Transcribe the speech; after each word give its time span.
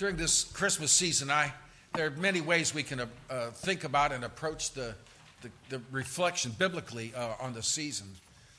during 0.00 0.16
this 0.16 0.44
Christmas 0.44 0.90
season, 0.90 1.30
I 1.30 1.52
there 1.92 2.06
are 2.06 2.10
many 2.12 2.40
ways 2.40 2.74
we 2.74 2.82
can 2.82 3.00
uh, 3.00 3.06
uh, 3.28 3.50
think 3.50 3.84
about 3.84 4.12
and 4.12 4.24
approach 4.24 4.70
the, 4.70 4.94
the, 5.42 5.50
the 5.68 5.82
reflection 5.90 6.52
biblically 6.58 7.12
uh, 7.14 7.34
on 7.38 7.52
the 7.52 7.62
season. 7.62 8.06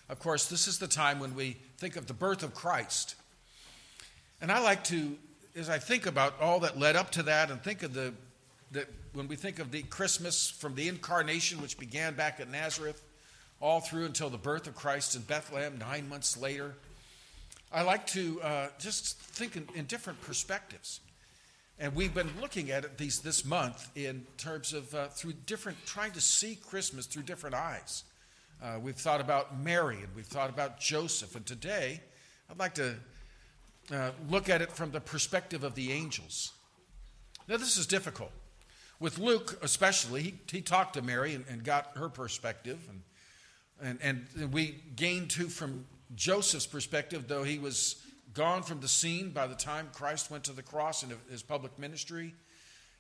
Of 0.08 0.19
course, 0.19 0.46
this 0.46 0.67
is 0.67 0.78
the 0.78 0.88
time 0.88 1.19
when 1.19 1.33
we 1.33 1.58
think 1.79 1.96
of 1.96 2.06
the 2.06 2.13
birth 2.13 2.44
of 2.44 2.54
Christ. 2.54 3.15
And 4.40 4.51
I 4.51 4.60
like 4.60 4.83
to, 4.85 5.17
as 5.56 5.67
I 5.67 5.79
think 5.79 6.06
about 6.06 6.40
all 6.40 6.60
that 6.60 6.78
led 6.78 6.96
up 6.96 7.10
to 7.13 7.24
that 7.24 7.49
and 7.49 7.60
think 7.63 7.81
of 7.81 7.96
the, 7.96 8.13
the 8.71 8.85
when 9.13 9.28
we 9.28 9.35
think 9.35 9.58
of 9.58 9.71
the 9.71 9.81
Christmas 9.81 10.47
from 10.47 10.76
the 10.76 10.89
incarnation, 10.89 11.60
which 11.60 11.79
began 11.79 12.13
back 12.13 12.39
at 12.39 12.51
Nazareth, 12.51 13.01
all 13.60 13.79
through 13.79 14.05
until 14.05 14.29
the 14.29 14.37
birth 14.37 14.67
of 14.67 14.76
Christ 14.76 15.15
in 15.15 15.23
Bethlehem 15.23 15.79
nine 15.79 16.08
months 16.08 16.38
later, 16.38 16.76
I 17.73 17.81
like 17.81 18.05
to 18.08 18.39
uh, 18.44 18.67
just 18.77 19.17
think 19.17 19.55
in, 19.55 19.67
in 19.73 19.85
different 19.85 20.21
perspectives. 20.21 20.99
And 21.81 21.95
we've 21.95 22.13
been 22.13 22.30
looking 22.40 22.70
at 22.70 22.85
it 22.85 22.99
these, 22.99 23.21
this 23.21 23.44
month 23.44 23.89
in 23.95 24.23
terms 24.38 24.72
of 24.72 24.94
uh, 24.94 25.08
through 25.08 25.34
different, 25.48 25.80
trying 25.88 26.12
to 26.12 26.22
see 26.22 26.55
Christmas 26.55 27.08
through 27.08 27.23
different 27.23 27.55
eyes. 27.55 28.03
Uh, 28.62 28.77
we've 28.80 28.95
thought 28.95 29.20
about 29.20 29.59
Mary 29.59 29.95
and 29.95 30.16
we've 30.16 30.27
thought 30.27 30.52
about 30.52 30.80
Joseph. 30.80 31.36
And 31.36 31.44
today, 31.44 31.99
I'd 32.52 32.59
like 32.59 32.75
to 32.75 32.98
uh, 33.91 34.12
look 34.30 34.48
at 34.48 34.62
it 34.62 34.72
from 34.72 34.91
the 34.91 35.02
perspective 35.02 35.63
of 35.63 35.73
the 35.73 35.91
angels. 35.91 36.52
Now, 37.48 37.58
this 37.58 37.75
is 37.77 37.88
difficult. 37.88 38.31
With 39.00 39.17
Luke, 39.17 39.58
especially, 39.63 40.22
he, 40.22 40.36
he 40.52 40.61
talked 40.61 40.94
to 40.94 41.02
Mary 41.02 41.34
and, 41.34 41.45
and 41.50 41.63
got 41.63 41.98
her 41.98 42.09
perspective. 42.09 42.77
And, 43.81 43.98
and, 44.03 44.27
and 44.39 44.53
we 44.53 44.84
gained 44.95 45.31
too 45.31 45.48
from 45.48 45.88
Joseph's 46.13 46.67
perspective, 46.67 47.27
though 47.27 47.44
he 47.44 47.58
was 47.58 47.95
gone 48.34 48.63
from 48.63 48.80
the 48.80 48.88
scene 48.88 49.31
by 49.31 49.48
the 49.48 49.55
time 49.55 49.90
Christ 49.94 50.31
went 50.31 50.45
to 50.45 50.53
the 50.53 50.63
cross 50.63 51.03
in 51.03 51.12
his 51.30 51.44
public 51.44 51.78
ministry. 51.78 52.33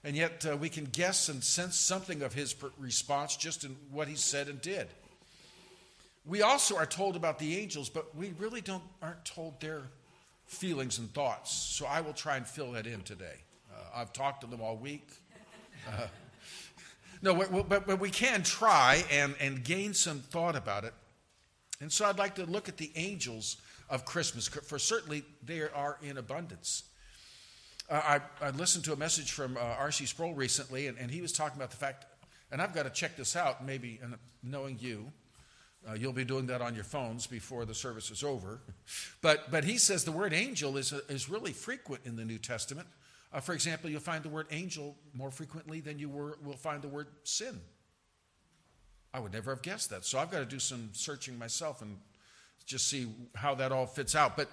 And 0.03 0.15
yet 0.15 0.45
uh, 0.49 0.57
we 0.57 0.69
can 0.69 0.85
guess 0.85 1.29
and 1.29 1.43
sense 1.43 1.75
something 1.75 2.23
of 2.23 2.33
his 2.33 2.55
response 2.79 3.35
just 3.35 3.63
in 3.63 3.75
what 3.91 4.07
he 4.07 4.15
said 4.15 4.47
and 4.47 4.59
did. 4.59 4.87
We 6.25 6.41
also 6.41 6.75
are 6.75 6.85
told 6.85 7.15
about 7.15 7.39
the 7.39 7.57
angels, 7.57 7.89
but 7.89 8.15
we 8.15 8.33
really 8.39 8.61
don't 8.61 8.83
aren't 9.01 9.25
told 9.25 9.59
their 9.59 9.83
feelings 10.45 10.99
and 10.99 11.11
thoughts. 11.13 11.51
So 11.51 11.85
I 11.85 12.01
will 12.01 12.13
try 12.13 12.37
and 12.37 12.45
fill 12.45 12.73
that 12.73 12.85
in 12.85 13.01
today. 13.01 13.37
Uh, 13.71 13.99
I've 13.99 14.13
talked 14.13 14.41
to 14.41 14.47
them 14.47 14.61
all 14.61 14.75
week. 14.75 15.07
Uh, 15.87 16.07
no, 17.21 17.33
but, 17.35 17.87
but 17.87 17.99
we 17.99 18.09
can 18.09 18.43
try 18.43 19.03
and, 19.11 19.35
and 19.39 19.63
gain 19.63 19.93
some 19.93 20.19
thought 20.19 20.55
about 20.55 20.83
it. 20.83 20.93
And 21.79 21.91
so 21.91 22.05
I'd 22.05 22.19
like 22.19 22.35
to 22.35 22.45
look 22.45 22.69
at 22.69 22.77
the 22.77 22.91
angels 22.95 23.57
of 23.91 24.05
Christmas, 24.05 24.47
for 24.47 24.79
certainly 24.79 25.23
they 25.45 25.61
are 25.61 25.97
in 26.01 26.17
abundance. 26.17 26.85
Uh, 27.89 28.19
I, 28.41 28.45
I, 28.45 28.49
listened 28.51 28.85
to 28.85 28.93
a 28.93 28.95
message 28.95 29.33
from 29.33 29.57
uh, 29.57 29.59
R.C. 29.59 30.05
Sproul 30.05 30.33
recently, 30.33 30.87
and, 30.87 30.97
and, 30.97 31.11
he 31.11 31.21
was 31.21 31.33
talking 31.33 31.57
about 31.57 31.71
the 31.71 31.77
fact, 31.77 32.05
and 32.51 32.61
I've 32.61 32.73
got 32.73 32.83
to 32.83 32.89
check 32.89 33.17
this 33.17 33.35
out, 33.35 33.65
maybe 33.65 33.99
and 34.01 34.15
knowing 34.41 34.77
you, 34.79 35.11
uh, 35.87 35.93
you'll 35.93 36.13
be 36.13 36.23
doing 36.23 36.47
that 36.47 36.61
on 36.61 36.73
your 36.73 36.85
phones 36.85 37.27
before 37.27 37.65
the 37.65 37.73
service 37.73 38.09
is 38.11 38.23
over. 38.23 38.61
But, 39.21 39.51
but 39.51 39.65
he 39.65 39.77
says 39.77 40.05
the 40.05 40.11
word 40.11 40.33
angel 40.33 40.77
is, 40.77 40.93
is 41.09 41.27
really 41.27 41.51
frequent 41.51 42.03
in 42.05 42.15
the 42.15 42.23
New 42.23 42.37
Testament. 42.37 42.87
Uh, 43.33 43.41
for 43.41 43.53
example, 43.53 43.89
you'll 43.89 43.99
find 43.99 44.23
the 44.23 44.29
word 44.29 44.47
angel 44.51 44.95
more 45.13 45.31
frequently 45.31 45.81
than 45.81 45.99
you 45.99 46.07
were, 46.07 46.37
will 46.45 46.55
find 46.55 46.81
the 46.81 46.87
word 46.87 47.07
sin. 47.23 47.59
I 49.13 49.19
would 49.19 49.33
never 49.33 49.51
have 49.51 49.61
guessed 49.61 49.89
that. 49.89 50.05
So 50.05 50.17
I've 50.17 50.31
got 50.31 50.39
to 50.39 50.45
do 50.45 50.59
some 50.59 50.91
searching 50.93 51.37
myself 51.37 51.81
and 51.81 51.97
just 52.65 52.87
see 52.87 53.07
how 53.35 53.55
that 53.55 53.71
all 53.71 53.85
fits 53.85 54.15
out. 54.15 54.37
But 54.37 54.49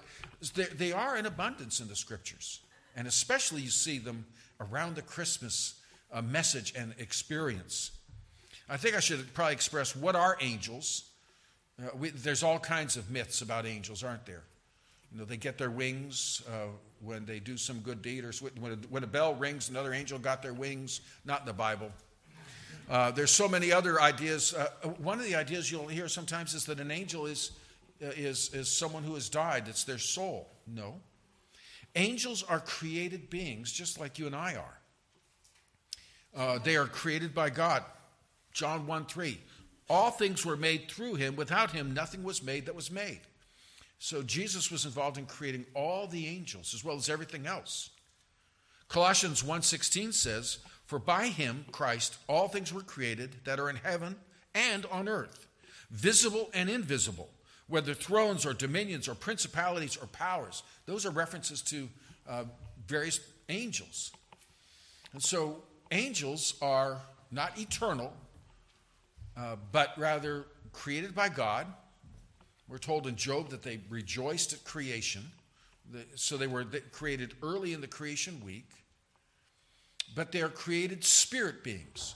they 0.75 0.91
are 0.91 1.17
in 1.17 1.25
abundance 1.25 1.79
in 1.79 1.87
the 1.87 1.95
scriptures, 1.95 2.61
and 2.95 3.07
especially 3.07 3.61
you 3.61 3.69
see 3.69 3.99
them 3.99 4.25
around 4.59 4.95
the 4.95 5.01
Christmas 5.01 5.75
uh, 6.11 6.21
message 6.21 6.73
and 6.75 6.93
experience. 6.97 7.91
I 8.69 8.77
think 8.77 8.95
I 8.95 8.99
should 8.99 9.33
probably 9.33 9.53
express 9.53 9.95
what 9.95 10.15
are 10.15 10.37
angels. 10.41 11.09
Uh, 11.81 11.89
we, 11.97 12.09
there's 12.09 12.43
all 12.43 12.59
kinds 12.59 12.97
of 12.97 13.09
myths 13.09 13.41
about 13.41 13.65
angels, 13.65 14.03
aren't 14.03 14.25
there? 14.25 14.43
You 15.11 15.19
know, 15.19 15.25
they 15.25 15.37
get 15.37 15.57
their 15.57 15.71
wings 15.71 16.43
uh, 16.47 16.67
when 17.01 17.25
they 17.25 17.39
do 17.39 17.57
some 17.57 17.79
good 17.79 18.01
deed, 18.01 18.25
or 18.25 18.31
when 18.59 18.73
a, 18.73 18.75
when 18.89 19.03
a 19.03 19.07
bell 19.07 19.33
rings, 19.33 19.69
another 19.69 19.93
angel 19.93 20.19
got 20.19 20.43
their 20.43 20.53
wings. 20.53 21.01
Not 21.25 21.41
in 21.41 21.45
the 21.47 21.53
Bible. 21.53 21.91
Uh, 22.89 23.11
there's 23.11 23.31
so 23.31 23.47
many 23.47 23.71
other 23.71 24.01
ideas. 24.01 24.53
Uh, 24.53 24.67
one 24.97 25.19
of 25.19 25.25
the 25.25 25.35
ideas 25.35 25.71
you'll 25.71 25.87
hear 25.87 26.07
sometimes 26.07 26.53
is 26.53 26.65
that 26.65 26.79
an 26.79 26.91
angel 26.91 27.27
is 27.27 27.51
is, 27.99 28.53
is 28.53 28.69
someone 28.69 29.03
who 29.03 29.15
has 29.15 29.29
died, 29.29 29.67
it's 29.67 29.83
their 29.83 29.97
soul. 29.97 30.49
No. 30.67 31.01
Angels 31.95 32.43
are 32.43 32.59
created 32.59 33.29
beings 33.29 33.71
just 33.71 33.99
like 33.99 34.19
you 34.19 34.27
and 34.27 34.35
I 34.35 34.55
are. 34.55 34.79
Uh, 36.35 36.59
they 36.59 36.75
are 36.75 36.85
created 36.85 37.33
by 37.33 37.49
God. 37.49 37.83
John 38.53 38.85
1 38.87 39.05
3. 39.05 39.39
All 39.89 40.11
things 40.11 40.45
were 40.45 40.57
made 40.57 40.89
through 40.89 41.15
him. 41.15 41.35
Without 41.35 41.71
him, 41.71 41.93
nothing 41.93 42.23
was 42.23 42.43
made 42.43 42.67
that 42.67 42.75
was 42.75 42.91
made. 42.91 43.21
So 43.97 44.21
Jesus 44.21 44.71
was 44.71 44.85
involved 44.85 45.17
in 45.17 45.25
creating 45.25 45.65
all 45.73 46.07
the 46.07 46.27
angels 46.27 46.73
as 46.73 46.83
well 46.83 46.95
as 46.95 47.09
everything 47.09 47.47
else. 47.47 47.89
Colossians 48.87 49.43
1:16 49.43 50.13
says, 50.13 50.59
"For 50.85 50.99
by 50.99 51.27
him 51.27 51.65
Christ 51.71 52.17
all 52.27 52.47
things 52.47 52.71
were 52.71 52.83
created 52.83 53.43
that 53.43 53.59
are 53.59 53.69
in 53.69 53.77
heaven 53.77 54.19
and 54.53 54.85
on 54.87 55.07
earth, 55.07 55.47
visible 55.89 56.49
and 56.53 56.69
invisible, 56.69 57.33
whether 57.69 57.93
thrones 57.93 58.45
or 58.45 58.53
dominions 58.53 59.07
or 59.07 59.15
principalities 59.15 59.95
or 59.95 60.07
powers. 60.07 60.63
Those 60.85 61.05
are 61.05 61.11
references 61.11 61.61
to 61.63 61.87
uh, 62.27 62.43
various 62.87 63.19
angels. 63.47 64.11
And 65.13 65.21
so 65.21 65.63
angels 65.91 66.55
are 66.61 66.99
not 67.31 67.57
eternal, 67.59 68.11
uh, 69.37 69.55
but 69.71 69.93
rather 69.97 70.45
created 70.73 71.15
by 71.15 71.29
God. 71.29 71.67
We're 72.67 72.79
told 72.79 73.07
in 73.07 73.15
Job 73.15 73.49
that 73.49 73.63
they 73.63 73.79
rejoiced 73.89 74.53
at 74.53 74.63
creation. 74.63 75.23
So 76.15 76.37
they 76.37 76.47
were 76.47 76.65
created 76.91 77.33
early 77.41 77.73
in 77.73 77.81
the 77.81 77.87
creation 77.87 78.41
week, 78.45 78.69
but 80.15 80.31
they 80.31 80.41
are 80.41 80.49
created 80.49 81.03
spirit 81.03 81.63
beings. 81.63 82.13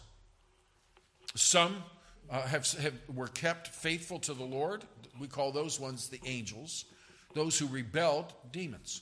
Some 1.35 1.83
uh, 2.29 2.41
have, 2.41 2.71
have, 2.73 2.93
were 3.13 3.27
kept 3.27 3.67
faithful 3.67 4.19
to 4.19 4.33
the 4.33 4.43
Lord. 4.43 4.83
We 5.19 5.27
call 5.27 5.51
those 5.51 5.79
ones 5.79 6.09
the 6.09 6.19
angels. 6.25 6.85
Those 7.33 7.57
who 7.57 7.67
rebelled, 7.67 8.33
demons. 8.51 9.01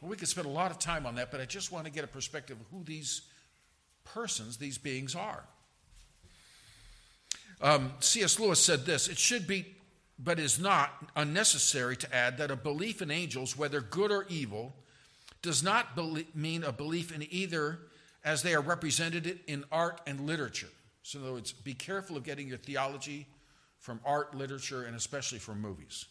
Well, 0.00 0.10
we 0.10 0.16
could 0.16 0.28
spend 0.28 0.46
a 0.46 0.50
lot 0.50 0.70
of 0.70 0.78
time 0.78 1.06
on 1.06 1.14
that, 1.16 1.30
but 1.30 1.40
I 1.40 1.44
just 1.44 1.72
want 1.72 1.84
to 1.86 1.92
get 1.92 2.04
a 2.04 2.08
perspective 2.08 2.58
of 2.60 2.66
who 2.76 2.84
these 2.84 3.22
persons, 4.04 4.56
these 4.56 4.78
beings 4.78 5.14
are. 5.14 5.44
Um, 7.60 7.92
C.S. 8.00 8.40
Lewis 8.40 8.60
said 8.60 8.84
this 8.84 9.08
It 9.08 9.18
should 9.18 9.46
be, 9.46 9.76
but 10.18 10.38
is 10.38 10.58
not, 10.58 10.90
unnecessary 11.14 11.96
to 11.96 12.14
add 12.14 12.38
that 12.38 12.50
a 12.50 12.56
belief 12.56 13.00
in 13.00 13.10
angels, 13.10 13.56
whether 13.56 13.80
good 13.80 14.10
or 14.10 14.26
evil, 14.28 14.74
does 15.40 15.62
not 15.62 15.96
mean 16.34 16.64
a 16.64 16.72
belief 16.72 17.14
in 17.14 17.26
either 17.30 17.78
as 18.24 18.42
they 18.42 18.54
are 18.54 18.60
represented 18.60 19.40
in 19.46 19.64
art 19.72 20.00
and 20.06 20.20
literature. 20.20 20.68
So, 21.02 21.18
in 21.18 21.24
other 21.24 21.34
words, 21.34 21.52
be 21.52 21.74
careful 21.74 22.16
of 22.16 22.24
getting 22.24 22.48
your 22.48 22.58
theology 22.58 23.26
from 23.78 24.00
art, 24.04 24.34
literature, 24.34 24.84
and 24.84 24.94
especially 24.94 25.38
from 25.38 25.60
movies. 25.60 26.06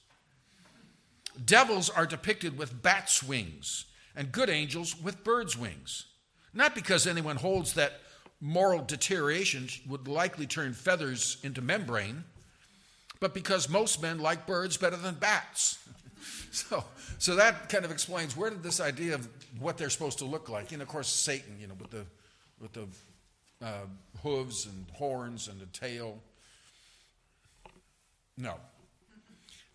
Devils 1.46 1.90
are 1.90 2.06
depicted 2.06 2.58
with 2.58 2.82
bat's 2.82 3.24
wings, 3.24 3.86
and 4.16 4.32
good 4.32 4.50
angels 4.50 5.02
with 5.02 5.24
bird's 5.24 5.58
wings. 5.58 6.06
Not 6.54 6.76
because 6.76 7.08
anyone 7.08 7.38
holds 7.38 7.74
that 7.74 8.02
moral 8.42 8.82
deterioration 8.82 9.70
would 9.88 10.08
likely 10.08 10.46
turn 10.46 10.74
feathers 10.74 11.38
into 11.44 11.62
membrane, 11.62 12.26
but 13.22 13.34
because 13.34 13.70
most 13.70 14.02
men 14.02 14.20
like 14.20 14.46
birds 14.46 14.76
better 14.76 14.98
than 14.98 15.16
bats. 15.16 15.78
so, 16.52 16.84
so 17.20 17.36
that 17.36 17.70
kind 17.70 17.86
of 17.86 17.92
explains 17.92 18.36
where 18.36 18.50
did 18.50 18.64
this 18.64 18.82
idea 18.82 19.16
of 19.16 19.30
what 19.60 19.78
they're 19.78 19.90
supposed 19.90 20.20
to 20.20 20.26
look 20.26 20.50
like, 20.50 20.74
and 20.74 20.82
of 20.82 20.88
course 20.90 21.08
Satan, 21.08 21.58
you 21.60 21.68
know, 21.68 21.76
with 21.80 21.92
the 21.92 22.06
with 22.60 22.74
the 22.74 22.88
uh, 23.62 23.86
hooves 24.22 24.66
and 24.66 24.86
horns 24.94 25.48
and 25.48 25.62
a 25.62 25.66
tail. 25.68 26.20
No. 28.38 28.56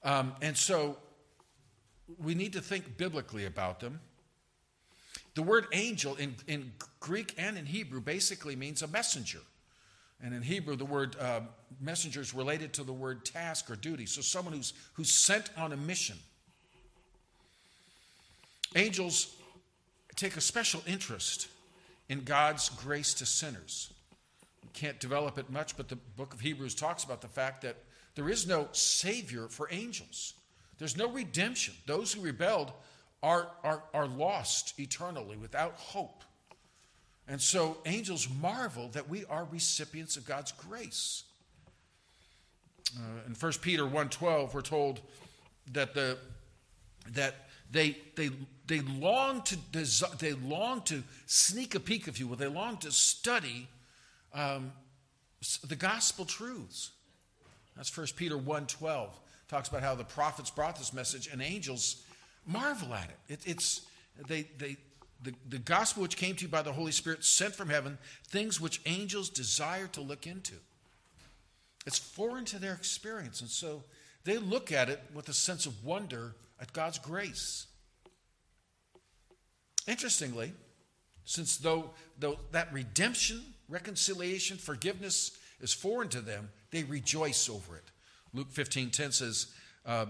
Um, 0.02 0.34
and 0.42 0.56
so 0.56 0.98
we 2.18 2.34
need 2.34 2.52
to 2.52 2.60
think 2.60 2.96
biblically 2.96 3.46
about 3.46 3.80
them. 3.80 4.00
The 5.34 5.42
word 5.42 5.66
angel 5.72 6.14
in, 6.16 6.34
in 6.46 6.72
Greek 7.00 7.34
and 7.36 7.58
in 7.58 7.66
Hebrew 7.66 8.00
basically 8.00 8.56
means 8.56 8.82
a 8.82 8.88
messenger. 8.88 9.40
And 10.22 10.32
in 10.34 10.42
Hebrew, 10.42 10.76
the 10.76 10.84
word 10.84 11.14
uh, 11.20 11.40
messenger 11.80 12.20
is 12.20 12.32
related 12.32 12.72
to 12.74 12.84
the 12.84 12.92
word 12.92 13.24
task 13.24 13.70
or 13.70 13.76
duty. 13.76 14.06
So 14.06 14.22
someone 14.22 14.54
who's, 14.54 14.72
who's 14.94 15.10
sent 15.10 15.50
on 15.58 15.72
a 15.72 15.76
mission. 15.76 16.16
Angels 18.74 19.36
take 20.16 20.36
a 20.36 20.40
special 20.40 20.82
interest 20.86 21.48
in 22.08 22.22
God's 22.22 22.68
grace 22.68 23.14
to 23.14 23.26
sinners. 23.26 23.92
We 24.62 24.70
can't 24.72 25.00
develop 25.00 25.38
it 25.38 25.50
much, 25.50 25.76
but 25.76 25.88
the 25.88 25.96
book 25.96 26.34
of 26.34 26.40
Hebrews 26.40 26.74
talks 26.74 27.04
about 27.04 27.20
the 27.20 27.28
fact 27.28 27.62
that 27.62 27.76
there 28.14 28.28
is 28.28 28.46
no 28.46 28.68
Savior 28.72 29.48
for 29.48 29.68
angels, 29.70 30.34
there's 30.78 30.96
no 30.96 31.08
redemption. 31.08 31.74
Those 31.86 32.12
who 32.12 32.20
rebelled 32.20 32.72
are, 33.22 33.48
are, 33.64 33.82
are 33.94 34.06
lost 34.06 34.78
eternally 34.78 35.36
without 35.36 35.74
hope. 35.74 36.22
And 37.28 37.40
so 37.40 37.78
angels 37.86 38.28
marvel 38.40 38.88
that 38.90 39.08
we 39.08 39.24
are 39.24 39.46
recipients 39.50 40.16
of 40.16 40.26
God's 40.26 40.52
grace. 40.52 41.24
Uh, 42.96 43.26
in 43.26 43.34
1 43.34 43.52
Peter 43.62 43.82
1.12, 43.84 44.54
we're 44.54 44.62
told 44.62 45.00
that, 45.72 45.94
the, 45.94 46.18
that 47.12 47.48
they, 47.70 47.96
they, 48.14 48.30
they, 48.66 48.80
long 48.80 49.42
to 49.42 49.56
desi- 49.56 50.18
they 50.18 50.32
long 50.32 50.82
to 50.82 51.02
sneak 51.26 51.74
a 51.74 51.80
peek, 51.80 52.08
if 52.08 52.18
you 52.18 52.26
will. 52.26 52.36
They 52.36 52.48
long 52.48 52.78
to 52.78 52.90
study 52.90 53.68
um, 54.34 54.72
the 55.66 55.76
gospel 55.76 56.24
truths. 56.24 56.90
That's 57.76 57.94
1 57.96 58.08
Peter 58.16 58.36
1.12. 58.36 59.08
Talks 59.48 59.68
about 59.68 59.82
how 59.82 59.94
the 59.94 60.04
prophets 60.04 60.50
brought 60.50 60.76
this 60.76 60.92
message 60.92 61.28
and 61.30 61.40
angels 61.40 62.02
marvel 62.46 62.94
at 62.94 63.10
it. 63.10 63.34
it 63.34 63.40
it's, 63.46 63.82
they, 64.26 64.48
they, 64.58 64.76
the, 65.22 65.32
the 65.48 65.58
gospel 65.58 66.02
which 66.02 66.16
came 66.16 66.34
to 66.36 66.42
you 66.42 66.48
by 66.48 66.62
the 66.62 66.72
Holy 66.72 66.92
Spirit 66.92 67.24
sent 67.24 67.54
from 67.54 67.68
heaven, 67.68 67.98
things 68.28 68.60
which 68.60 68.80
angels 68.86 69.28
desire 69.28 69.86
to 69.88 70.00
look 70.00 70.26
into. 70.26 70.54
It's 71.86 71.98
foreign 71.98 72.44
to 72.46 72.58
their 72.58 72.74
experience. 72.74 73.40
And 73.40 73.50
so 73.50 73.84
they 74.24 74.38
look 74.38 74.72
at 74.72 74.88
it 74.88 75.00
with 75.14 75.28
a 75.28 75.32
sense 75.32 75.66
of 75.66 75.84
wonder 75.84 76.34
at 76.60 76.72
God's 76.72 76.98
grace. 76.98 77.66
Interestingly, 79.86 80.52
since 81.24 81.56
though, 81.56 81.90
though 82.18 82.38
that 82.52 82.72
redemption, 82.72 83.42
reconciliation, 83.68 84.56
forgiveness 84.56 85.36
is 85.60 85.72
foreign 85.72 86.08
to 86.10 86.20
them, 86.20 86.50
they 86.70 86.84
rejoice 86.84 87.48
over 87.48 87.76
it. 87.76 87.84
Luke 88.32 88.50
15 88.50 88.90
10 88.90 89.12
says, 89.12 89.46
uh, 89.84 90.06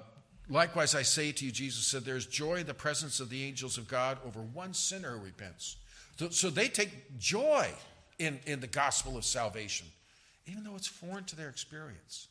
Likewise, 0.49 0.95
I 0.95 1.03
say 1.03 1.33
to 1.33 1.45
you, 1.45 1.51
Jesus 1.51 1.87
said, 1.87 2.05
there's 2.05 2.27
joy 2.27 2.57
in 2.57 2.67
the 2.67 2.75
presence 2.75 3.19
of 3.19 3.31
the 3.31 3.43
angels 3.43 3.79
of 3.79 3.89
God 3.89 4.19
over 4.25 4.41
one 4.41 4.75
sinner 4.75 5.19
who 5.19 5.25
repents. 5.25 5.77
So, 6.19 6.31
so 6.31 6.51
they 6.51 6.69
take 6.69 7.19
joy 7.19 7.69
in, 8.19 8.39
in 8.47 8.61
the 8.61 8.69
gospel 8.69 9.17
of 9.17 9.25
salvation, 9.25 9.89
even 10.47 10.63
though 10.63 10.77
it's 10.77 10.87
foreign 10.87 11.25
to 11.25 11.37
their 11.37 11.49
experience. 11.49 12.29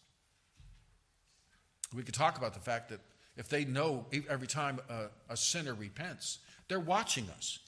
We 1.93 2.03
could 2.03 2.13
talk 2.13 2.37
about 2.37 2.53
the 2.53 2.59
fact 2.61 2.89
that 2.89 3.01
if 3.35 3.49
they 3.49 3.65
know 3.65 4.05
every 4.29 4.47
time 4.47 4.79
a, 4.89 5.07
a 5.29 5.35
sinner 5.35 5.73
repents, 5.73 6.39
they're 6.67 6.79
watching 6.79 7.29
us. 7.29 7.59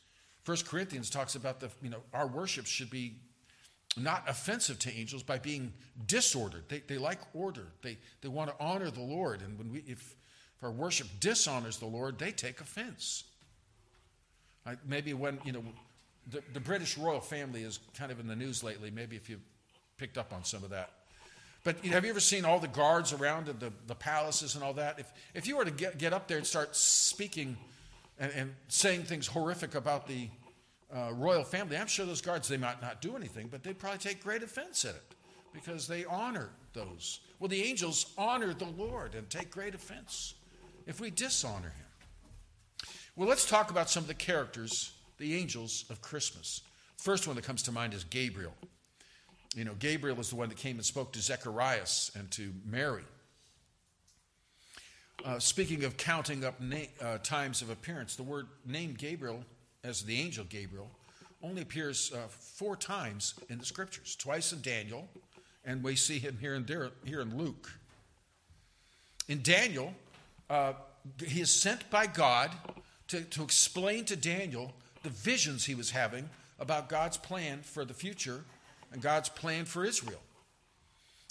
First 0.44 0.68
Corinthians 0.68 1.10
talks 1.10 1.36
about 1.36 1.60
the, 1.60 1.70
you 1.82 1.90
know, 1.90 2.02
our 2.14 2.28
worship 2.28 2.66
should 2.66 2.90
be 2.90 3.16
not 3.98 4.24
offensive 4.28 4.80
to 4.80 4.94
angels 4.94 5.24
by 5.24 5.40
being 5.40 5.74
disordered. 6.06 6.64
They, 6.70 6.80
they 6.80 6.98
like 6.98 7.20
order. 7.34 7.68
They, 7.82 7.98
they 8.22 8.30
want 8.30 8.52
to 8.52 8.56
honor 8.64 8.92
the 8.92 9.02
Lord. 9.02 9.42
And 9.42 9.58
when 9.58 9.72
we, 9.72 9.80
if 9.88 10.16
if 10.58 10.64
our 10.64 10.72
worship 10.72 11.08
dishonors 11.20 11.78
the 11.78 11.86
Lord, 11.86 12.18
they 12.18 12.32
take 12.32 12.62
offense. 12.62 13.26
Like 14.66 14.80
maybe 14.88 15.14
when, 15.14 15.40
you 15.46 15.52
know, 15.52 15.64
the, 16.30 16.42
the 16.54 16.60
British 16.60 16.98
royal 16.98 17.22
family 17.22 17.62
is 17.62 17.80
kind 17.98 18.12
of 18.12 18.20
in 18.20 18.28
the 18.28 18.36
news 18.36 18.64
lately. 18.64 18.90
Maybe 18.90 19.16
if 19.16 19.30
you 19.30 19.40
picked 19.98 20.18
up 20.18 20.34
on 20.34 20.44
some 20.44 20.64
of 20.64 20.72
that. 20.72 20.92
But 21.64 21.84
you 21.84 21.92
know, 21.92 21.96
have 21.96 22.06
you 22.06 22.10
ever 22.10 22.20
seen 22.20 22.44
all 22.44 22.60
the 22.60 22.68
guards 22.68 23.14
around 23.14 23.48
the, 23.48 23.72
the 23.86 23.96
palaces 23.96 24.56
and 24.56 24.64
all 24.64 24.74
that? 24.74 25.00
If, 25.00 25.12
if 25.36 25.48
you 25.48 25.58
were 25.58 25.66
to 25.66 25.72
get, 25.72 25.98
get 25.98 26.12
up 26.12 26.28
there 26.28 26.38
and 26.38 26.48
start 26.48 26.76
speaking 26.76 27.56
and, 28.20 28.32
and 28.34 28.56
saying 28.68 29.04
things 29.04 29.28
horrific 29.28 29.76
about 29.76 30.08
the 30.08 30.30
uh, 30.94 31.12
royal 31.14 31.44
family, 31.44 31.78
I'm 31.78 31.88
sure 31.88 32.06
those 32.06 32.22
guards, 32.22 32.48
they 32.48 32.58
might 32.58 32.82
not 32.82 33.02
do 33.02 33.16
anything, 33.16 33.48
but 33.48 33.64
they'd 33.64 33.78
probably 33.78 34.00
take 34.00 34.24
great 34.24 34.44
offense 34.44 34.86
at 34.86 34.96
it 34.96 35.16
because 35.54 35.88
they 35.88 36.06
honor 36.06 36.50
those. 36.74 37.20
Well, 37.40 37.48
the 37.50 37.64
angels 37.64 38.14
honor 38.18 38.54
the 38.54 38.66
Lord 38.66 39.16
and 39.16 39.30
take 39.30 39.52
great 39.52 39.76
offense 39.76 40.36
if 40.86 41.02
we 41.02 41.12
dishonor 41.12 41.70
him? 41.70 42.90
Well, 43.16 43.28
let's 43.28 43.48
talk 43.48 43.72
about 43.72 43.90
some 43.90 44.04
of 44.04 44.08
the 44.08 44.14
characters, 44.14 44.92
the 45.18 45.36
angels 45.36 45.86
of 45.90 46.02
Christmas. 46.02 46.62
First 46.98 47.28
one 47.28 47.36
that 47.36 47.46
comes 47.46 47.64
to 47.64 47.72
mind 47.72 47.94
is 47.94 48.04
Gabriel. 48.04 48.54
You 49.56 49.66
know, 49.66 49.74
Gabriel 49.80 50.20
is 50.20 50.30
the 50.30 50.36
one 50.36 50.50
that 50.50 50.58
came 50.58 50.78
and 50.78 50.86
spoke 50.86 51.14
to 51.14 51.20
Zacharias 51.20 52.12
and 52.16 52.30
to 52.32 52.54
Mary. 52.66 53.04
Uh, 55.26 55.40
speaking 55.40 55.84
of 55.84 55.98
counting 55.98 56.46
up 56.46 56.60
na- 56.62 56.78
uh, 57.02 57.18
times 57.20 57.62
of 57.62 57.70
appearance, 57.70 58.16
the 58.16 58.24
word 58.24 58.48
name 58.66 58.96
Gabriel, 58.98 59.44
as 59.84 60.04
the 60.04 60.20
angel 60.20 60.46
Gabriel, 60.48 60.90
only 61.44 61.62
appears 61.62 62.12
uh, 62.14 62.28
four 62.30 62.76
times 62.76 63.34
in 63.50 63.58
the 63.58 63.66
scriptures 63.66 64.16
twice 64.16 64.54
in 64.54 64.62
Daniel, 64.62 65.08
and 65.66 65.84
we 65.84 65.96
see 65.96 66.20
him 66.20 66.38
here 66.40 66.56
and 66.56 66.66
there, 66.68 66.92
here 67.04 67.22
in 67.22 67.38
Luke. 67.38 67.72
In 69.28 69.42
Daniel, 69.42 69.94
uh, 70.50 70.74
he 71.26 71.42
is 71.42 71.52
sent 71.52 71.90
by 71.90 72.08
God 72.08 72.52
to, 73.08 73.22
to 73.22 73.44
explain 73.44 74.06
to 74.06 74.16
Daniel 74.16 74.74
the 75.04 75.10
visions 75.10 75.66
he 75.66 75.76
was 75.76 75.92
having 75.92 76.30
about 76.60 76.90
God's 76.90 77.18
plan 77.18 77.62
for 77.62 77.86
the 77.86 77.94
future 77.94 78.44
and 78.92 79.02
God's 79.02 79.30
plan 79.30 79.66
for 79.66 79.84
Israel. 79.84 80.22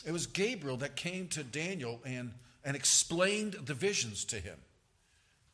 It 0.05 0.13
was 0.13 0.27
Gabriel 0.27 0.77
that 0.79 0.97
came 0.97 1.29
to 1.29 1.43
Daniel 1.43 2.01
and, 2.05 2.33
and 2.67 2.77
explained 2.77 3.55
the 3.65 3.73
visions 3.73 4.27
to 4.27 4.37
him. 4.37 4.59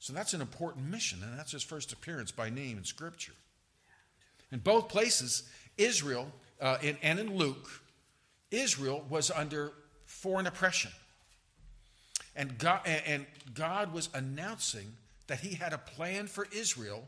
So 0.00 0.12
that's 0.12 0.34
an 0.34 0.40
important 0.40 0.90
mission, 0.90 1.20
and 1.22 1.38
that's 1.38 1.52
his 1.52 1.62
first 1.62 1.92
appearance 1.92 2.32
by 2.32 2.50
name 2.50 2.78
in 2.78 2.84
Scripture. 2.84 3.34
In 4.50 4.58
both 4.58 4.88
places, 4.88 5.44
Israel, 5.78 6.26
uh, 6.60 6.78
in, 6.82 6.96
and 7.02 7.20
in 7.20 7.36
Luke, 7.36 7.68
Israel 8.50 9.04
was 9.08 9.30
under 9.30 9.72
foreign 10.06 10.46
oppression. 10.46 10.90
And 12.34 12.58
God, 12.58 12.80
and 12.86 13.26
God 13.54 13.92
was 13.92 14.08
announcing 14.14 14.94
that 15.26 15.40
He 15.40 15.54
had 15.54 15.72
a 15.72 15.78
plan 15.78 16.26
for 16.26 16.46
Israel 16.50 17.06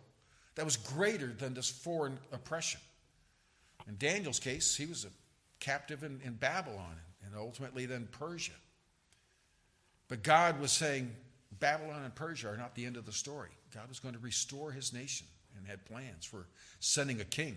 that 0.54 0.64
was 0.64 0.76
greater 0.76 1.28
than 1.28 1.54
this 1.54 1.70
foreign 1.70 2.18
oppression. 2.30 2.80
In 3.88 3.96
Daniel's 3.98 4.38
case, 4.38 4.76
he 4.76 4.86
was 4.86 5.04
a 5.04 5.08
captive 5.60 6.02
in, 6.04 6.20
in 6.24 6.34
Babylon 6.34 6.96
and 7.24 7.34
ultimately 7.36 7.86
then 7.86 8.08
Persia. 8.12 8.52
But 10.08 10.22
God 10.22 10.60
was 10.60 10.72
saying 10.72 11.14
Babylon 11.58 12.02
and 12.04 12.14
Persia 12.14 12.48
are 12.48 12.56
not 12.56 12.74
the 12.74 12.84
end 12.84 12.96
of 12.96 13.06
the 13.06 13.12
story. 13.12 13.50
God 13.74 13.88
was 13.88 13.98
going 13.98 14.14
to 14.14 14.20
restore 14.20 14.72
his 14.72 14.92
nation 14.92 15.26
and 15.56 15.66
had 15.66 15.84
plans 15.84 16.24
for 16.24 16.46
sending 16.80 17.20
a 17.20 17.24
king. 17.24 17.56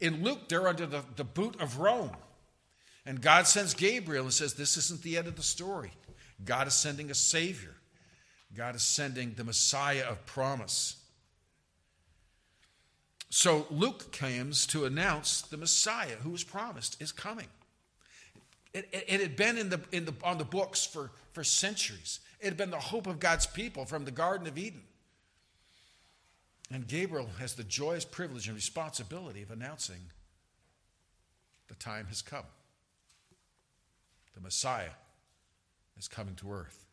In 0.00 0.24
Luke, 0.24 0.48
they're 0.48 0.66
under 0.66 0.86
the, 0.86 1.02
the 1.16 1.24
boot 1.24 1.60
of 1.60 1.78
Rome. 1.78 2.12
And 3.06 3.20
God 3.20 3.46
sends 3.46 3.74
Gabriel 3.74 4.24
and 4.24 4.32
says, 4.32 4.54
This 4.54 4.76
isn't 4.76 5.02
the 5.02 5.16
end 5.16 5.26
of 5.26 5.36
the 5.36 5.42
story. 5.42 5.92
God 6.44 6.66
is 6.66 6.74
sending 6.74 7.10
a 7.10 7.14
Savior, 7.14 7.74
God 8.54 8.74
is 8.74 8.82
sending 8.82 9.34
the 9.34 9.44
Messiah 9.44 10.04
of 10.08 10.24
promise. 10.26 10.96
So 13.32 13.66
Luke 13.70 14.12
comes 14.12 14.66
to 14.68 14.86
announce 14.86 15.42
the 15.42 15.56
Messiah 15.56 16.16
who 16.22 16.30
was 16.30 16.42
promised 16.42 17.00
is 17.00 17.12
coming. 17.12 17.46
It, 18.72 18.88
it, 18.92 19.04
it, 19.08 19.20
had 19.20 19.36
been 19.36 19.58
in 19.58 19.68
the, 19.68 19.80
in 19.90 20.04
the, 20.04 20.14
on 20.22 20.38
the 20.38 20.44
books 20.44 20.86
for, 20.86 21.10
for 21.32 21.42
centuries. 21.42 22.20
It 22.40 22.46
had 22.46 22.56
been 22.56 22.70
the 22.70 22.78
hope 22.78 23.06
of 23.06 23.18
God's 23.18 23.46
people 23.46 23.84
from 23.84 24.04
the 24.04 24.10
Garden 24.10 24.46
of 24.46 24.56
Eden. 24.56 24.82
And 26.72 26.86
Gabriel 26.86 27.28
has 27.38 27.54
the 27.54 27.64
joyous 27.64 28.04
privilege 28.04 28.46
and 28.46 28.54
responsibility 28.54 29.42
of 29.42 29.50
announcing 29.50 30.00
the 31.68 31.74
time 31.74 32.06
has 32.06 32.22
come. 32.22 32.44
The 34.34 34.40
Messiah 34.40 34.90
is 35.98 36.06
coming 36.06 36.34
to 36.36 36.52
earth. 36.52 36.86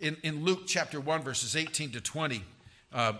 In, 0.00 0.16
in 0.24 0.44
Luke 0.44 0.62
chapter 0.66 1.00
1, 1.00 1.22
verses 1.22 1.54
18 1.54 1.92
to 1.92 2.00
20, 2.00 2.42
uh, 2.92 3.12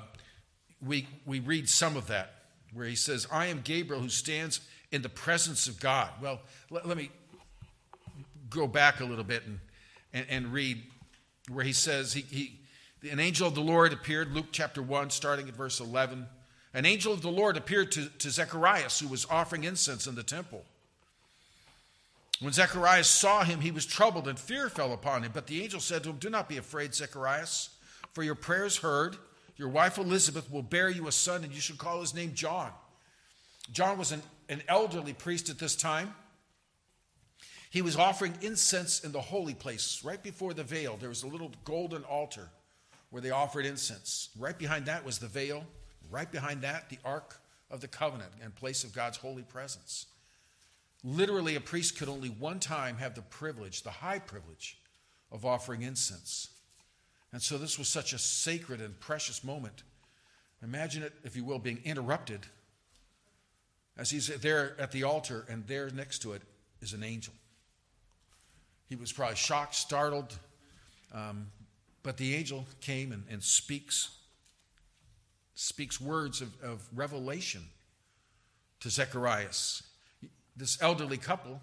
we, 0.85 1.07
we 1.25 1.39
read 1.39 1.69
some 1.69 1.97
of 1.97 2.09
that 2.09 2.35
where 2.73 2.87
he 2.87 2.97
says, 2.97 3.27
I 3.31 3.47
am 3.47 3.61
Gabriel 3.63 4.03
who 4.03 4.09
stands 4.09 4.61
in 4.93 5.03
the 5.03 5.09
presence 5.09 5.67
of 5.67 5.81
God. 5.81 6.11
Well, 6.21 6.41
let, 6.71 6.87
let 6.87 6.97
me 6.97 7.11
go 8.51 8.67
back 8.67 9.01
a 9.01 9.05
little 9.05 9.25
bit 9.25 9.43
and, 9.47 9.59
and, 10.13 10.27
and 10.29 10.53
read 10.53 10.83
where 11.49 11.65
he 11.65 11.73
says, 11.73 12.13
he, 12.13 12.21
he, 12.21 13.11
An 13.11 13.19
angel 13.19 13.49
of 13.49 13.55
the 13.55 13.63
Lord 13.63 13.93
appeared, 13.93 14.33
Luke 14.33 14.47
chapter 14.53 14.83
1, 14.83 15.11
starting 15.11 15.49
at 15.49 15.57
verse 15.57 15.81
11. 15.81 16.27
An 16.75 16.87
angel 16.87 17.13
of 17.13 17.23
the 17.23 17.31
Lord 17.31 17.57
appeared 17.57 17.91
to, 17.93 18.09
to 18.19 18.31
Zechariah, 18.31 18.89
who 19.01 19.09
was 19.09 19.27
offering 19.29 19.65
incense 19.65 20.07
in 20.07 20.15
the 20.15 20.23
temple. 20.23 20.63
When 22.41 22.53
Zacharias 22.53 23.09
saw 23.09 23.45
him, 23.45 23.61
he 23.61 23.71
was 23.71 23.87
troubled, 23.87 24.27
and 24.27 24.39
fear 24.39 24.69
fell 24.69 24.93
upon 24.93 25.23
him. 25.23 25.31
But 25.33 25.47
the 25.47 25.63
angel 25.63 25.81
said 25.81 26.03
to 26.03 26.11
him, 26.11 26.17
Do 26.17 26.31
not 26.31 26.49
be 26.49 26.57
afraid, 26.57 26.95
Zacharias, 26.95 27.71
for 28.13 28.23
your 28.23 28.35
prayers 28.35 28.79
heard. 28.79 29.17
Your 29.57 29.69
wife 29.69 29.99
Elizabeth 29.99 30.51
will 30.51 30.63
bear 30.63 30.89
you 30.89 31.07
a 31.07 31.13
son, 31.13 31.45
and 31.45 31.53
you 31.53 31.61
shall 31.61 31.77
call 31.77 32.01
his 32.01 32.15
name 32.15 32.33
John. 32.35 32.71
John 33.71 33.97
was 33.97 34.13
an, 34.13 34.23
an 34.53 34.63
elderly 34.69 35.13
priest 35.13 35.49
at 35.49 35.59
this 35.59 35.75
time. 35.75 36.15
He 37.71 37.83
was 37.83 37.97
offering 37.97 38.35
incense 38.43 39.03
in 39.03 39.13
the 39.13 39.21
holy 39.21 39.55
place. 39.55 40.03
Right 40.05 40.23
before 40.23 40.53
the 40.53 40.63
veil, 40.63 40.97
there 40.99 41.09
was 41.09 41.23
a 41.23 41.27
little 41.27 41.51
golden 41.65 42.05
altar 42.05 42.51
where 43.11 43.23
they 43.23 43.31
offered 43.31 43.65
incense. 43.65 44.29
Right 44.39 44.57
behind 44.57 44.87
that 44.87 45.05
was 45.05 45.19
the 45.19 45.27
veil. 45.27 45.65
Right 46.11 46.31
behind 46.31 46.63
that, 46.63 46.91
the 46.91 46.99
Ark 47.05 47.41
of 47.71 47.81
the 47.81 47.89
Covenant 47.89 48.33
and 48.43 48.55
place 48.55 48.85
of 48.85 48.93
God's 48.93 49.17
holy 49.17 49.43
presence. 49.43 50.07
Literally, 51.03 51.57
a 51.57 51.61
priest 51.61 51.99
could 51.99 52.11
only 52.11 52.29
one 52.29 52.61
time 52.61 52.99
have 52.99 53.15
the 53.15 53.23
privilege, 53.23 53.83
the 53.83 53.91
high 53.91 54.19
privilege, 54.19 54.79
of 55.31 55.47
offering 55.47 55.81
incense. 55.81 56.49
And 57.33 57.41
so 57.41 57.57
this 57.57 57.79
was 57.79 57.89
such 57.89 58.13
a 58.13 58.19
sacred 58.19 58.83
and 58.83 59.01
precious 59.01 59.43
moment. 59.43 59.83
Imagine 60.63 61.03
it, 61.03 61.15
if 61.25 61.35
you 61.35 61.45
will, 61.45 61.59
being 61.59 61.81
interrupted 61.85 62.41
as 63.97 64.11
he's 64.11 64.29
there 64.29 64.75
at 64.79 64.93
the 64.93 65.05
altar, 65.05 65.45
and 65.49 65.67
there 65.67 65.91
next 65.91 66.21
to 66.21 66.33
it 66.33 66.43
is 66.81 66.93
an 66.93 67.03
angel. 67.03 67.35
He 68.89 68.97
was 68.97 69.13
probably 69.13 69.37
shocked, 69.37 69.75
startled, 69.75 70.37
um, 71.15 71.47
but 72.03 72.17
the 72.17 72.35
angel 72.35 72.67
came 72.81 73.13
and, 73.13 73.25
and 73.31 73.43
speaks 73.43 74.11
speaks 75.55 76.01
words 76.01 76.41
of, 76.41 76.49
of 76.63 76.83
revelation 76.95 77.63
to 78.81 78.91
Zacharias. 78.91 79.83
This 80.57 80.81
elderly 80.81 81.19
couple 81.19 81.61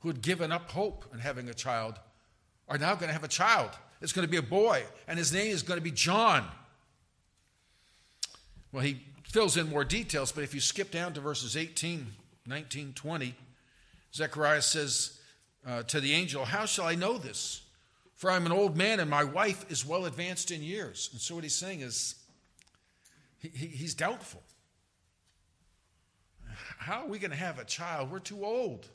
who 0.00 0.08
had 0.08 0.22
given 0.22 0.50
up 0.50 0.70
hope 0.70 1.04
in 1.12 1.20
having 1.20 1.48
a 1.48 1.54
child 1.54 1.94
are 2.68 2.78
now 2.78 2.94
going 2.94 3.08
to 3.08 3.12
have 3.12 3.22
a 3.22 3.28
child. 3.28 3.70
It's 4.00 4.12
going 4.12 4.26
to 4.26 4.30
be 4.30 4.38
a 4.38 4.42
boy, 4.42 4.82
and 5.06 5.18
his 5.18 5.32
name 5.32 5.52
is 5.52 5.62
going 5.62 5.78
to 5.78 5.84
be 5.84 5.92
John. 5.92 6.44
Well, 8.72 8.82
he 8.82 9.02
fills 9.32 9.56
in 9.56 9.70
more 9.70 9.82
details, 9.82 10.30
but 10.30 10.44
if 10.44 10.52
you 10.52 10.60
skip 10.60 10.90
down 10.90 11.14
to 11.14 11.20
verses 11.20 11.56
18, 11.56 12.06
19, 12.46 12.92
20, 12.92 13.34
Zechariah 14.14 14.60
says 14.60 15.18
uh, 15.66 15.82
to 15.84 16.00
the 16.00 16.12
angel, 16.12 16.44
How 16.44 16.66
shall 16.66 16.84
I 16.84 16.94
know 16.94 17.16
this? 17.16 17.62
For 18.14 18.30
I'm 18.30 18.44
an 18.44 18.52
old 18.52 18.76
man 18.76 19.00
and 19.00 19.08
my 19.08 19.24
wife 19.24 19.64
is 19.70 19.86
well 19.86 20.04
advanced 20.04 20.50
in 20.50 20.62
years. 20.62 21.08
And 21.12 21.20
so 21.20 21.34
what 21.34 21.44
he's 21.44 21.54
saying 21.54 21.80
is, 21.80 22.14
he, 23.38 23.48
he, 23.48 23.66
he's 23.68 23.94
doubtful. 23.94 24.42
How 26.78 27.00
are 27.00 27.08
we 27.08 27.18
going 27.18 27.30
to 27.30 27.36
have 27.36 27.58
a 27.58 27.64
child? 27.64 28.10
We're 28.10 28.18
too 28.18 28.44
old. 28.44 28.86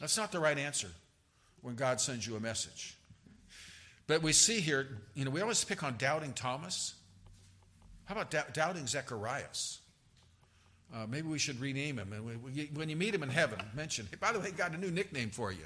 That's 0.00 0.16
not 0.16 0.32
the 0.32 0.40
right 0.40 0.58
answer 0.58 0.88
when 1.62 1.76
God 1.76 2.00
sends 2.00 2.26
you 2.26 2.34
a 2.34 2.40
message. 2.40 2.96
But 4.08 4.22
we 4.22 4.32
see 4.32 4.58
here, 4.58 4.88
you 5.14 5.24
know, 5.24 5.30
we 5.30 5.40
always 5.40 5.62
pick 5.62 5.84
on 5.84 5.96
doubting 5.98 6.32
Thomas. 6.32 6.94
How 8.08 8.14
about 8.14 8.54
doubting 8.54 8.86
Zacharias? 8.86 9.80
Uh, 10.94 11.06
maybe 11.06 11.28
we 11.28 11.38
should 11.38 11.60
rename 11.60 11.98
him. 11.98 12.10
And 12.14 12.24
we, 12.24 12.36
we, 12.36 12.70
when 12.72 12.88
you 12.88 12.96
meet 12.96 13.14
him 13.14 13.22
in 13.22 13.28
heaven, 13.28 13.58
mention, 13.74 14.08
hey, 14.10 14.16
by 14.18 14.32
the 14.32 14.40
way, 14.40 14.50
got 14.50 14.72
a 14.72 14.78
new 14.78 14.90
nickname 14.90 15.28
for 15.28 15.52
you. 15.52 15.64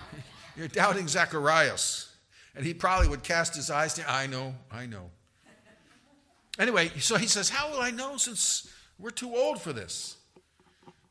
You're 0.56 0.68
doubting 0.68 1.06
Zacharias. 1.08 2.10
And 2.56 2.64
he 2.64 2.72
probably 2.72 3.08
would 3.08 3.22
cast 3.22 3.54
his 3.54 3.70
eyes 3.70 3.94
down. 3.94 4.06
I 4.08 4.26
know, 4.26 4.54
I 4.72 4.86
know. 4.86 5.10
Anyway, 6.58 6.90
so 7.00 7.16
he 7.16 7.26
says, 7.26 7.50
How 7.50 7.70
will 7.70 7.80
I 7.80 7.90
know 7.90 8.16
since 8.16 8.66
we're 8.98 9.10
too 9.10 9.34
old 9.34 9.60
for 9.60 9.74
this? 9.74 10.16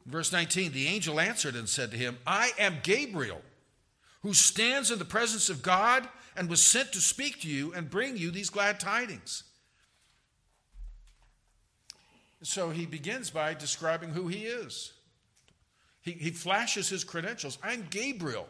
Verse 0.08 0.32
19 0.32 0.72
The 0.72 0.88
angel 0.88 1.20
answered 1.20 1.56
and 1.56 1.70
said 1.70 1.92
to 1.92 1.98
him, 1.98 2.18
I 2.26 2.52
am 2.58 2.78
Gabriel, 2.82 3.42
who 4.24 4.34
stands 4.34 4.90
in 4.90 4.98
the 4.98 5.06
presence 5.06 5.50
of 5.50 5.62
God 5.62 6.10
and 6.36 6.50
was 6.50 6.64
sent 6.64 6.94
to 6.94 7.00
speak 7.00 7.42
to 7.42 7.48
you 7.48 7.74
and 7.74 7.92
bring 7.92 8.18
you 8.18 8.32
these 8.32 8.50
glad 8.50 8.80
tidings. 8.80 9.44
So 12.44 12.70
he 12.70 12.86
begins 12.86 13.30
by 13.30 13.54
describing 13.54 14.10
who 14.10 14.28
he 14.28 14.46
is. 14.46 14.92
He, 16.02 16.12
he 16.12 16.30
flashes 16.30 16.90
his 16.90 17.06
credentials. 17.06 17.58
I'm 17.64 17.88
Gabriel. 17.90 18.48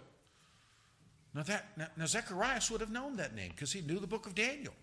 Now, 1.36 1.44
that, 1.44 1.68
now, 1.78 1.88
now 1.96 2.06
Zacharias 2.08 2.72
would 2.72 2.82
have 2.82 2.92
known 2.92 3.18
that 3.18 3.36
name 3.36 3.52
because 3.52 3.72
he 3.72 3.82
knew 3.82 4.00
the 4.00 4.08
book 4.08 4.26
of 4.26 4.34
Daniel. 4.34 4.74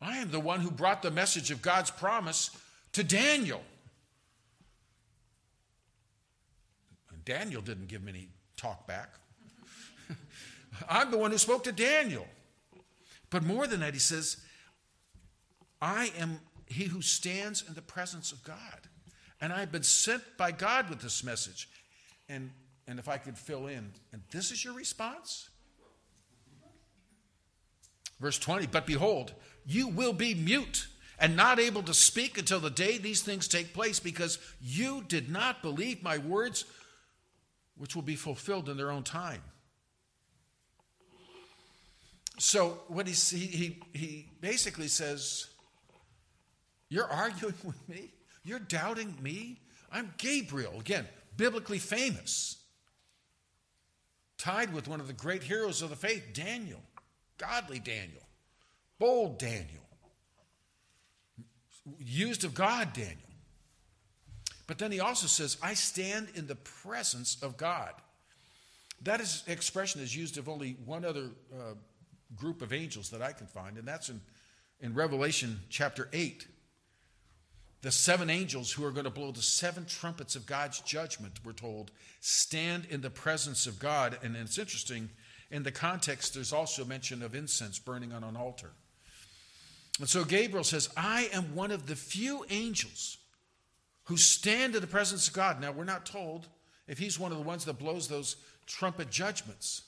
I 0.00 0.18
am 0.18 0.30
the 0.30 0.40
one 0.40 0.60
who 0.60 0.70
brought 0.70 1.00
the 1.00 1.10
message 1.10 1.50
of 1.50 1.62
God's 1.62 1.90
promise 1.90 2.50
to 2.92 3.02
Daniel. 3.02 3.62
And 7.10 7.24
Daniel 7.24 7.62
didn't 7.62 7.88
give 7.88 8.02
him 8.02 8.08
any 8.08 8.28
talk 8.58 8.86
back. 8.86 9.14
I'm 10.88 11.10
the 11.10 11.18
one 11.18 11.30
who 11.30 11.38
spoke 11.38 11.64
to 11.64 11.72
Daniel. 11.72 12.26
But 13.30 13.42
more 13.42 13.66
than 13.66 13.80
that, 13.80 13.94
he 13.94 14.00
says, 14.00 14.36
I 15.80 16.12
am 16.18 16.40
he 16.72 16.84
who 16.84 17.02
stands 17.02 17.64
in 17.66 17.74
the 17.74 17.82
presence 17.82 18.32
of 18.32 18.42
God. 18.42 18.88
And 19.40 19.52
I've 19.52 19.72
been 19.72 19.82
sent 19.82 20.22
by 20.36 20.52
God 20.52 20.88
with 20.88 21.00
this 21.00 21.24
message. 21.24 21.68
And, 22.28 22.50
and 22.86 22.98
if 22.98 23.08
I 23.08 23.18
could 23.18 23.36
fill 23.36 23.66
in, 23.66 23.92
and 24.12 24.22
this 24.30 24.50
is 24.50 24.64
your 24.64 24.74
response? 24.74 25.48
Verse 28.20 28.38
20, 28.38 28.66
but 28.68 28.86
behold, 28.86 29.32
you 29.66 29.88
will 29.88 30.12
be 30.12 30.34
mute 30.34 30.86
and 31.18 31.36
not 31.36 31.58
able 31.58 31.82
to 31.82 31.94
speak 31.94 32.38
until 32.38 32.60
the 32.60 32.70
day 32.70 32.98
these 32.98 33.22
things 33.22 33.48
take 33.48 33.74
place 33.74 34.00
because 34.00 34.38
you 34.60 35.04
did 35.08 35.30
not 35.30 35.62
believe 35.62 36.02
my 36.02 36.18
words, 36.18 36.64
which 37.76 37.94
will 37.94 38.02
be 38.02 38.16
fulfilled 38.16 38.68
in 38.68 38.76
their 38.76 38.90
own 38.90 39.02
time. 39.02 39.42
So 42.38 42.80
what 42.88 43.06
he, 43.06 43.14
he, 43.38 43.80
he 43.92 44.26
basically 44.40 44.88
says, 44.88 45.46
You're 46.92 47.10
arguing 47.10 47.54
with 47.64 47.88
me? 47.88 48.12
You're 48.44 48.58
doubting 48.58 49.16
me? 49.22 49.60
I'm 49.90 50.12
Gabriel, 50.18 50.78
again, 50.78 51.06
biblically 51.38 51.78
famous, 51.78 52.58
tied 54.36 54.74
with 54.74 54.88
one 54.88 55.00
of 55.00 55.06
the 55.06 55.14
great 55.14 55.42
heroes 55.42 55.80
of 55.80 55.88
the 55.88 55.96
faith, 55.96 56.34
Daniel, 56.34 56.80
godly 57.38 57.78
Daniel, 57.78 58.22
bold 58.98 59.38
Daniel, 59.38 59.86
used 61.98 62.44
of 62.44 62.54
God 62.54 62.92
Daniel. 62.92 63.16
But 64.66 64.78
then 64.78 64.92
he 64.92 65.00
also 65.00 65.26
says, 65.26 65.56
I 65.62 65.74
stand 65.74 66.28
in 66.34 66.46
the 66.46 66.56
presence 66.56 67.38
of 67.42 67.56
God. 67.56 67.92
That 69.02 69.20
is, 69.20 69.44
expression 69.46 70.02
is 70.02 70.14
used 70.14 70.36
of 70.36 70.48
only 70.48 70.76
one 70.84 71.06
other 71.06 71.30
uh, 71.52 71.74
group 72.36 72.60
of 72.60 72.72
angels 72.72 73.10
that 73.10 73.22
I 73.22 73.32
can 73.32 73.46
find, 73.46 73.78
and 73.78 73.88
that's 73.88 74.10
in, 74.10 74.20
in 74.80 74.94
Revelation 74.94 75.60
chapter 75.70 76.08
8. 76.12 76.46
The 77.82 77.90
seven 77.90 78.30
angels 78.30 78.72
who 78.72 78.84
are 78.84 78.92
going 78.92 79.04
to 79.04 79.10
blow 79.10 79.32
the 79.32 79.42
seven 79.42 79.84
trumpets 79.86 80.36
of 80.36 80.46
God's 80.46 80.80
judgment, 80.80 81.40
we're 81.44 81.52
told, 81.52 81.90
stand 82.20 82.86
in 82.88 83.00
the 83.00 83.10
presence 83.10 83.66
of 83.66 83.80
God. 83.80 84.18
And 84.22 84.36
it's 84.36 84.56
interesting, 84.56 85.10
in 85.50 85.64
the 85.64 85.72
context, 85.72 86.34
there's 86.34 86.52
also 86.52 86.84
mention 86.84 87.22
of 87.22 87.34
incense 87.34 87.80
burning 87.80 88.12
on 88.12 88.22
an 88.22 88.36
altar. 88.36 88.70
And 89.98 90.08
so 90.08 90.24
Gabriel 90.24 90.64
says, 90.64 90.88
I 90.96 91.28
am 91.32 91.56
one 91.56 91.72
of 91.72 91.86
the 91.86 91.96
few 91.96 92.46
angels 92.50 93.18
who 94.04 94.16
stand 94.16 94.74
in 94.74 94.80
the 94.80 94.86
presence 94.86 95.26
of 95.28 95.34
God. 95.34 95.60
Now, 95.60 95.72
we're 95.72 95.84
not 95.84 96.06
told 96.06 96.46
if 96.86 96.98
he's 96.98 97.18
one 97.18 97.32
of 97.32 97.38
the 97.38 97.44
ones 97.44 97.64
that 97.64 97.78
blows 97.78 98.06
those 98.06 98.36
trumpet 98.66 99.10
judgments. 99.10 99.82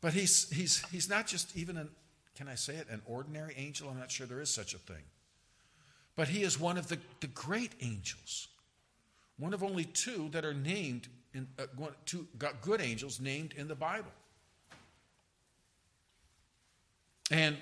But 0.00 0.12
he's, 0.12 0.50
he's, 0.50 0.84
he's 0.90 1.08
not 1.08 1.26
just 1.26 1.56
even 1.56 1.76
an, 1.76 1.88
can 2.36 2.48
I 2.48 2.54
say 2.54 2.76
it, 2.76 2.88
an 2.90 3.02
ordinary 3.06 3.54
angel? 3.56 3.88
I'm 3.88 3.98
not 3.98 4.10
sure 4.10 4.26
there 4.26 4.40
is 4.40 4.50
such 4.50 4.74
a 4.74 4.78
thing. 4.78 5.02
But 6.16 6.28
he 6.28 6.42
is 6.42 6.60
one 6.60 6.76
of 6.76 6.88
the, 6.88 6.98
the 7.20 7.26
great 7.28 7.72
angels, 7.80 8.48
one 9.38 9.54
of 9.54 9.62
only 9.62 9.84
two 9.84 10.28
that 10.32 10.44
are 10.44 10.54
named, 10.54 11.08
in, 11.32 11.48
uh, 11.58 11.64
two 12.04 12.26
good 12.60 12.80
angels 12.80 13.20
named 13.20 13.54
in 13.54 13.68
the 13.68 13.74
Bible. 13.74 14.12
And 17.30 17.56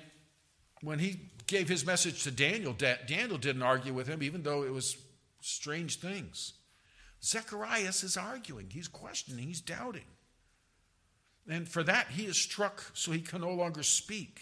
when 0.81 0.99
he 0.99 1.19
gave 1.47 1.69
his 1.69 1.85
message 1.85 2.23
to 2.23 2.31
Daniel, 2.31 2.73
Daniel 2.73 3.37
didn't 3.37 3.61
argue 3.61 3.93
with 3.93 4.07
him, 4.07 4.21
even 4.21 4.43
though 4.43 4.63
it 4.63 4.73
was 4.73 4.97
strange 5.39 5.99
things. 5.99 6.53
Zechariah 7.23 7.89
is 7.89 8.17
arguing, 8.17 8.67
he's 8.69 8.87
questioning, 8.87 9.47
he's 9.47 9.61
doubting. 9.61 10.05
And 11.47 11.67
for 11.67 11.83
that, 11.83 12.07
he 12.07 12.25
is 12.25 12.37
struck 12.37 12.83
so 12.93 13.11
he 13.11 13.21
can 13.21 13.41
no 13.41 13.51
longer 13.51 13.83
speak. 13.83 14.39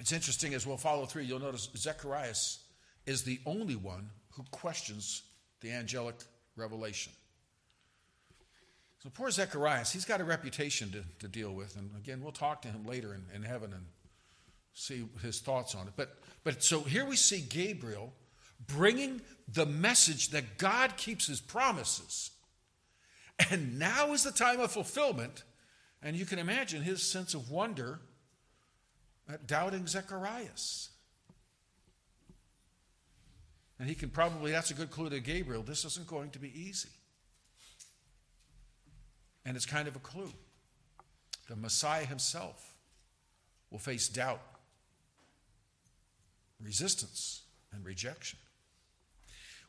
It's 0.00 0.12
interesting 0.12 0.54
as 0.54 0.66
we'll 0.66 0.76
follow 0.76 1.06
through, 1.06 1.22
you'll 1.22 1.40
notice 1.40 1.68
Zechariah 1.76 2.34
is 3.06 3.22
the 3.22 3.40
only 3.46 3.76
one 3.76 4.10
who 4.32 4.44
questions 4.50 5.22
the 5.60 5.72
angelic 5.72 6.16
revelation. 6.56 7.12
So 9.02 9.10
poor 9.10 9.30
Zacharias, 9.30 9.92
he's 9.92 10.04
got 10.04 10.20
a 10.20 10.24
reputation 10.24 10.90
to, 10.90 11.04
to 11.20 11.28
deal 11.28 11.52
with. 11.52 11.76
And 11.76 11.90
again, 11.96 12.20
we'll 12.20 12.32
talk 12.32 12.62
to 12.62 12.68
him 12.68 12.84
later 12.84 13.14
in, 13.14 13.24
in 13.34 13.42
heaven 13.42 13.72
and 13.72 13.84
see 14.74 15.04
his 15.22 15.40
thoughts 15.40 15.74
on 15.74 15.86
it. 15.86 15.94
But, 15.96 16.16
but 16.44 16.62
so 16.62 16.80
here 16.80 17.04
we 17.04 17.16
see 17.16 17.40
Gabriel 17.40 18.12
bringing 18.66 19.20
the 19.52 19.66
message 19.66 20.30
that 20.30 20.58
God 20.58 20.96
keeps 20.96 21.26
his 21.26 21.40
promises. 21.40 22.32
And 23.50 23.78
now 23.78 24.12
is 24.12 24.24
the 24.24 24.32
time 24.32 24.60
of 24.60 24.72
fulfillment. 24.72 25.44
And 26.02 26.16
you 26.16 26.26
can 26.26 26.40
imagine 26.40 26.82
his 26.82 27.02
sense 27.02 27.34
of 27.34 27.50
wonder 27.50 28.00
doubting 29.46 29.86
Zacharias. 29.86 30.90
And 33.78 33.88
he 33.88 33.94
can 33.94 34.10
probably, 34.10 34.50
that's 34.52 34.70
a 34.70 34.74
good 34.74 34.90
clue 34.90 35.08
to 35.10 35.20
Gabriel, 35.20 35.62
this 35.62 35.84
isn't 35.84 36.06
going 36.06 36.30
to 36.30 36.38
be 36.38 36.52
easy. 36.58 36.88
And 39.44 39.56
it's 39.56 39.66
kind 39.66 39.88
of 39.88 39.96
a 39.96 40.00
clue. 40.00 40.32
The 41.48 41.56
Messiah 41.56 42.04
himself 42.04 42.74
will 43.70 43.78
face 43.78 44.08
doubt, 44.08 44.42
resistance, 46.62 47.42
and 47.72 47.84
rejection. 47.84 48.38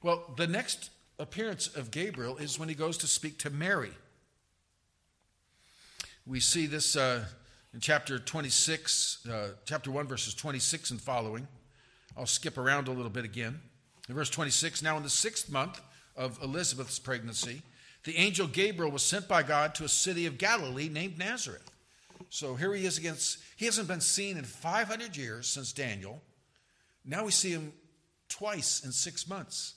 Well, 0.02 0.34
the 0.38 0.48
next 0.48 0.90
appearance 1.20 1.68
of 1.68 1.92
Gabriel 1.92 2.38
is 2.38 2.58
when 2.58 2.70
he 2.70 2.76
goes 2.76 2.98
to 3.00 3.08
speak 3.08 3.38
to 3.40 3.50
Mary. 3.50 3.92
We 6.26 6.40
see 6.40 6.66
this 6.66 6.96
uh, 6.96 7.26
in 7.74 7.80
chapter 7.80 8.18
26, 8.18 9.28
uh, 9.28 9.50
chapter 9.66 9.92
1, 9.92 10.08
verses 10.08 10.34
26 10.34 10.92
and 10.92 11.02
following. 11.02 11.48
I'll 12.18 12.26
skip 12.26 12.58
around 12.58 12.88
a 12.88 12.92
little 12.92 13.12
bit 13.12 13.26
again. 13.26 13.60
In 14.08 14.16
verse 14.16 14.30
26, 14.30 14.82
now 14.82 14.98
in 14.98 15.04
the 15.04 15.10
sixth 15.10 15.52
month 15.52 15.80
of 16.16 16.42
Elizabeth's 16.42 17.00
pregnancy, 17.00 17.62
the 18.04 18.18
angel 18.18 18.48
Gabriel 18.48 18.92
was 18.92 19.04
sent 19.04 19.28
by 19.28 19.44
God 19.44 19.76
to 19.76 19.84
a 19.84 19.90
city 19.90 20.26
of 20.26 20.38
Galilee 20.38 20.90
named 20.90 21.18
Nazareth. 21.18 21.70
So 22.30 22.56
here 22.56 22.74
he 22.74 22.86
is 22.86 22.98
against, 22.98 23.40
he 23.56 23.66
hasn't 23.66 23.88
been 23.88 24.02
seen 24.02 24.38
in 24.38 24.44
500 24.44 25.16
years 25.16 25.48
since 25.48 25.72
Daniel. 25.72 26.22
Now 27.06 27.26
we 27.26 27.32
see 27.32 27.52
him 27.52 27.74
twice 28.30 28.84
in 28.84 28.92
six 28.92 29.28
months. 29.28 29.76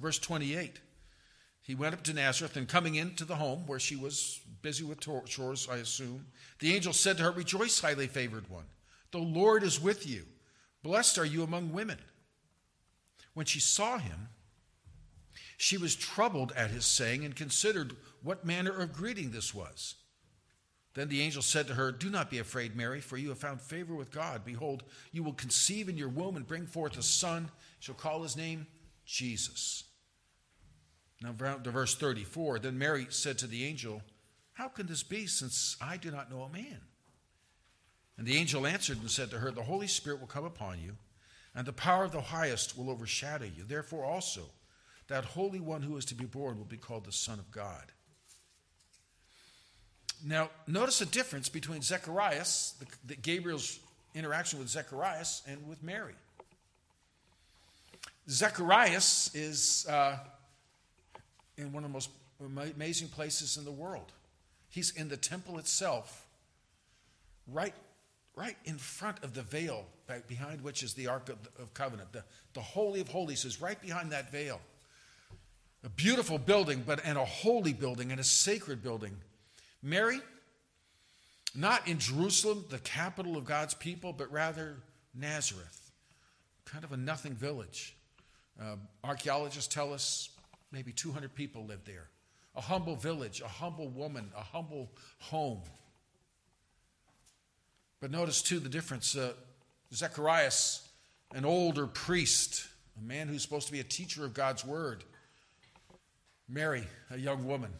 Verse 0.00 0.18
28 0.18 0.80
He 1.62 1.74
went 1.74 1.94
up 1.94 2.02
to 2.04 2.14
Nazareth 2.14 2.56
and 2.56 2.66
coming 2.66 2.94
into 2.94 3.24
the 3.24 3.36
home 3.36 3.66
where 3.66 3.78
she 3.78 3.96
was 3.96 4.40
busy 4.62 4.84
with 4.84 5.00
chores, 5.00 5.68
I 5.70 5.76
assume, 5.76 6.26
the 6.58 6.74
angel 6.74 6.92
said 6.92 7.16
to 7.18 7.24
her, 7.24 7.30
Rejoice, 7.30 7.80
highly 7.80 8.06
favored 8.06 8.48
one. 8.48 8.64
The 9.12 9.18
Lord 9.18 9.62
is 9.62 9.80
with 9.80 10.06
you. 10.06 10.24
Blessed 10.82 11.18
are 11.18 11.24
you 11.24 11.42
among 11.42 11.72
women. 11.72 11.98
When 13.34 13.46
she 13.46 13.60
saw 13.60 13.98
him, 13.98 14.28
she 15.56 15.76
was 15.76 15.94
troubled 15.94 16.52
at 16.56 16.70
his 16.70 16.86
saying 16.86 17.24
and 17.24 17.36
considered 17.36 17.96
what 18.22 18.44
manner 18.44 18.80
of 18.80 18.92
greeting 18.92 19.30
this 19.30 19.54
was. 19.54 19.96
Then 20.94 21.08
the 21.08 21.20
angel 21.20 21.42
said 21.42 21.66
to 21.68 21.74
her, 21.74 21.92
Do 21.92 22.10
not 22.10 22.30
be 22.30 22.38
afraid, 22.38 22.74
Mary, 22.74 23.00
for 23.00 23.16
you 23.16 23.28
have 23.28 23.38
found 23.38 23.60
favor 23.60 23.94
with 23.94 24.10
God. 24.10 24.44
Behold, 24.44 24.82
you 25.12 25.22
will 25.22 25.34
conceive 25.34 25.88
in 25.88 25.96
your 25.96 26.08
womb 26.08 26.36
and 26.36 26.46
bring 26.46 26.66
forth 26.66 26.98
a 26.98 27.02
son. 27.02 27.50
Shall 27.78 27.94
call 27.94 28.22
his 28.22 28.36
name 28.36 28.66
Jesus. 29.04 29.84
Now, 31.22 31.32
to 31.32 31.70
verse 31.70 31.94
34. 31.94 32.60
Then 32.60 32.78
Mary 32.78 33.06
said 33.10 33.38
to 33.38 33.46
the 33.46 33.64
angel, 33.64 34.02
How 34.54 34.68
can 34.68 34.86
this 34.86 35.02
be, 35.02 35.26
since 35.26 35.76
I 35.80 35.96
do 35.96 36.10
not 36.10 36.30
know 36.30 36.42
a 36.42 36.50
man? 36.50 36.80
And 38.16 38.26
the 38.26 38.36
angel 38.36 38.66
answered 38.66 39.00
and 39.00 39.10
said 39.10 39.30
to 39.30 39.38
her, 39.38 39.50
The 39.50 39.62
Holy 39.62 39.86
Spirit 39.86 40.20
will 40.20 40.26
come 40.26 40.44
upon 40.44 40.80
you, 40.80 40.96
and 41.54 41.66
the 41.66 41.72
power 41.72 42.04
of 42.04 42.12
the 42.12 42.20
highest 42.20 42.76
will 42.76 42.90
overshadow 42.90 43.46
you. 43.46 43.64
Therefore, 43.66 44.04
also, 44.04 44.42
that 45.08 45.24
Holy 45.24 45.60
One 45.60 45.82
who 45.82 45.96
is 45.96 46.04
to 46.06 46.14
be 46.14 46.24
born 46.24 46.56
will 46.56 46.64
be 46.64 46.76
called 46.76 47.04
the 47.04 47.12
Son 47.12 47.38
of 47.38 47.50
God. 47.50 47.92
Now, 50.24 50.50
notice 50.66 51.00
a 51.00 51.06
difference 51.06 51.48
between 51.48 51.82
Zacharias, 51.82 52.74
the, 52.78 52.86
the 53.06 53.16
Gabriel's 53.16 53.80
interaction 54.14 54.58
with 54.58 54.68
Zacharias, 54.68 55.42
and 55.46 55.66
with 55.66 55.82
Mary. 55.82 56.14
Zacharias 58.28 59.30
is 59.34 59.86
uh, 59.88 60.18
in 61.60 61.72
one 61.72 61.84
of 61.84 61.90
the 61.90 61.92
most 61.92 62.10
amazing 62.74 63.08
places 63.08 63.56
in 63.56 63.64
the 63.64 63.72
world. 63.72 64.12
He's 64.68 64.90
in 64.92 65.08
the 65.08 65.16
temple 65.16 65.58
itself, 65.58 66.26
right, 67.46 67.74
right 68.36 68.56
in 68.64 68.78
front 68.78 69.22
of 69.22 69.34
the 69.34 69.42
veil 69.42 69.84
behind 70.26 70.62
which 70.62 70.82
is 70.82 70.94
the 70.94 71.06
Ark 71.06 71.28
of, 71.28 71.38
of 71.60 71.72
Covenant. 71.74 72.12
The, 72.12 72.24
the 72.54 72.60
Holy 72.60 73.00
of 73.00 73.08
Holies 73.08 73.44
is 73.44 73.60
right 73.60 73.80
behind 73.80 74.10
that 74.12 74.32
veil. 74.32 74.60
A 75.84 75.88
beautiful 75.88 76.38
building, 76.38 76.82
but 76.86 77.00
and 77.04 77.16
a 77.16 77.24
holy 77.24 77.72
building 77.72 78.10
and 78.10 78.20
a 78.20 78.24
sacred 78.24 78.82
building 78.82 79.16
Mary, 79.82 80.20
not 81.54 81.88
in 81.88 81.98
Jerusalem, 81.98 82.64
the 82.68 82.78
capital 82.78 83.36
of 83.36 83.44
God's 83.44 83.74
people, 83.74 84.12
but 84.12 84.30
rather 84.30 84.76
Nazareth, 85.14 85.90
kind 86.64 86.84
of 86.84 86.92
a 86.92 86.96
nothing 86.96 87.32
village. 87.32 87.96
Uh, 88.60 88.76
archaeologists 89.02 89.72
tell 89.72 89.92
us 89.94 90.28
maybe 90.72 90.92
200 90.92 91.34
people 91.34 91.64
lived 91.64 91.86
there. 91.86 92.08
A 92.56 92.60
humble 92.60 92.96
village, 92.96 93.40
a 93.40 93.48
humble 93.48 93.88
woman, 93.88 94.30
a 94.36 94.42
humble 94.42 94.90
home. 95.18 95.60
But 98.00 98.10
notice 98.10 98.42
too 98.42 98.58
the 98.58 98.68
difference. 98.68 99.16
Uh, 99.16 99.32
Zacharias, 99.92 100.88
an 101.34 101.44
older 101.44 101.86
priest, 101.86 102.66
a 102.98 103.06
man 103.06 103.28
who's 103.28 103.42
supposed 103.42 103.66
to 103.66 103.72
be 103.72 103.80
a 103.80 103.84
teacher 103.84 104.24
of 104.24 104.34
God's 104.34 104.64
word. 104.64 105.04
Mary, 106.48 106.84
a 107.10 107.18
young 107.18 107.46
woman, 107.46 107.70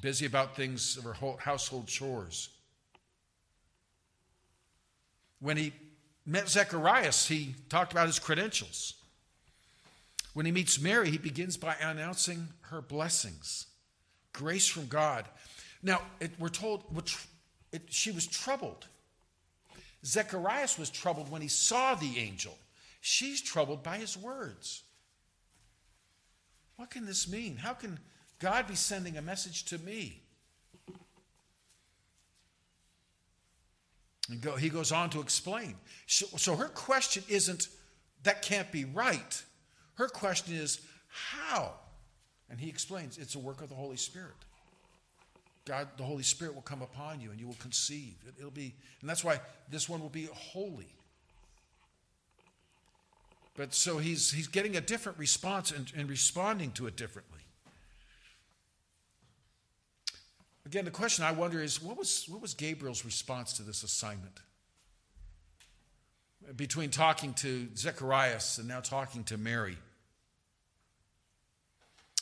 busy 0.00 0.26
about 0.26 0.54
things 0.54 0.96
of 0.96 1.04
her 1.04 1.14
household 1.38 1.88
chores. 1.88 2.50
When 5.40 5.56
he 5.56 5.72
met 6.24 6.48
Zacharias, 6.48 7.26
he 7.26 7.54
talked 7.68 7.92
about 7.92 8.06
his 8.06 8.18
credentials. 8.18 8.94
When 10.34 10.46
he 10.46 10.52
meets 10.52 10.80
Mary, 10.80 11.10
he 11.10 11.18
begins 11.18 11.56
by 11.56 11.74
announcing 11.80 12.48
her 12.62 12.80
blessings, 12.80 13.66
grace 14.32 14.66
from 14.66 14.86
God. 14.86 15.24
Now, 15.82 16.02
it, 16.20 16.32
we're 16.38 16.48
told 16.48 16.84
it, 17.72 17.82
she 17.88 18.10
was 18.10 18.26
troubled. 18.26 18.86
Zacharias 20.04 20.78
was 20.78 20.90
troubled 20.90 21.30
when 21.30 21.42
he 21.42 21.48
saw 21.48 21.94
the 21.94 22.18
angel. 22.18 22.56
She's 23.00 23.40
troubled 23.40 23.82
by 23.82 23.98
his 23.98 24.16
words. 24.16 24.82
What 26.76 26.90
can 26.90 27.06
this 27.06 27.28
mean? 27.28 27.56
How 27.56 27.74
can 27.74 27.98
God 28.38 28.68
be 28.68 28.74
sending 28.74 29.16
a 29.16 29.22
message 29.22 29.64
to 29.66 29.78
me. 29.78 30.22
And 34.30 34.40
go, 34.40 34.56
he 34.56 34.68
goes 34.68 34.92
on 34.92 35.10
to 35.10 35.20
explain. 35.20 35.74
So, 36.06 36.26
so 36.36 36.56
her 36.56 36.68
question 36.68 37.24
isn't, 37.28 37.68
that 38.24 38.42
can't 38.42 38.70
be 38.70 38.84
right. 38.84 39.42
Her 39.98 40.06
question 40.06 40.54
is, 40.54 40.80
how? 41.08 41.72
And 42.48 42.60
he 42.60 42.68
explains, 42.68 43.18
it's 43.18 43.34
a 43.34 43.38
work 43.38 43.60
of 43.62 43.68
the 43.68 43.74
Holy 43.74 43.96
Spirit. 43.96 44.36
God, 45.64 45.88
the 45.96 46.04
Holy 46.04 46.22
Spirit 46.22 46.54
will 46.54 46.62
come 46.62 46.82
upon 46.82 47.20
you 47.20 47.32
and 47.32 47.40
you 47.40 47.48
will 47.48 47.56
conceive. 47.58 48.14
It, 48.26 48.42
will 48.42 48.52
be, 48.52 48.74
and 49.00 49.10
that's 49.10 49.24
why 49.24 49.40
this 49.68 49.88
one 49.88 50.00
will 50.00 50.08
be 50.08 50.28
holy. 50.32 50.86
But 53.56 53.74
so 53.74 53.98
he's, 53.98 54.30
he's 54.30 54.46
getting 54.46 54.76
a 54.76 54.80
different 54.80 55.18
response 55.18 55.72
and, 55.72 55.92
and 55.96 56.08
responding 56.08 56.70
to 56.72 56.86
it 56.86 56.96
differently. 56.96 57.40
Again, 60.64 60.84
the 60.84 60.92
question 60.92 61.24
I 61.24 61.32
wonder 61.32 61.60
is 61.60 61.82
what 61.82 61.98
was, 61.98 62.24
what 62.28 62.40
was 62.40 62.54
Gabriel's 62.54 63.04
response 63.04 63.52
to 63.54 63.64
this 63.64 63.82
assignment? 63.82 64.38
Between 66.54 66.90
talking 66.90 67.34
to 67.34 67.66
Zacharias 67.76 68.58
and 68.58 68.68
now 68.68 68.78
talking 68.78 69.24
to 69.24 69.36
Mary. 69.36 69.76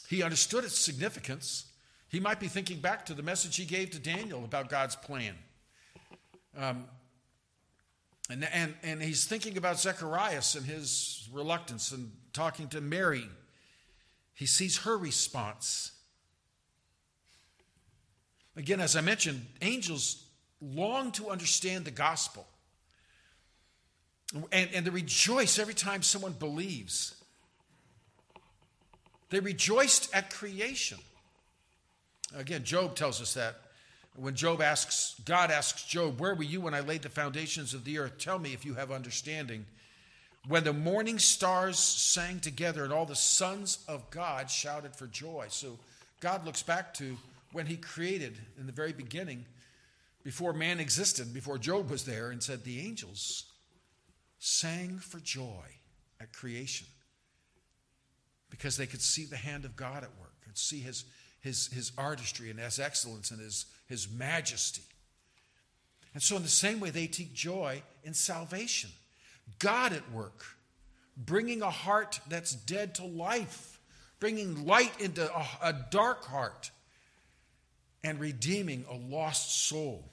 He 0.09 0.23
understood 0.23 0.65
its 0.65 0.79
significance. 0.79 1.67
He 2.09 2.21
might 2.21 2.39
be 2.39 2.49
thinking 2.49 2.81
back 2.81 3.07
to 3.07 3.15
the 3.15 3.23
message 3.23 3.57
he 3.57 3.65
gave 3.65 3.91
to 3.91 3.99
Daniel 3.99 4.45
about 4.45 4.69
God's 4.69 4.97
plan. 4.97 5.35
Um, 6.57 6.85
and, 8.31 8.49
and, 8.53 8.75
and 8.83 9.03
he's 9.03 9.25
thinking 9.25 9.57
about 9.57 9.79
Zacharias 9.79 10.55
and 10.55 10.65
his 10.65 11.29
reluctance 11.33 11.93
and 11.93 12.11
talking 12.33 12.69
to 12.69 12.81
Mary. 12.81 13.29
He 14.35 14.47
sees 14.47 14.79
her 14.79 14.97
response. 14.97 15.93
Again, 18.57 18.81
as 18.81 18.97
I 18.97 19.01
mentioned, 19.01 19.47
angels 19.61 20.25
long 20.61 21.13
to 21.13 21.29
understand 21.29 21.85
the 21.85 21.91
gospel. 21.91 22.47
And, 24.51 24.71
and 24.75 24.87
they 24.87 24.91
rejoice 24.91 25.59
every 25.59 25.75
time 25.75 26.03
someone 26.03 26.33
believes. 26.33 27.16
They 29.31 29.41
rejoiced 29.41 30.15
at 30.15 30.33
creation. 30.33 30.99
Again, 32.35 32.65
Job 32.65 32.95
tells 32.95 33.21
us 33.21 33.35
that. 33.35 33.57
When 34.15 34.35
Job 34.35 34.63
asks, 34.63 35.15
God 35.25 35.51
asks 35.51 35.85
Job, 35.85 36.21
Where 36.21 36.35
were 36.35 36.43
you 36.43 36.61
when 36.63 36.75
I 36.75 36.81
laid 36.81 37.03
the 37.03 37.09
foundations 37.09 37.75
of 37.75 37.85
the 37.85 37.99
earth? 37.99 38.19
Tell 38.19 38.39
me 38.39 38.55
if 38.55 38.65
you 38.65 38.75
have 38.75 38.91
understanding. 38.91 39.67
When 40.49 40.65
the 40.65 40.73
morning 40.73 41.19
stars 41.19 41.79
sang 41.79 42.41
together 42.41 42.85
and 42.85 42.93
all 42.93 43.05
the 43.05 43.17
sons 43.17 43.85
of 43.89 44.09
God 44.11 44.51
shouted 44.51 44.95
for 44.95 45.07
joy. 45.07 45.47
So 45.51 45.79
God 46.21 46.47
looks 46.47 46.63
back 46.63 46.95
to 46.95 47.17
when 47.53 47.67
he 47.67 47.77
created 47.77 48.39
in 48.59 48.67
the 48.67 48.73
very 48.73 48.93
beginning, 48.93 49.45
before 50.23 50.53
man 50.53 50.81
existed, 50.81 51.35
before 51.35 51.59
Job 51.59 51.91
was 51.91 52.05
there, 52.05 52.31
and 52.31 52.43
said, 52.43 52.65
The 52.65 52.81
angels 52.81 53.45
sang 54.39 54.99
for 54.99 55.19
joy 55.19 55.65
at 56.21 56.33
creation 56.33 56.87
because 58.51 58.77
they 58.77 58.87
could 58.87 59.03
see 59.03 59.25
the 59.25 59.37
hand 59.37 59.65
of 59.65 59.77
God 59.77 60.03
at 60.03 60.11
work, 60.21 60.35
and 60.47 60.57
see 60.57 60.81
his, 60.81 61.05
his, 61.41 61.69
his 61.69 61.93
artistry 61.99 62.51
and 62.51 62.59
his 62.59 62.79
excellence 62.79 63.31
and 63.31 63.41
his, 63.41 63.67
his 63.89 64.11
majesty. 64.11 64.83
And 66.15 66.23
so, 66.23 66.37
in 66.37 66.43
the 66.43 66.49
same 66.49 66.81
way, 66.81 66.91
they 66.91 67.07
take 67.07 67.35
joy 67.35 67.83
in 68.03 68.15
salvation. 68.15 68.91
God 69.59 69.93
at 69.93 70.11
work, 70.11 70.47
bringing 71.17 71.61
a 71.61 71.71
heart 71.71 72.21
that's 72.29 72.55
dead 72.55 72.95
to 72.95 73.05
life, 73.05 73.79
bringing 74.19 74.65
light 74.67 74.99
into 74.99 75.31
a, 75.31 75.47
a 75.63 75.73
dark 75.91 76.25
heart, 76.25 76.71
and 78.03 78.19
redeeming 78.19 78.87
a 78.91 78.95
lost 78.95 79.69
soul. 79.69 80.11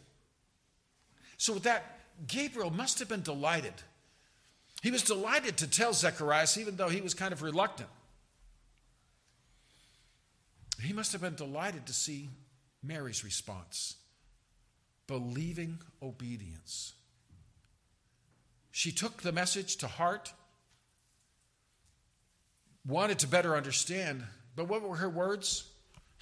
So, 1.37 1.53
with 1.53 1.63
that, 1.63 1.99
Gabriel 2.27 2.69
must 2.69 2.99
have 2.99 3.07
been 3.07 3.21
delighted. 3.21 3.73
He 4.81 4.91
was 4.91 5.03
delighted 5.03 5.55
to 5.57 5.67
tell 5.67 5.93
Zacharias, 5.93 6.57
even 6.57 6.75
though 6.75 6.89
he 6.89 6.99
was 6.99 7.13
kind 7.13 7.31
of 7.31 7.41
reluctant. 7.41 7.89
He 10.81 10.93
must 10.93 11.11
have 11.11 11.21
been 11.21 11.35
delighted 11.35 11.85
to 11.87 11.93
see 11.93 12.29
Mary's 12.81 13.23
response 13.23 13.95
believing 15.07 15.79
obedience. 16.01 16.93
She 18.71 18.91
took 18.91 19.21
the 19.21 19.31
message 19.31 19.75
to 19.77 19.87
heart, 19.87 20.33
wanted 22.85 23.19
to 23.19 23.27
better 23.27 23.55
understand, 23.55 24.23
but 24.55 24.67
what 24.67 24.81
were 24.81 24.95
her 24.95 25.09
words? 25.09 25.69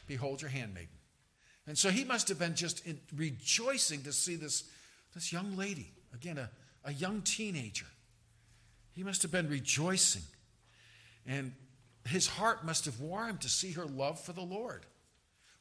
Behold 0.07 0.41
your 0.41 0.49
handmaiden. 0.49 0.89
And 1.67 1.77
so 1.77 1.89
he 1.89 2.03
must 2.03 2.27
have 2.27 2.39
been 2.39 2.55
just 2.55 2.85
rejoicing 3.15 4.01
to 4.03 4.11
see 4.11 4.35
this, 4.35 4.63
this 5.13 5.31
young 5.31 5.55
lady, 5.55 5.93
again, 6.13 6.37
a, 6.37 6.49
a 6.83 6.91
young 6.91 7.21
teenager. 7.21 7.85
He 8.93 9.03
must 9.03 9.21
have 9.21 9.31
been 9.31 9.47
rejoicing. 9.47 10.23
And 11.25 11.53
his 12.05 12.27
heart 12.27 12.65
must 12.65 12.85
have 12.85 12.99
warmed 12.99 13.41
to 13.41 13.49
see 13.49 13.71
her 13.73 13.85
love 13.85 14.19
for 14.19 14.33
the 14.33 14.41
Lord. 14.41 14.85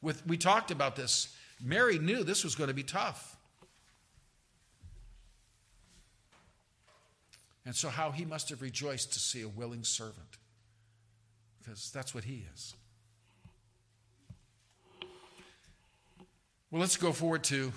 With, 0.01 0.25
we 0.25 0.37
talked 0.37 0.71
about 0.71 0.95
this. 0.95 1.35
Mary 1.63 1.99
knew 1.99 2.23
this 2.23 2.43
was 2.43 2.55
going 2.55 2.69
to 2.69 2.73
be 2.73 2.83
tough. 2.83 3.37
And 7.65 7.75
so, 7.75 7.89
how 7.89 8.09
he 8.09 8.25
must 8.25 8.49
have 8.49 8.63
rejoiced 8.63 9.13
to 9.13 9.19
see 9.19 9.43
a 9.43 9.47
willing 9.47 9.83
servant, 9.83 10.37
because 11.59 11.91
that's 11.91 12.15
what 12.15 12.23
he 12.23 12.43
is. 12.53 12.73
Well, 16.71 16.81
let's 16.81 16.97
go 16.97 17.11
forward 17.11 17.43
to 17.45 17.71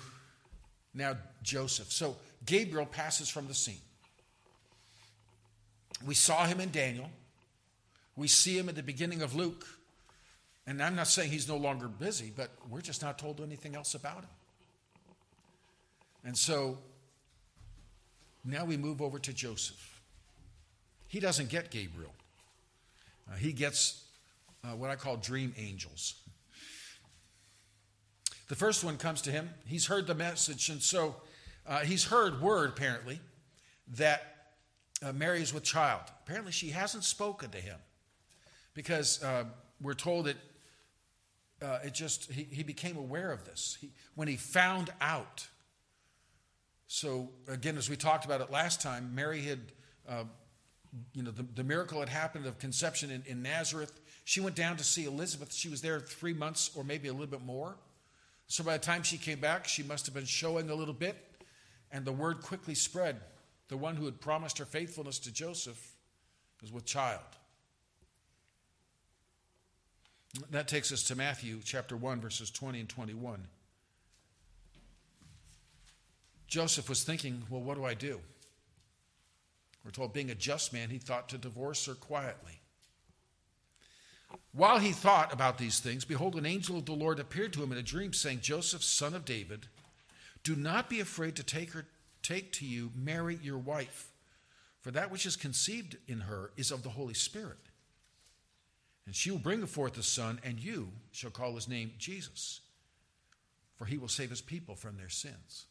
now 0.95 1.17
Joseph. 1.43 1.91
So, 1.91 2.15
Gabriel 2.47 2.87
passes 2.87 3.29
from 3.29 3.47
the 3.47 3.53
scene. 3.53 3.75
We 6.03 6.15
saw 6.15 6.45
him 6.45 6.59
in 6.59 6.71
Daniel. 6.71 7.11
We 8.15 8.27
see 8.27 8.57
him 8.57 8.69
at 8.69 8.75
the 8.75 8.83
beginning 8.83 9.21
of 9.21 9.35
Luke. 9.35 9.65
And 10.67 10.81
I'm 10.81 10.95
not 10.95 11.07
saying 11.07 11.31
he's 11.31 11.47
no 11.47 11.57
longer 11.57 11.87
busy, 11.87 12.31
but 12.35 12.49
we're 12.69 12.81
just 12.81 13.01
not 13.01 13.19
told 13.19 13.39
anything 13.39 13.75
else 13.75 13.93
about 13.93 14.21
him. 14.21 14.29
And 16.23 16.35
so 16.35 16.79
now 18.43 18.65
we 18.65 18.77
move 18.77 19.01
over 19.01 19.19
to 19.19 19.33
Joseph. 19.33 20.01
He 21.07 21.19
doesn't 21.19 21.49
get 21.49 21.69
Gabriel, 21.69 22.13
uh, 23.31 23.35
he 23.35 23.53
gets 23.53 24.05
uh, 24.63 24.75
what 24.75 24.89
I 24.89 24.95
call 24.95 25.17
dream 25.17 25.53
angels. 25.57 26.15
The 28.47 28.55
first 28.55 28.83
one 28.83 28.97
comes 28.97 29.21
to 29.23 29.31
him. 29.31 29.49
He's 29.65 29.87
heard 29.87 30.05
the 30.05 30.13
message, 30.13 30.69
and 30.69 30.79
so 30.79 31.15
uh, 31.65 31.79
he's 31.79 32.03
heard 32.05 32.41
word, 32.41 32.69
apparently, 32.69 33.19
that 33.95 34.51
uh, 35.03 35.13
Mary 35.13 35.41
is 35.41 35.51
with 35.51 35.63
child. 35.63 36.01
Apparently, 36.23 36.51
she 36.51 36.69
hasn't 36.69 37.03
spoken 37.03 37.49
to 37.51 37.57
him 37.57 37.77
because 38.75 39.23
uh, 39.23 39.45
we're 39.81 39.93
told 39.95 40.25
that 40.25 40.35
uh, 41.61 41.79
it 41.83 41.93
just, 41.93 42.31
he, 42.31 42.43
he 42.43 42.61
became 42.61 42.97
aware 42.97 43.31
of 43.31 43.45
this 43.45 43.77
he, 43.81 43.89
when 44.13 44.27
he 44.27 44.35
found 44.35 44.91
out. 45.01 45.47
So, 46.87 47.29
again, 47.47 47.77
as 47.77 47.89
we 47.89 47.95
talked 47.95 48.25
about 48.25 48.41
it 48.41 48.51
last 48.51 48.81
time, 48.81 49.15
Mary 49.15 49.41
had, 49.41 49.59
uh, 50.07 50.25
you 51.13 51.23
know, 51.23 51.31
the, 51.31 51.43
the, 51.55 51.63
miracle 51.63 51.99
had 51.99 52.09
happened 52.09 52.45
of 52.45 52.59
conception 52.59 53.09
in, 53.09 53.23
in 53.25 53.41
Nazareth. 53.41 53.99
She 54.23 54.39
went 54.39 54.55
down 54.55 54.77
to 54.77 54.83
see 54.83 55.05
Elizabeth. 55.05 55.51
She 55.51 55.67
was 55.67 55.81
there 55.81 55.99
three 55.99 56.33
months 56.33 56.69
or 56.75 56.83
maybe 56.83 57.07
a 57.07 57.11
little 57.11 57.27
bit 57.27 57.43
more. 57.43 57.75
So, 58.47 58.63
by 58.63 58.73
the 58.77 58.83
time 58.83 59.01
she 59.01 59.17
came 59.17 59.39
back, 59.39 59.67
she 59.67 59.81
must 59.81 60.05
have 60.05 60.13
been 60.13 60.25
showing 60.25 60.69
a 60.69 60.75
little 60.75 60.93
bit, 60.93 61.17
and 61.91 62.05
the 62.05 62.11
word 62.11 62.41
quickly 62.41 62.75
spread. 62.75 63.19
The 63.67 63.77
one 63.77 63.95
who 63.95 64.05
had 64.05 64.21
promised 64.21 64.59
her 64.59 64.65
faithfulness 64.65 65.17
to 65.19 65.33
Joseph 65.33 65.95
was 66.61 66.71
with 66.71 66.85
child. 66.85 67.21
That 70.51 70.67
takes 70.67 70.91
us 70.91 71.03
to 71.03 71.15
Matthew 71.15 71.59
chapter 71.63 71.95
1, 71.95 72.19
verses 72.19 72.49
20 72.51 72.79
and 72.81 72.89
21. 72.89 73.47
Joseph 76.47 76.89
was 76.89 77.03
thinking, 77.03 77.43
well, 77.49 77.61
what 77.61 77.75
do 77.75 77.85
I 77.85 77.93
do? 77.93 78.19
We're 79.83 79.91
told, 79.91 80.13
being 80.13 80.31
a 80.31 80.35
just 80.35 80.73
man, 80.73 80.89
he 80.89 80.97
thought 80.97 81.29
to 81.29 81.37
divorce 81.37 81.85
her 81.85 81.93
quietly. 81.93 82.59
While 84.51 84.79
he 84.79 84.91
thought 84.91 85.33
about 85.33 85.57
these 85.57 85.79
things, 85.79 86.05
behold, 86.05 86.35
an 86.35 86.45
angel 86.45 86.77
of 86.77 86.85
the 86.85 86.93
Lord 86.93 87.19
appeared 87.19 87.53
to 87.53 87.63
him 87.63 87.71
in 87.71 87.77
a 87.77 87.83
dream, 87.83 88.13
saying, 88.13 88.39
Joseph, 88.41 88.83
son 88.83 89.13
of 89.13 89.25
David, 89.25 89.67
do 90.43 90.55
not 90.55 90.89
be 90.89 90.99
afraid 90.99 91.35
to 91.35 91.43
take 91.43 91.71
her, 91.73 91.85
take 92.23 92.51
to 92.53 92.65
you 92.65 92.91
Mary, 92.95 93.37
your 93.41 93.57
wife, 93.57 94.09
for 94.81 94.91
that 94.91 95.11
which 95.11 95.25
is 95.25 95.35
conceived 95.35 95.97
in 96.07 96.21
her 96.21 96.51
is 96.57 96.71
of 96.71 96.83
the 96.83 96.89
Holy 96.89 97.13
Spirit. 97.13 97.57
And 99.05 99.15
she 99.15 99.29
will 99.29 99.37
bring 99.37 99.65
forth 99.65 99.97
a 99.97 100.03
son, 100.03 100.39
and 100.43 100.59
you 100.59 100.89
shall 101.11 101.29
call 101.29 101.53
his 101.53 101.67
name 101.67 101.93
Jesus, 101.99 102.61
for 103.75 103.85
he 103.85 103.97
will 103.97 104.07
save 104.07 104.29
his 104.29 104.41
people 104.41 104.75
from 104.75 104.97
their 104.97 105.09
sins. 105.09 105.65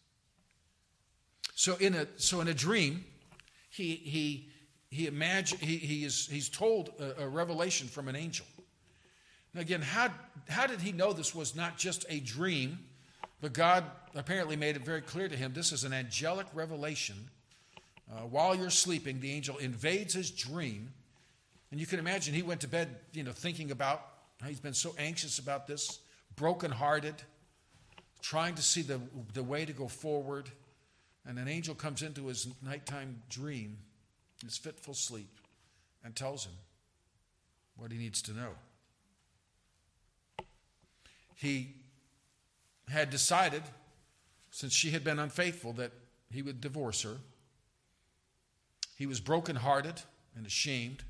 So 1.54 1.76
in 1.76 1.94
a, 1.94 2.06
so 2.16 2.40
in 2.40 2.48
a 2.48 2.54
dream, 2.54 3.04
he, 3.70 3.96
he, 3.96 4.50
he, 4.90 5.06
imagine, 5.06 5.58
he, 5.58 5.76
he 5.76 6.04
is, 6.04 6.26
he's 6.26 6.48
told 6.48 6.90
a, 7.00 7.24
a 7.24 7.28
revelation 7.28 7.88
from 7.88 8.08
an 8.08 8.16
angel. 8.16 8.46
Now 9.52 9.60
again, 9.60 9.82
how, 9.82 10.10
how 10.48 10.66
did 10.66 10.80
he 10.80 10.92
know 10.92 11.12
this 11.12 11.34
was 11.34 11.56
not 11.56 11.76
just 11.76 12.04
a 12.08 12.20
dream, 12.20 12.78
but 13.40 13.52
God 13.52 13.84
apparently 14.14 14.56
made 14.56 14.76
it 14.76 14.84
very 14.84 15.00
clear 15.00 15.28
to 15.28 15.36
him 15.36 15.52
this 15.52 15.72
is 15.72 15.84
an 15.84 15.92
angelic 15.92 16.46
revelation. 16.54 17.16
Uh, 18.10 18.20
while 18.22 18.54
you're 18.54 18.70
sleeping, 18.70 19.20
the 19.20 19.32
angel 19.32 19.56
invades 19.58 20.14
his 20.14 20.30
dream 20.30 20.92
and 21.74 21.80
you 21.80 21.88
can 21.88 21.98
imagine 21.98 22.32
he 22.34 22.42
went 22.42 22.60
to 22.60 22.68
bed, 22.68 22.88
you 23.12 23.24
know, 23.24 23.32
thinking 23.32 23.72
about 23.72 24.06
how 24.40 24.46
he's 24.46 24.60
been 24.60 24.74
so 24.74 24.94
anxious 24.96 25.40
about 25.40 25.66
this, 25.66 25.98
brokenhearted, 26.36 27.16
trying 28.22 28.54
to 28.54 28.62
see 28.62 28.82
the, 28.82 29.00
the 29.32 29.42
way 29.42 29.64
to 29.64 29.72
go 29.72 29.88
forward. 29.88 30.48
And 31.26 31.36
an 31.36 31.48
angel 31.48 31.74
comes 31.74 32.00
into 32.02 32.28
his 32.28 32.46
nighttime 32.64 33.20
dream, 33.28 33.78
his 34.44 34.56
fitful 34.56 34.94
sleep, 34.94 35.40
and 36.04 36.14
tells 36.14 36.46
him 36.46 36.52
what 37.76 37.90
he 37.90 37.98
needs 37.98 38.22
to 38.22 38.32
know. 38.32 38.50
He 41.34 41.74
had 42.88 43.10
decided, 43.10 43.64
since 44.52 44.72
she 44.72 44.90
had 44.90 45.02
been 45.02 45.18
unfaithful, 45.18 45.72
that 45.72 45.90
he 46.30 46.40
would 46.40 46.60
divorce 46.60 47.02
her. 47.02 47.16
He 48.96 49.06
was 49.06 49.18
brokenhearted 49.18 50.02
and 50.36 50.46
ashamed. 50.46 51.02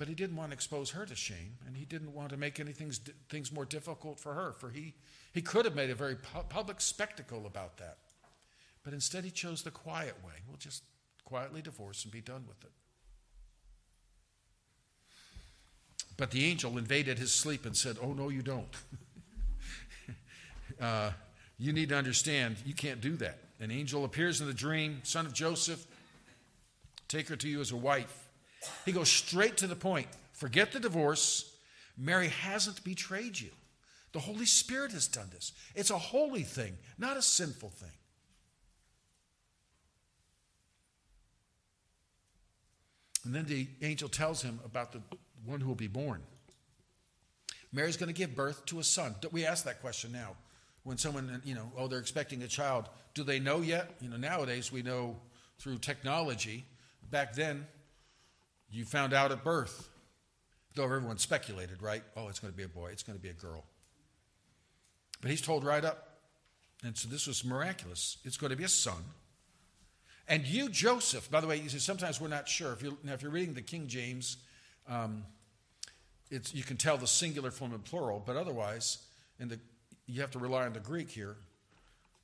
But 0.00 0.08
he 0.08 0.14
didn't 0.14 0.36
want 0.36 0.50
to 0.50 0.54
expose 0.54 0.92
her 0.92 1.04
to 1.04 1.14
shame, 1.14 1.58
and 1.66 1.76
he 1.76 1.84
didn't 1.84 2.14
want 2.14 2.30
to 2.30 2.38
make 2.38 2.58
anything 2.58 2.90
things 3.28 3.52
more 3.52 3.66
difficult 3.66 4.18
for 4.18 4.32
her, 4.32 4.54
for 4.54 4.70
he, 4.70 4.94
he 5.34 5.42
could 5.42 5.66
have 5.66 5.74
made 5.74 5.90
a 5.90 5.94
very 5.94 6.14
pu- 6.14 6.44
public 6.48 6.80
spectacle 6.80 7.44
about 7.44 7.76
that. 7.76 7.98
But 8.82 8.94
instead, 8.94 9.24
he 9.24 9.30
chose 9.30 9.62
the 9.62 9.70
quiet 9.70 10.14
way. 10.24 10.32
We'll 10.48 10.56
just 10.56 10.84
quietly 11.26 11.60
divorce 11.60 12.04
and 12.04 12.10
be 12.10 12.22
done 12.22 12.46
with 12.48 12.64
it. 12.64 12.70
But 16.16 16.30
the 16.30 16.46
angel 16.46 16.78
invaded 16.78 17.18
his 17.18 17.30
sleep 17.30 17.66
and 17.66 17.76
said, 17.76 17.98
Oh, 18.00 18.14
no, 18.14 18.30
you 18.30 18.40
don't. 18.40 18.74
uh, 20.80 21.10
you 21.58 21.74
need 21.74 21.90
to 21.90 21.96
understand, 21.98 22.56
you 22.64 22.72
can't 22.72 23.02
do 23.02 23.16
that. 23.16 23.38
An 23.60 23.70
angel 23.70 24.06
appears 24.06 24.40
in 24.40 24.46
the 24.46 24.54
dream, 24.54 25.00
son 25.02 25.26
of 25.26 25.34
Joseph, 25.34 25.86
take 27.06 27.28
her 27.28 27.36
to 27.36 27.48
you 27.50 27.60
as 27.60 27.70
a 27.70 27.76
wife. 27.76 28.19
He 28.84 28.92
goes 28.92 29.08
straight 29.08 29.56
to 29.58 29.66
the 29.66 29.76
point. 29.76 30.06
Forget 30.32 30.72
the 30.72 30.80
divorce. 30.80 31.54
Mary 31.96 32.28
hasn't 32.28 32.82
betrayed 32.84 33.38
you. 33.38 33.50
The 34.12 34.20
Holy 34.20 34.46
Spirit 34.46 34.92
has 34.92 35.06
done 35.06 35.28
this. 35.32 35.52
It's 35.74 35.90
a 35.90 35.98
holy 35.98 36.42
thing, 36.42 36.76
not 36.98 37.16
a 37.16 37.22
sinful 37.22 37.70
thing. 37.70 37.90
And 43.24 43.34
then 43.34 43.44
the 43.44 43.68
angel 43.82 44.08
tells 44.08 44.42
him 44.42 44.60
about 44.64 44.92
the 44.92 45.02
one 45.44 45.60
who 45.60 45.68
will 45.68 45.74
be 45.74 45.86
born. 45.86 46.22
Mary's 47.72 47.96
going 47.96 48.08
to 48.08 48.14
give 48.14 48.34
birth 48.34 48.64
to 48.66 48.80
a 48.80 48.84
son. 48.84 49.14
We 49.30 49.46
ask 49.46 49.64
that 49.64 49.80
question 49.80 50.12
now. 50.12 50.36
When 50.82 50.96
someone, 50.96 51.42
you 51.44 51.54
know, 51.54 51.70
oh, 51.76 51.86
they're 51.86 51.98
expecting 51.98 52.42
a 52.42 52.48
child, 52.48 52.88
do 53.14 53.22
they 53.22 53.38
know 53.38 53.60
yet? 53.60 53.90
You 54.00 54.08
know, 54.08 54.16
nowadays 54.16 54.72
we 54.72 54.82
know 54.82 55.16
through 55.58 55.78
technology. 55.78 56.64
Back 57.10 57.34
then, 57.34 57.66
you 58.70 58.84
found 58.84 59.12
out 59.12 59.32
at 59.32 59.44
birth, 59.44 59.88
though 60.74 60.84
everyone 60.84 61.18
speculated, 61.18 61.82
right? 61.82 62.02
Oh, 62.16 62.28
it's 62.28 62.38
going 62.38 62.52
to 62.52 62.56
be 62.56 62.64
a 62.64 62.68
boy, 62.68 62.90
it's 62.92 63.02
going 63.02 63.18
to 63.18 63.22
be 63.22 63.30
a 63.30 63.34
girl. 63.34 63.64
But 65.20 65.30
he's 65.30 65.42
told 65.42 65.64
right 65.64 65.84
up. 65.84 66.06
And 66.82 66.96
so 66.96 67.08
this 67.08 67.26
was 67.26 67.44
miraculous. 67.44 68.16
It's 68.24 68.38
going 68.38 68.50
to 68.50 68.56
be 68.56 68.64
a 68.64 68.68
son. 68.68 69.04
And 70.26 70.46
you, 70.46 70.68
Joseph, 70.68 71.30
by 71.30 71.40
the 71.40 71.46
way, 71.46 71.58
you 71.58 71.68
see, 71.68 71.78
sometimes 71.78 72.20
we're 72.20 72.28
not 72.28 72.48
sure. 72.48 72.72
If 72.72 72.82
you're, 72.82 72.96
now, 73.02 73.12
if 73.12 73.22
you're 73.22 73.32
reading 73.32 73.52
the 73.52 73.62
King 73.62 73.86
James, 73.86 74.38
um, 74.88 75.24
it's, 76.30 76.54
you 76.54 76.62
can 76.62 76.76
tell 76.76 76.96
the 76.96 77.06
singular 77.06 77.50
from 77.50 77.72
the 77.72 77.78
plural, 77.78 78.22
but 78.24 78.36
otherwise, 78.36 78.98
in 79.38 79.48
the, 79.48 79.58
you 80.06 80.20
have 80.20 80.30
to 80.30 80.38
rely 80.38 80.64
on 80.64 80.72
the 80.72 80.80
Greek 80.80 81.10
here. 81.10 81.36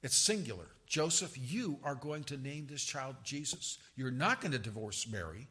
It's 0.03 0.17
singular. 0.17 0.67
Joseph, 0.87 1.37
you 1.37 1.79
are 1.83 1.97
going 1.97 2.23
to 2.25 2.37
name 2.37 2.69
this 2.71 2.85
child 2.85 3.17
Jesus. 3.25 3.79
You're 3.97 4.13
not 4.13 4.41
going 4.41 4.53
to 4.53 4.59
divorce 4.59 5.07
Mary. 5.11 5.49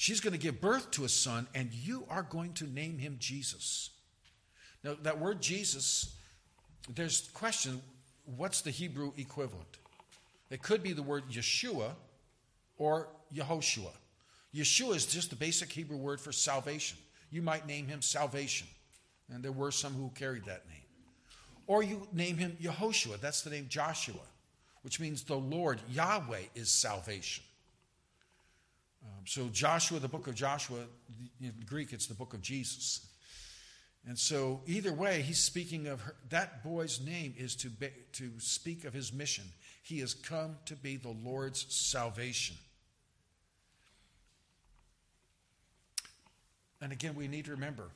She's 0.00 0.20
going 0.20 0.32
to 0.32 0.38
give 0.38 0.60
birth 0.60 0.92
to 0.92 1.04
a 1.04 1.08
son, 1.08 1.48
and 1.56 1.74
you 1.74 2.04
are 2.08 2.22
going 2.22 2.52
to 2.52 2.72
name 2.72 2.98
him 2.98 3.16
Jesus. 3.18 3.90
Now, 4.84 4.94
that 5.02 5.18
word 5.18 5.42
Jesus, 5.42 6.14
there's 6.94 7.28
question 7.34 7.82
what's 8.36 8.60
the 8.60 8.70
Hebrew 8.70 9.10
equivalent? 9.16 9.78
It 10.50 10.62
could 10.62 10.84
be 10.84 10.92
the 10.92 11.02
word 11.02 11.24
Yeshua 11.28 11.96
or 12.76 13.08
Yehoshua. 13.34 13.90
Yeshua 14.54 14.94
is 14.94 15.04
just 15.04 15.30
the 15.30 15.36
basic 15.36 15.72
Hebrew 15.72 15.96
word 15.96 16.20
for 16.20 16.30
salvation. 16.30 16.96
You 17.32 17.42
might 17.42 17.66
name 17.66 17.88
him 17.88 18.00
salvation, 18.00 18.68
and 19.34 19.42
there 19.42 19.50
were 19.50 19.72
some 19.72 19.94
who 19.94 20.12
carried 20.14 20.44
that 20.44 20.68
name. 20.68 20.76
Or 21.66 21.82
you 21.82 22.06
name 22.12 22.36
him 22.36 22.56
Yehoshua, 22.62 23.18
that's 23.20 23.42
the 23.42 23.50
name 23.50 23.66
Joshua, 23.68 24.14
which 24.82 25.00
means 25.00 25.24
the 25.24 25.34
Lord, 25.34 25.80
Yahweh, 25.90 26.42
is 26.54 26.70
salvation. 26.70 27.42
Um, 29.04 29.24
so, 29.26 29.48
Joshua, 29.52 29.98
the 29.98 30.08
book 30.08 30.26
of 30.26 30.34
Joshua, 30.34 30.78
in 31.40 31.52
Greek, 31.66 31.92
it's 31.92 32.06
the 32.06 32.14
book 32.14 32.34
of 32.34 32.42
Jesus. 32.42 33.06
And 34.06 34.18
so, 34.18 34.62
either 34.66 34.92
way, 34.92 35.22
he's 35.22 35.38
speaking 35.38 35.86
of 35.86 36.00
her, 36.00 36.14
that 36.30 36.62
boy's 36.64 37.00
name 37.00 37.34
is 37.36 37.54
to, 37.56 37.68
be, 37.68 37.88
to 38.14 38.30
speak 38.38 38.84
of 38.84 38.92
his 38.92 39.12
mission. 39.12 39.44
He 39.82 40.00
has 40.00 40.14
come 40.14 40.56
to 40.66 40.74
be 40.74 40.96
the 40.96 41.14
Lord's 41.24 41.66
salvation. 41.68 42.56
And 46.80 46.92
again, 46.92 47.14
we 47.14 47.28
need 47.28 47.46
to 47.46 47.52
remember 47.52 47.90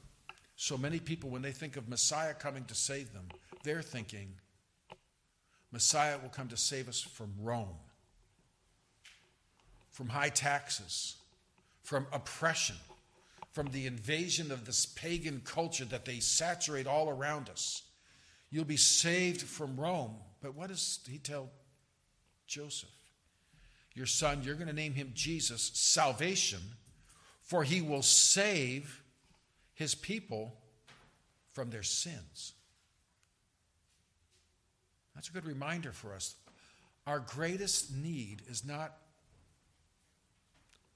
so 0.62 0.78
many 0.78 1.00
people, 1.00 1.28
when 1.28 1.42
they 1.42 1.50
think 1.50 1.76
of 1.76 1.88
Messiah 1.88 2.34
coming 2.34 2.64
to 2.66 2.74
save 2.74 3.12
them, 3.12 3.26
they're 3.64 3.82
thinking 3.82 4.34
Messiah 5.72 6.18
will 6.22 6.28
come 6.28 6.46
to 6.48 6.56
save 6.56 6.88
us 6.88 7.00
from 7.00 7.32
Rome, 7.40 7.74
from 9.92 10.08
high 10.08 10.30
taxes, 10.30 11.16
from 11.82 12.06
oppression, 12.12 12.76
from 13.52 13.68
the 13.68 13.86
invasion 13.86 14.50
of 14.50 14.64
this 14.64 14.86
pagan 14.86 15.42
culture 15.44 15.84
that 15.84 16.04
they 16.04 16.18
saturate 16.18 16.86
all 16.86 17.08
around 17.08 17.48
us. 17.48 17.82
You'll 18.50 18.64
be 18.64 18.76
saved 18.76 19.42
from 19.42 19.78
Rome. 19.78 20.16
But 20.40 20.54
what 20.54 20.68
does 20.68 21.00
he 21.08 21.18
tell 21.18 21.50
Joseph? 22.46 22.88
Your 23.94 24.06
son, 24.06 24.42
you're 24.42 24.54
going 24.54 24.68
to 24.68 24.72
name 24.72 24.94
him 24.94 25.12
Jesus, 25.14 25.70
salvation, 25.74 26.60
for 27.42 27.62
he 27.62 27.82
will 27.82 28.02
save 28.02 29.02
his 29.74 29.94
people 29.94 30.54
from 31.52 31.70
their 31.70 31.82
sins. 31.82 32.54
That's 35.14 35.28
a 35.28 35.32
good 35.32 35.44
reminder 35.44 35.92
for 35.92 36.14
us. 36.14 36.34
Our 37.06 37.20
greatest 37.20 37.94
need 37.94 38.42
is 38.48 38.64
not 38.64 38.96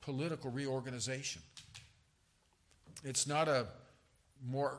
political 0.07 0.53
reorganization. 0.53 1.43
It's 3.05 3.27
not 3.27 3.49
a 3.49 3.67
more 4.49 4.79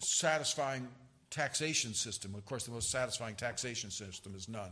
satisfying 0.00 0.86
taxation 1.30 1.94
system. 1.94 2.34
Of 2.34 2.44
course, 2.44 2.66
the 2.66 2.70
most 2.70 2.90
satisfying 2.90 3.36
taxation 3.36 3.90
system 3.90 4.34
is 4.36 4.46
none. 4.46 4.70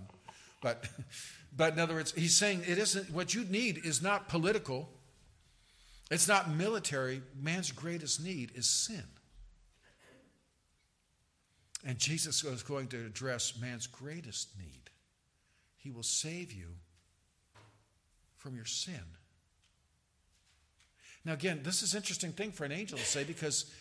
But, 0.60 0.86
but 1.56 1.72
in 1.72 1.78
other 1.78 1.94
words, 1.94 2.12
he's 2.12 2.36
saying 2.36 2.62
it 2.68 2.76
isn't 2.76 3.10
what 3.10 3.34
you 3.34 3.44
need 3.44 3.78
is 3.84 4.02
not 4.02 4.28
political. 4.28 4.90
It's 6.10 6.28
not 6.28 6.50
military. 6.54 7.22
Man's 7.40 7.72
greatest 7.72 8.22
need 8.22 8.52
is 8.54 8.68
sin. 8.68 9.04
And 11.84 11.98
Jesus 11.98 12.44
is 12.44 12.62
going 12.62 12.88
to 12.88 13.06
address 13.06 13.54
man's 13.58 13.86
greatest 13.86 14.50
need. 14.58 14.90
He 15.78 15.90
will 15.90 16.02
save 16.02 16.52
you 16.52 16.68
from 18.36 18.54
your 18.54 18.66
sin. 18.66 19.00
Now, 21.24 21.34
again, 21.34 21.60
this 21.62 21.82
is 21.82 21.94
an 21.94 21.98
interesting 21.98 22.32
thing 22.32 22.52
for 22.52 22.64
an 22.64 22.72
angel 22.72 22.98
to 22.98 23.04
say 23.04 23.24
because, 23.24 23.72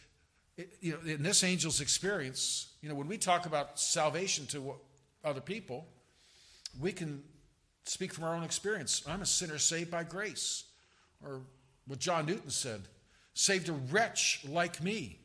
it, 0.58 0.78
you 0.82 0.92
know, 0.94 1.12
in 1.12 1.24
this 1.24 1.44
angel's 1.44 1.82
experience, 1.82 2.74
you 2.82 2.90
know, 2.90 2.96
when 2.96 3.08
we 3.08 3.18
talk 3.18 3.46
about 3.46 3.80
salvation 3.80 4.46
to 4.48 4.76
other 5.24 5.42
people, 5.42 5.88
we 6.80 6.92
can 6.92 7.24
speak 7.84 8.14
from 8.14 8.24
our 8.24 8.36
own 8.36 8.44
experience. 8.44 9.04
I'm 9.08 9.22
a 9.22 9.26
sinner 9.26 9.58
saved 9.58 9.90
by 9.90 10.04
grace. 10.04 10.66
Or 11.24 11.42
what 11.88 12.00
John 12.00 12.26
Newton 12.26 12.50
said 12.50 12.82
saved 13.34 13.70
a 13.70 13.74
wretch 13.74 14.44
like 14.48 14.82
me. 14.84 15.20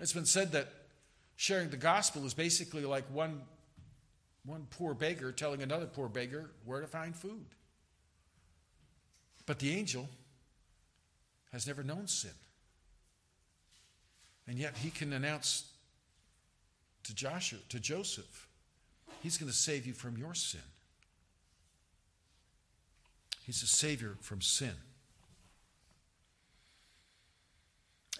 It's 0.00 0.12
been 0.12 0.26
said 0.26 0.52
that 0.52 0.68
sharing 1.36 1.70
the 1.70 1.76
gospel 1.76 2.24
is 2.24 2.34
basically 2.34 2.84
like 2.84 3.04
one, 3.12 3.42
one 4.44 4.66
poor 4.70 4.94
beggar 4.94 5.32
telling 5.32 5.62
another 5.62 5.86
poor 5.86 6.08
beggar 6.08 6.50
where 6.64 6.80
to 6.80 6.86
find 6.86 7.14
food. 7.14 7.46
But 9.46 9.58
the 9.58 9.76
angel 9.76 10.08
has 11.52 11.66
never 11.66 11.82
known 11.82 12.06
sin. 12.06 12.30
And 14.46 14.58
yet 14.58 14.78
he 14.78 14.90
can 14.90 15.12
announce 15.12 15.70
to 17.04 17.14
Joshua, 17.14 17.58
to 17.68 17.80
Joseph, 17.80 18.48
he's 19.22 19.38
going 19.38 19.50
to 19.50 19.56
save 19.56 19.86
you 19.86 19.92
from 19.92 20.16
your 20.16 20.34
sin. 20.34 20.60
He's 23.44 23.62
a 23.62 23.66
savior 23.66 24.16
from 24.20 24.40
sin. 24.40 24.74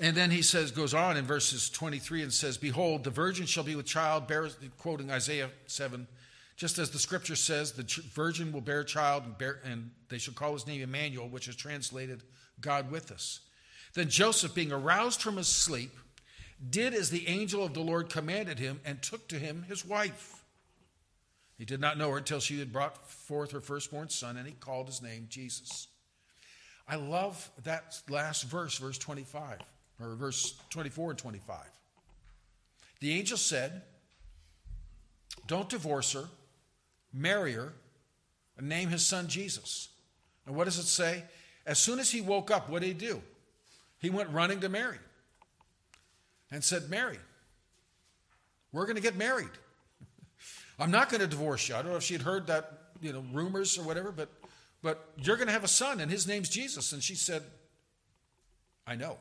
And 0.01 0.17
then 0.17 0.31
he 0.31 0.41
says, 0.41 0.71
goes 0.71 0.95
on 0.95 1.19
in 1.19 1.27
verses 1.27 1.69
23 1.69 2.23
and 2.23 2.33
says, 2.33 2.57
Behold, 2.57 3.05
the 3.05 3.11
virgin 3.11 3.45
shall 3.45 3.65
be 3.65 3.77
with 3.77 3.85
child, 3.85 4.27
bear, 4.27 4.49
quoting 4.79 5.11
Isaiah 5.11 5.51
7, 5.67 6.09
just 6.57 6.79
as 6.79 6.91
the 6.91 6.99
scripture 6.99 7.37
says, 7.37 7.73
the 7.73 7.85
virgin 8.15 8.51
will 8.51 8.63
bear 8.63 8.81
a 8.81 8.85
child, 8.85 9.25
and, 9.25 9.37
bear, 9.37 9.61
and 9.65 9.91
they 10.09 10.17
shall 10.17 10.33
call 10.33 10.55
his 10.55 10.67
name 10.67 10.81
Emmanuel, 10.81 11.29
which 11.29 11.49
is 11.49 11.57
translated 11.57 12.23
God 12.61 12.91
with 12.91 13.11
us. 13.11 13.41
Then 13.95 14.09
Joseph, 14.09 14.55
being 14.55 14.73
aroused 14.73 15.21
from 15.21 15.37
his 15.37 15.49
sleep, 15.49 15.91
did 16.69 16.95
as 16.95 17.11
the 17.11 17.27
angel 17.29 17.65
of 17.65 17.75
the 17.75 17.81
Lord 17.81 18.11
commanded 18.11 18.59
him 18.59 18.81
and 18.85 19.03
took 19.03 19.29
to 19.29 19.39
him 19.39 19.65
his 19.69 19.85
wife. 19.85 20.45
He 21.57 21.65
did 21.65 21.81
not 21.81 21.99
know 21.99 22.11
her 22.11 22.19
until 22.19 22.41
she 22.41 22.59
had 22.59 22.73
brought 22.73 23.07
forth 23.11 23.53
her 23.53 23.61
firstborn 23.61 24.09
son, 24.09 24.37
and 24.37 24.47
he 24.47 24.55
called 24.55 24.87
his 24.87 25.03
name 25.03 25.27
Jesus. 25.29 25.89
I 26.89 26.97
love 26.97 27.51
that 27.65 28.01
last 28.09 28.45
verse, 28.45 28.79
verse 28.79 28.99
25 28.99 29.59
or 30.01 30.15
verse 30.15 30.55
24 30.71 31.11
and 31.11 31.19
25. 31.19 31.59
The 33.01 33.13
angel 33.13 33.37
said, 33.37 33.83
Don't 35.47 35.69
divorce 35.69 36.13
her, 36.13 36.25
marry 37.13 37.53
her, 37.53 37.75
and 38.57 38.69
name 38.69 38.89
his 38.89 39.07
son 39.07 39.29
Jesus. 39.29 39.89
And 40.47 40.57
what 40.57 40.65
does 40.65 40.79
it 40.79 40.87
say? 40.87 41.25
As 41.67 41.79
soon 41.79 41.99
as 41.99 42.11
he 42.11 42.21
woke 42.21 42.51
up, 42.51 42.69
what 42.69 42.83
did 42.83 42.89
he 42.89 42.95
do? 42.95 43.23
He 43.99 44.11
went 44.11 44.31
running 44.31 44.61
to 44.61 44.69
Mary 44.69 44.99
and 46.51 46.65
said, 46.65 46.89
Mary, 46.89 47.19
we're 48.73 48.87
going 48.87 48.97
to 48.97 49.03
get 49.03 49.17
married. 49.17 49.51
I'm 50.79 50.91
not 50.91 51.11
going 51.11 51.21
to 51.21 51.27
divorce 51.27 51.69
you. 51.69 51.75
I 51.75 51.83
don't 51.83 51.91
know 51.91 51.97
if 51.97 52.03
she'd 52.03 52.23
heard 52.23 52.47
that, 52.47 52.93
you 53.01 53.13
know, 53.13 53.25
rumors 53.33 53.79
or 53.79 53.83
whatever, 53.83 54.11
but, 54.11 54.31
but 54.83 55.13
you're 55.17 55.37
going 55.37 55.49
to 55.49 55.53
have 55.53 55.65
a 55.65 55.69
son, 55.69 56.01
and 56.01 56.11
his 56.11 56.27
name's 56.27 56.49
Jesus. 56.49 56.93
And 56.93 57.03
she 57.03 57.15
said, 57.15 57.43
I 58.87 58.97
know. 58.97 59.19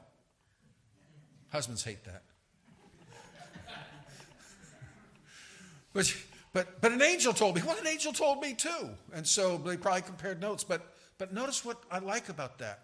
Husbands 1.49 1.83
hate 1.83 2.03
that. 2.05 2.23
but, 5.93 6.15
but, 6.53 6.79
but 6.79 6.91
an 6.91 7.01
angel 7.01 7.33
told 7.33 7.55
me. 7.55 7.63
Well, 7.65 7.77
an 7.77 7.87
angel 7.87 8.13
told 8.13 8.39
me 8.41 8.53
too. 8.53 8.89
And 9.13 9.27
so 9.27 9.57
they 9.57 9.75
probably 9.75 10.03
compared 10.03 10.39
notes. 10.39 10.63
But, 10.63 10.93
but 11.19 11.33
notice 11.33 11.63
what 11.63 11.83
I 11.91 11.99
like 11.99 12.29
about 12.29 12.57
that. 12.59 12.79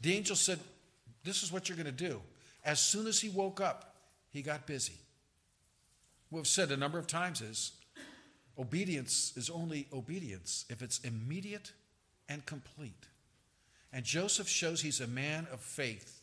The 0.00 0.16
angel 0.16 0.34
said, 0.34 0.58
This 1.22 1.44
is 1.44 1.52
what 1.52 1.68
you're 1.68 1.76
going 1.76 1.86
to 1.86 1.92
do. 1.92 2.20
As 2.64 2.80
soon 2.80 3.06
as 3.06 3.20
he 3.20 3.28
woke 3.28 3.60
up, 3.60 3.94
he 4.30 4.42
got 4.42 4.66
busy. 4.66 4.94
What 6.30 6.40
we've 6.40 6.46
said 6.46 6.72
a 6.72 6.76
number 6.76 6.98
of 6.98 7.06
times 7.06 7.40
is 7.40 7.72
obedience 8.58 9.32
is 9.36 9.48
only 9.48 9.86
obedience 9.92 10.64
if 10.68 10.82
it's 10.82 10.98
immediate 11.00 11.72
and 12.28 12.44
complete. 12.44 13.06
And 13.92 14.04
Joseph 14.04 14.48
shows 14.48 14.80
he's 14.80 15.00
a 15.00 15.06
man 15.06 15.46
of 15.52 15.60
faith 15.60 16.20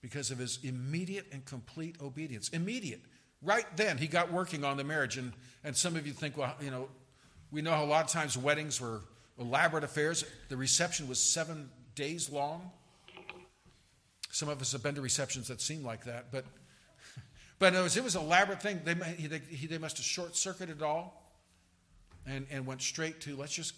because 0.00 0.30
of 0.30 0.38
his 0.38 0.58
immediate 0.62 1.26
and 1.32 1.44
complete 1.44 1.96
obedience. 2.00 2.48
Immediate. 2.48 3.02
Right 3.42 3.66
then, 3.76 3.98
he 3.98 4.06
got 4.06 4.32
working 4.32 4.64
on 4.64 4.76
the 4.76 4.84
marriage. 4.84 5.16
And, 5.16 5.32
and 5.62 5.76
some 5.76 5.96
of 5.96 6.06
you 6.06 6.12
think, 6.12 6.36
well, 6.36 6.54
you 6.60 6.70
know, 6.70 6.88
we 7.50 7.62
know 7.62 7.70
how 7.70 7.84
a 7.84 7.86
lot 7.86 8.04
of 8.04 8.10
times 8.10 8.36
weddings 8.36 8.80
were 8.80 9.00
elaborate 9.40 9.82
affairs. 9.82 10.24
The 10.48 10.56
reception 10.56 11.08
was 11.08 11.18
seven 11.18 11.70
days 11.94 12.30
long. 12.30 12.70
Some 14.30 14.48
of 14.48 14.60
us 14.60 14.70
have 14.72 14.82
been 14.82 14.94
to 14.94 15.00
receptions 15.00 15.48
that 15.48 15.60
seem 15.60 15.84
like 15.84 16.04
that. 16.04 16.30
But, 16.30 16.44
but 17.58 17.74
it 17.74 17.82
was, 17.82 17.96
it 17.96 18.04
was 18.04 18.14
an 18.14 18.22
elaborate 18.22 18.62
thing. 18.62 18.80
They, 18.84 18.94
they, 18.94 19.38
they 19.38 19.78
must 19.78 19.96
have 19.96 20.06
short 20.06 20.36
circuited 20.36 20.78
it 20.78 20.82
all 20.82 21.34
and, 22.26 22.46
and 22.50 22.66
went 22.66 22.82
straight 22.82 23.20
to 23.22 23.34
let's 23.34 23.52
just 23.52 23.74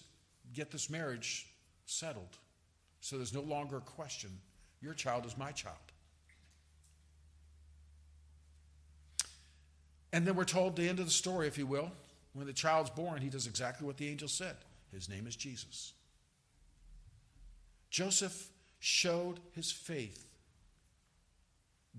get 0.52 0.70
this 0.70 0.90
marriage 0.90 1.46
settled. 1.86 2.36
So 3.00 3.16
there's 3.16 3.32
no 3.32 3.40
longer 3.40 3.78
a 3.78 3.80
question. 3.80 4.30
Your 4.80 4.94
child 4.94 5.24
is 5.24 5.38
my 5.38 5.52
child. 5.52 5.76
And 10.12 10.26
then 10.26 10.34
we're 10.34 10.44
told 10.44 10.76
the 10.76 10.88
end 10.88 10.98
of 10.98 11.06
the 11.06 11.12
story, 11.12 11.46
if 11.46 11.56
you 11.56 11.66
will. 11.66 11.90
When 12.34 12.46
the 12.46 12.52
child's 12.52 12.90
born, 12.90 13.20
he 13.22 13.28
does 13.28 13.46
exactly 13.46 13.86
what 13.86 13.96
the 13.96 14.08
angel 14.08 14.28
said. 14.28 14.56
His 14.92 15.08
name 15.08 15.26
is 15.26 15.36
Jesus. 15.36 15.94
Joseph 17.90 18.48
showed 18.78 19.40
his 19.54 19.70
faith 19.70 20.26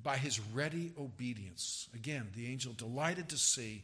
by 0.02 0.18
his 0.18 0.40
ready 0.54 0.92
obedience. 1.00 1.88
Again, 1.94 2.30
the 2.36 2.48
angel 2.48 2.74
delighted 2.74 3.30
to 3.30 3.38
see, 3.38 3.84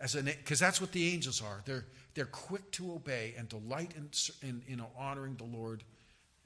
as 0.00 0.14
an 0.14 0.26
because 0.26 0.58
that's 0.58 0.80
what 0.80 0.92
the 0.92 1.12
angels 1.12 1.42
are. 1.42 1.62
They're 1.64 1.84
they're 2.14 2.24
quick 2.26 2.70
to 2.72 2.92
obey 2.92 3.34
and 3.36 3.48
delight 3.48 3.92
in, 3.96 4.10
in, 4.48 4.62
in 4.68 4.82
honoring 4.98 5.36
the 5.36 5.44
Lord. 5.44 5.82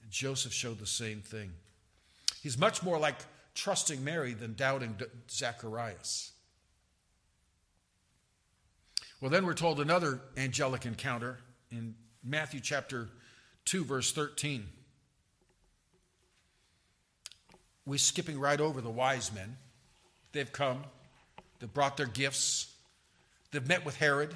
And 0.02 0.10
Joseph 0.10 0.52
showed 0.52 0.78
the 0.78 0.86
same 0.86 1.20
thing. 1.20 1.52
He's 2.42 2.58
much 2.58 2.82
more 2.82 2.98
like 2.98 3.16
trusting 3.54 4.02
Mary 4.02 4.34
than 4.34 4.54
doubting 4.54 4.96
Zacharias. 5.30 6.32
Well, 9.20 9.30
then 9.30 9.46
we're 9.46 9.54
told 9.54 9.80
another 9.80 10.20
angelic 10.36 10.84
encounter 10.84 11.38
in 11.74 11.94
Matthew 12.22 12.60
chapter 12.60 13.08
2, 13.64 13.84
verse 13.84 14.12
13. 14.12 14.66
We're 17.86 17.98
skipping 17.98 18.38
right 18.38 18.60
over 18.60 18.80
the 18.80 18.90
wise 18.90 19.32
men. 19.32 19.56
They've 20.32 20.50
come, 20.50 20.84
they've 21.58 21.72
brought 21.72 21.96
their 21.96 22.06
gifts, 22.06 22.72
they've 23.50 23.66
met 23.66 23.84
with 23.84 23.96
Herod. 23.96 24.34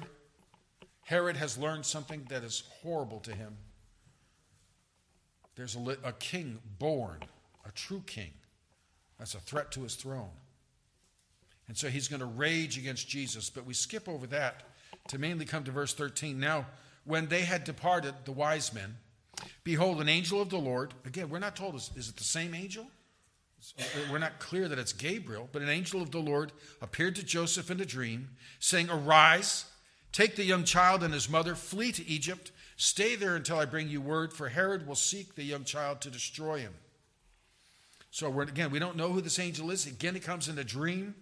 Herod 1.03 1.37
has 1.37 1.57
learned 1.57 1.85
something 1.85 2.27
that 2.29 2.43
is 2.43 2.63
horrible 2.83 3.19
to 3.21 3.33
him. 3.33 3.57
There's 5.55 5.75
a, 5.75 5.97
a 6.03 6.11
king 6.13 6.59
born, 6.77 7.17
a 7.65 7.71
true 7.71 8.03
king. 8.05 8.31
That's 9.17 9.33
a 9.33 9.39
threat 9.39 9.71
to 9.71 9.81
his 9.81 9.95
throne. 9.95 10.29
And 11.67 11.75
so 11.75 11.89
he's 11.89 12.07
going 12.07 12.19
to 12.19 12.27
rage 12.27 12.77
against 12.77 13.09
Jesus. 13.09 13.49
But 13.49 13.65
we 13.65 13.73
skip 13.73 14.07
over 14.07 14.27
that 14.27 14.63
to 15.07 15.17
mainly 15.17 15.45
come 15.45 15.63
to 15.63 15.71
verse 15.71 15.93
13. 15.93 16.39
Now, 16.39 16.65
when 17.09 17.27
they 17.27 17.41
had 17.41 17.63
departed, 17.63 18.13
the 18.25 18.31
wise 18.31 18.71
men, 18.71 18.95
behold, 19.63 19.99
an 19.99 20.07
angel 20.07 20.39
of 20.39 20.49
the 20.49 20.59
Lord, 20.59 20.93
again, 21.05 21.27
we're 21.31 21.39
not 21.39 21.55
told, 21.55 21.73
is, 21.73 21.89
is 21.95 22.07
it 22.07 22.17
the 22.17 22.23
same 22.23 22.53
angel? 22.53 22.85
We're 24.11 24.19
not 24.19 24.37
clear 24.37 24.67
that 24.67 24.77
it's 24.77 24.93
Gabriel, 24.93 25.49
but 25.51 25.63
an 25.63 25.69
angel 25.69 26.03
of 26.03 26.11
the 26.11 26.19
Lord 26.19 26.51
appeared 26.83 27.15
to 27.15 27.23
Joseph 27.23 27.71
in 27.71 27.81
a 27.81 27.85
dream, 27.85 28.29
saying, 28.59 28.91
Arise, 28.91 29.65
take 30.11 30.35
the 30.35 30.43
young 30.43 30.63
child 30.63 31.01
and 31.01 31.11
his 31.11 31.27
mother, 31.27 31.55
flee 31.55 31.91
to 31.93 32.07
Egypt, 32.07 32.51
stay 32.77 33.15
there 33.15 33.35
until 33.35 33.57
I 33.57 33.65
bring 33.65 33.89
you 33.89 34.01
word, 34.01 34.31
for 34.31 34.47
Herod 34.47 34.85
will 34.87 34.93
seek 34.93 35.33
the 35.33 35.43
young 35.43 35.63
child 35.63 36.01
to 36.01 36.11
destroy 36.11 36.59
him. 36.59 36.75
So, 38.11 38.39
again, 38.39 38.69
we 38.69 38.77
don't 38.77 38.95
know 38.95 39.11
who 39.11 39.21
this 39.21 39.39
angel 39.39 39.71
is. 39.71 39.87
Again, 39.87 40.13
he 40.13 40.19
comes 40.19 40.47
in 40.47 40.59
a 40.59 40.63
dream, 40.63 41.15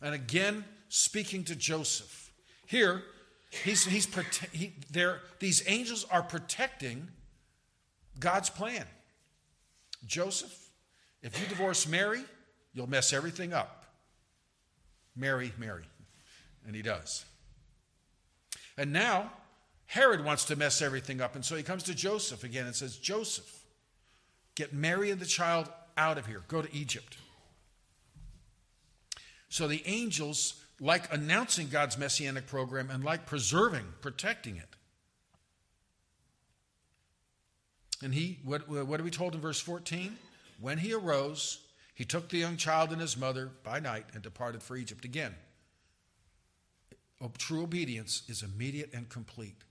and 0.00 0.14
again, 0.14 0.64
speaking 0.88 1.44
to 1.44 1.54
Joseph. 1.54 2.32
Here, 2.66 3.02
he's, 3.50 3.84
he's 3.84 4.08
he, 4.52 4.72
these 5.38 5.62
angels 5.66 6.06
are 6.10 6.22
protecting 6.22 7.08
God's 8.18 8.48
plan. 8.48 8.84
Joseph, 10.06 10.70
if 11.22 11.38
you 11.38 11.46
divorce 11.46 11.86
Mary, 11.86 12.22
you'll 12.72 12.88
mess 12.88 13.12
everything 13.12 13.52
up. 13.52 13.84
Mary, 15.14 15.52
Mary. 15.58 15.84
And 16.66 16.74
he 16.74 16.82
does. 16.82 17.24
And 18.78 18.92
now, 18.92 19.30
Herod 19.86 20.24
wants 20.24 20.44
to 20.46 20.56
mess 20.56 20.80
everything 20.80 21.20
up. 21.20 21.34
And 21.34 21.44
so 21.44 21.56
he 21.56 21.62
comes 21.62 21.82
to 21.84 21.94
Joseph 21.94 22.44
again 22.44 22.66
and 22.66 22.74
says, 22.74 22.96
Joseph, 22.96 23.64
get 24.54 24.72
Mary 24.72 25.10
and 25.10 25.20
the 25.20 25.26
child 25.26 25.68
out 25.96 26.16
of 26.16 26.26
here. 26.26 26.42
Go 26.48 26.62
to 26.62 26.74
Egypt. 26.74 27.16
So 29.48 29.66
the 29.66 29.82
angels 29.84 30.59
like 30.80 31.12
announcing 31.12 31.68
God's 31.68 31.98
messianic 31.98 32.46
program 32.46 32.90
and 32.90 33.04
like 33.04 33.26
preserving, 33.26 33.84
protecting 34.00 34.56
it. 34.56 34.64
And 38.02 38.14
he, 38.14 38.38
what, 38.44 38.66
what 38.68 38.98
are 38.98 39.04
we 39.04 39.10
told 39.10 39.34
in 39.34 39.40
verse 39.40 39.60
14? 39.60 40.16
When 40.58 40.78
he 40.78 40.94
arose, 40.94 41.58
he 41.94 42.04
took 42.04 42.30
the 42.30 42.38
young 42.38 42.56
child 42.56 42.92
and 42.92 43.00
his 43.00 43.16
mother 43.16 43.50
by 43.62 43.78
night 43.78 44.06
and 44.14 44.22
departed 44.22 44.62
for 44.62 44.74
Egypt. 44.76 45.04
Again, 45.04 45.34
true 47.36 47.62
obedience 47.62 48.22
is 48.28 48.42
immediate 48.42 48.90
and 48.94 49.08
complete. 49.08 49.64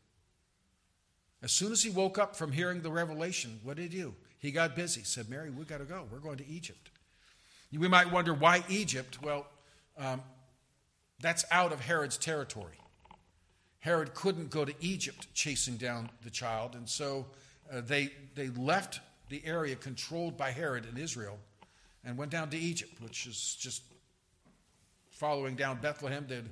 As 1.41 1.51
soon 1.51 1.71
as 1.71 1.81
he 1.81 1.89
woke 1.89 2.19
up 2.19 2.35
from 2.35 2.51
hearing 2.51 2.81
the 2.81 2.91
revelation, 2.91 3.59
what 3.63 3.77
did 3.77 3.91
he 3.91 3.99
do? 3.99 4.13
He 4.37 4.51
got 4.51 4.75
busy, 4.75 5.03
said, 5.03 5.29
Mary, 5.29 5.49
we 5.49 5.65
got 5.65 5.79
to 5.79 5.85
go. 5.85 6.05
We're 6.11 6.19
going 6.19 6.37
to 6.37 6.47
Egypt. 6.47 6.91
We 7.71 7.87
might 7.87 8.11
wonder 8.11 8.33
why 8.33 8.63
Egypt? 8.69 9.19
Well, 9.23 9.47
um, 9.97 10.21
that's 11.21 11.45
out 11.51 11.71
of 11.71 11.82
Herod's 11.82 12.17
territory. 12.17 12.77
Herod 13.79 14.13
couldn't 14.13 14.49
go 14.49 14.65
to 14.65 14.73
Egypt 14.82 15.27
chasing 15.34 15.77
down 15.77 16.10
the 16.23 16.29
child, 16.29 16.75
and 16.75 16.88
so 16.88 17.25
uh, 17.71 17.82
they, 17.82 18.10
they 18.36 18.49
left 18.49 18.99
the 19.29 19.41
area 19.45 19.75
controlled 19.75 20.38
by 20.38 20.51
Herod 20.51 20.86
in 20.86 20.97
Israel 20.97 21.38
and 22.03 22.17
went 22.17 22.32
down 22.32 22.49
to 22.49 22.58
Egypt, 22.58 23.01
which 23.01 23.25
is 23.25 23.58
just 23.60 23.84
following 25.12 25.55
down 25.55 25.79
Bethlehem. 25.82 26.25
They'd 26.27 26.49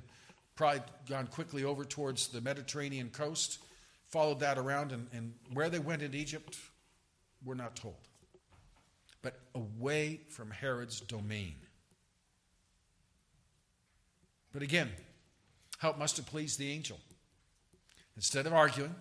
probably 0.54 0.82
gone 1.08 1.26
quickly 1.26 1.64
over 1.64 1.84
towards 1.84 2.28
the 2.28 2.40
Mediterranean 2.40 3.10
coast, 3.10 3.58
followed 4.06 4.40
that 4.40 4.58
around, 4.58 4.92
and, 4.92 5.06
and 5.12 5.34
where 5.52 5.68
they 5.68 5.78
went 5.78 6.02
in 6.02 6.14
Egypt, 6.14 6.58
we're 7.44 7.54
not 7.54 7.76
told. 7.76 7.96
But 9.22 9.38
away 9.54 10.20
from 10.28 10.50
Herod's 10.50 11.00
domain. 11.00 11.56
But 14.52 14.62
again, 14.62 14.90
how 15.78 15.90
it 15.90 15.98
must 15.98 16.16
have 16.16 16.26
pleased 16.26 16.58
the 16.58 16.70
angel. 16.70 16.98
Instead 18.16 18.46
of 18.46 18.52
arguing, 18.52 18.94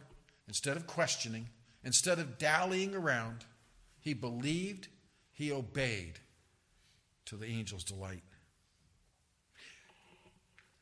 instead 0.48 0.78
of 0.78 0.86
questioning, 0.88 1.50
instead 1.84 2.20
of 2.20 2.38
dallying 2.38 2.94
around, 2.94 3.46
he 4.00 4.14
believed, 4.14 4.88
he 5.34 5.52
obeyed 5.52 6.20
to 7.26 7.36
the 7.36 7.48
angel's 7.48 7.84
delight. 7.84 8.24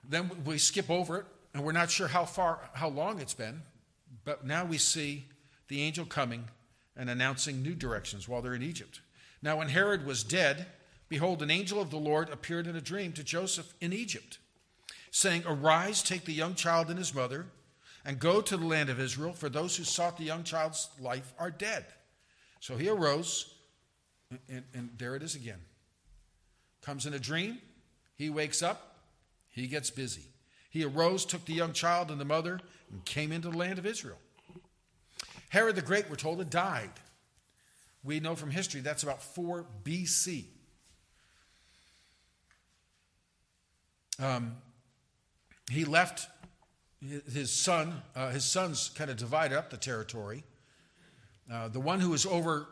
Then 0.07 0.29
we 0.45 0.57
skip 0.57 0.89
over 0.89 1.17
it, 1.19 1.25
and 1.53 1.63
we're 1.63 1.71
not 1.71 1.89
sure 1.89 2.07
how 2.07 2.25
far, 2.25 2.59
how 2.73 2.89
long 2.89 3.19
it's 3.19 3.33
been, 3.33 3.61
but 4.23 4.45
now 4.45 4.65
we 4.65 4.77
see 4.77 5.25
the 5.67 5.81
angel 5.81 6.05
coming 6.05 6.45
and 6.95 7.09
announcing 7.09 7.61
new 7.61 7.73
directions 7.73 8.27
while 8.27 8.41
they're 8.41 8.53
in 8.53 8.61
Egypt. 8.61 9.01
Now, 9.41 9.57
when 9.57 9.69
Herod 9.69 10.05
was 10.05 10.23
dead, 10.23 10.67
behold, 11.09 11.41
an 11.41 11.51
angel 11.51 11.81
of 11.81 11.89
the 11.89 11.97
Lord 11.97 12.29
appeared 12.29 12.67
in 12.67 12.75
a 12.75 12.81
dream 12.81 13.13
to 13.13 13.23
Joseph 13.23 13.73
in 13.81 13.93
Egypt, 13.93 14.39
saying, 15.15 15.43
Arise, 15.47 16.03
take 16.03 16.25
the 16.25 16.33
young 16.33 16.55
child 16.55 16.89
and 16.89 16.99
his 16.99 17.15
mother, 17.15 17.45
and 18.03 18.19
go 18.19 18.41
to 18.41 18.57
the 18.57 18.65
land 18.65 18.89
of 18.89 18.99
Israel, 18.99 19.31
for 19.31 19.47
those 19.47 19.77
who 19.77 19.85
sought 19.85 20.17
the 20.17 20.25
young 20.25 20.43
child's 20.43 20.89
life 20.99 21.33
are 21.39 21.49
dead. 21.49 21.85
So 22.59 22.75
he 22.75 22.89
arose, 22.89 23.55
and, 24.49 24.63
and, 24.73 24.89
there 24.97 25.15
it 25.15 25.23
is 25.23 25.33
again. 25.33 25.61
Comes 26.81 27.05
in 27.05 27.13
a 27.13 27.19
dream, 27.19 27.59
he 28.17 28.29
wakes 28.29 28.61
up, 28.61 28.97
he 29.49 29.67
gets 29.67 29.89
busy. 29.89 30.25
He 30.69 30.83
arose, 30.83 31.23
took 31.23 31.45
the 31.45 31.53
young 31.53 31.71
child 31.71 32.11
and 32.11 32.19
the 32.19 32.25
mother, 32.25 32.59
and 32.91 33.05
came 33.05 33.31
into 33.31 33.49
the 33.49 33.57
land 33.57 33.79
of 33.79 33.85
Israel. 33.85 34.19
Herod 35.47 35.77
the 35.77 35.81
Great, 35.81 36.09
we're 36.09 36.17
told, 36.17 36.39
had 36.39 36.49
died. 36.49 36.91
We 38.03 38.19
know 38.19 38.35
from 38.35 38.51
history 38.51 38.81
that's 38.81 39.03
about 39.03 39.23
4 39.23 39.65
BC. 39.85 40.47
Um, 44.19 44.57
he 45.69 45.85
left 45.85 46.27
his 47.31 47.51
son, 47.51 48.01
uh, 48.15 48.29
his 48.29 48.45
sons 48.45 48.89
kind 48.95 49.09
of 49.09 49.17
divided 49.17 49.57
up 49.57 49.69
the 49.69 49.77
territory. 49.77 50.43
Uh, 51.51 51.67
the 51.67 51.79
one 51.79 51.99
who 51.99 52.09
was 52.09 52.25
over 52.25 52.67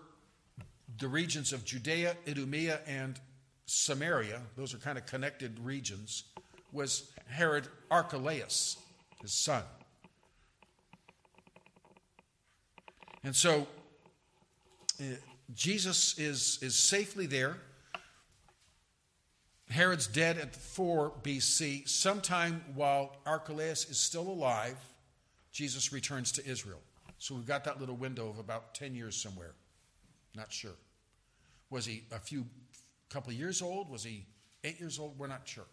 the 0.97 1.07
regions 1.07 1.53
of 1.53 1.65
Judea, 1.65 2.15
Idumea, 2.27 2.79
and 2.87 3.19
Samaria, 3.65 4.41
those 4.55 4.73
are 4.73 4.77
kind 4.77 4.97
of 4.97 5.05
connected 5.05 5.59
regions, 5.59 6.23
was 6.71 7.11
Herod 7.27 7.67
Archelaus, 7.91 8.77
his 9.21 9.33
son. 9.33 9.63
And 13.23 13.35
so 13.35 13.67
uh, 14.99 15.03
Jesus 15.53 16.17
is, 16.19 16.59
is 16.61 16.75
safely 16.75 17.25
there. 17.25 17.57
Herod's 19.69 20.07
dead 20.07 20.37
at 20.37 20.55
4 20.55 21.13
BC. 21.23 21.87
Sometime 21.87 22.63
while 22.75 23.17
Archelaus 23.25 23.89
is 23.89 23.97
still 23.97 24.27
alive, 24.27 24.77
Jesus 25.51 25.91
returns 25.91 26.31
to 26.33 26.45
Israel. 26.45 26.79
So 27.17 27.35
we've 27.35 27.47
got 27.47 27.63
that 27.63 27.79
little 27.79 27.95
window 27.95 28.29
of 28.29 28.39
about 28.39 28.75
10 28.75 28.95
years 28.95 29.15
somewhere. 29.15 29.53
Not 30.35 30.51
sure. 30.51 30.75
Was 31.69 31.85
he 31.85 32.03
a 32.11 32.19
few, 32.19 32.45
couple 33.09 33.31
years 33.31 33.61
old? 33.61 33.89
Was 33.89 34.03
he 34.03 34.25
eight 34.63 34.79
years 34.79 34.99
old? 34.99 35.17
We're 35.17 35.27
not 35.27 35.41
sure. 35.45 35.65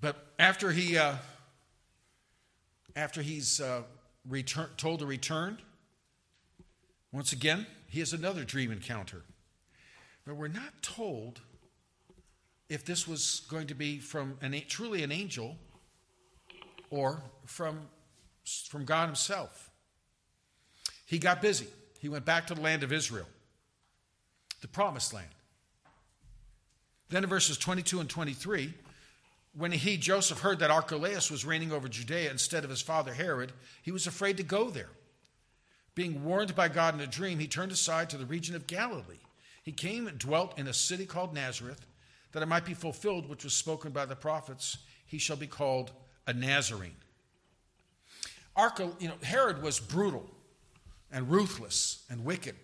But 0.00 0.16
after 0.38 0.70
he, 0.70 0.96
uh, 0.96 1.14
after 2.94 3.22
he's 3.22 3.60
uh, 3.60 3.82
return, 4.28 4.68
told 4.76 5.00
to 5.00 5.06
return, 5.06 5.58
once 7.12 7.32
again, 7.32 7.66
he 7.88 8.00
has 8.00 8.12
another 8.12 8.44
dream 8.44 8.70
encounter. 8.70 9.22
But 10.28 10.36
we're 10.36 10.48
not 10.48 10.82
told 10.82 11.40
if 12.68 12.84
this 12.84 13.08
was 13.08 13.46
going 13.48 13.68
to 13.68 13.74
be 13.74 13.98
from 13.98 14.36
an, 14.42 14.54
truly 14.68 15.02
an 15.02 15.10
angel 15.10 15.56
or 16.90 17.22
from, 17.46 17.80
from 18.68 18.84
God 18.84 19.06
Himself. 19.06 19.70
He 21.06 21.18
got 21.18 21.40
busy. 21.40 21.68
He 22.00 22.10
went 22.10 22.26
back 22.26 22.46
to 22.48 22.54
the 22.54 22.60
land 22.60 22.82
of 22.82 22.92
Israel. 22.92 23.24
the 24.60 24.68
promised 24.68 25.14
land. 25.14 25.30
Then 27.08 27.24
in 27.24 27.30
verses 27.30 27.56
22 27.56 28.00
and 28.00 28.10
23, 28.10 28.74
when 29.56 29.72
he, 29.72 29.96
Joseph, 29.96 30.40
heard 30.40 30.58
that 30.58 30.70
Archelaus 30.70 31.30
was 31.30 31.46
reigning 31.46 31.72
over 31.72 31.88
Judea 31.88 32.30
instead 32.30 32.64
of 32.64 32.70
his 32.70 32.82
father 32.82 33.14
Herod, 33.14 33.52
he 33.80 33.92
was 33.92 34.06
afraid 34.06 34.36
to 34.36 34.42
go 34.42 34.68
there. 34.68 34.90
Being 35.94 36.22
warned 36.22 36.54
by 36.54 36.68
God 36.68 36.92
in 36.92 37.00
a 37.00 37.06
dream, 37.06 37.38
he 37.38 37.46
turned 37.46 37.72
aside 37.72 38.10
to 38.10 38.18
the 38.18 38.26
region 38.26 38.54
of 38.54 38.66
Galilee. 38.66 39.20
He 39.68 39.72
came 39.72 40.06
and 40.06 40.18
dwelt 40.18 40.58
in 40.58 40.66
a 40.66 40.72
city 40.72 41.04
called 41.04 41.34
Nazareth, 41.34 41.84
that 42.32 42.42
it 42.42 42.46
might 42.46 42.64
be 42.64 42.72
fulfilled 42.72 43.28
which 43.28 43.44
was 43.44 43.52
spoken 43.52 43.92
by 43.92 44.06
the 44.06 44.16
prophets, 44.16 44.78
he 45.04 45.18
shall 45.18 45.36
be 45.36 45.46
called 45.46 45.92
a 46.26 46.32
Nazarene. 46.32 46.96
You 48.98 49.08
know, 49.08 49.16
Herod 49.22 49.62
was 49.62 49.78
brutal 49.78 50.26
and 51.12 51.30
ruthless 51.30 52.06
and 52.08 52.24
wicked. 52.24 52.54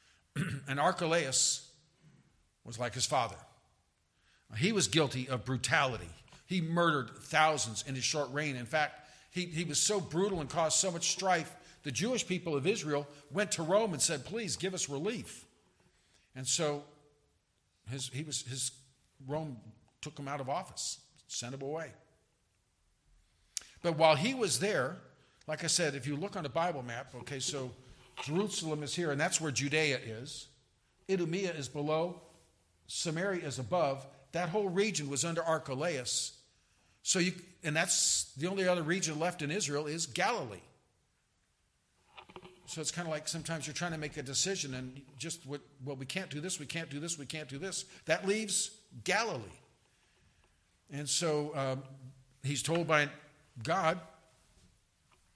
and 0.68 0.78
Archelaus 0.78 1.68
was 2.62 2.78
like 2.78 2.94
his 2.94 3.06
father. 3.06 3.34
He 4.56 4.70
was 4.70 4.86
guilty 4.86 5.28
of 5.28 5.44
brutality. 5.44 6.10
He 6.46 6.60
murdered 6.60 7.10
thousands 7.22 7.82
in 7.88 7.96
his 7.96 8.04
short 8.04 8.32
reign. 8.32 8.54
In 8.54 8.66
fact, 8.66 9.10
he, 9.32 9.46
he 9.46 9.64
was 9.64 9.80
so 9.80 10.00
brutal 10.00 10.40
and 10.40 10.48
caused 10.48 10.78
so 10.78 10.92
much 10.92 11.10
strife, 11.10 11.52
the 11.82 11.90
Jewish 11.90 12.24
people 12.24 12.54
of 12.54 12.68
Israel 12.68 13.04
went 13.32 13.50
to 13.52 13.64
Rome 13.64 13.94
and 13.94 14.00
said, 14.00 14.24
Please 14.24 14.54
give 14.54 14.72
us 14.72 14.88
relief. 14.88 15.45
And 16.36 16.46
so 16.46 16.84
his, 17.90 18.08
he 18.12 18.22
was, 18.22 18.42
his 18.42 18.70
Rome 19.26 19.56
took 20.02 20.18
him 20.18 20.28
out 20.28 20.40
of 20.40 20.48
office, 20.48 21.00
sent 21.26 21.54
him 21.54 21.62
away. 21.62 21.90
But 23.82 23.96
while 23.96 24.14
he 24.14 24.34
was 24.34 24.60
there, 24.60 24.96
like 25.46 25.64
I 25.64 25.68
said, 25.68 25.94
if 25.94 26.06
you 26.06 26.16
look 26.16 26.36
on 26.36 26.42
the 26.42 26.48
Bible 26.48 26.82
map, 26.82 27.14
okay, 27.20 27.40
so 27.40 27.70
Jerusalem 28.22 28.82
is 28.82 28.94
here, 28.94 29.10
and 29.10 29.20
that's 29.20 29.40
where 29.40 29.50
Judea 29.50 29.98
is. 30.04 30.48
Idumea 31.10 31.52
is 31.52 31.68
below, 31.68 32.20
Samaria 32.86 33.46
is 33.46 33.58
above. 33.58 34.06
That 34.32 34.48
whole 34.48 34.68
region 34.68 35.08
was 35.08 35.24
under 35.24 35.42
Archelaus. 35.42 36.36
So 37.02 37.18
you, 37.18 37.32
and 37.62 37.74
that's 37.74 38.32
the 38.36 38.48
only 38.48 38.66
other 38.66 38.82
region 38.82 39.18
left 39.18 39.40
in 39.40 39.50
Israel 39.50 39.86
is 39.86 40.06
Galilee. 40.06 40.58
So 42.66 42.80
it's 42.80 42.90
kind 42.90 43.06
of 43.06 43.12
like 43.12 43.28
sometimes 43.28 43.66
you're 43.66 43.74
trying 43.74 43.92
to 43.92 43.98
make 43.98 44.16
a 44.16 44.22
decision 44.22 44.74
and 44.74 45.00
just, 45.18 45.46
what, 45.46 45.60
well, 45.84 45.96
we 45.96 46.04
can't 46.04 46.30
do 46.30 46.40
this, 46.40 46.58
we 46.58 46.66
can't 46.66 46.90
do 46.90 46.98
this, 46.98 47.18
we 47.18 47.26
can't 47.26 47.48
do 47.48 47.58
this. 47.58 47.84
That 48.06 48.26
leaves 48.26 48.72
Galilee. 49.04 49.42
And 50.92 51.08
so 51.08 51.52
um, 51.54 51.82
he's 52.42 52.62
told 52.62 52.88
by 52.88 53.08
God, 53.62 54.00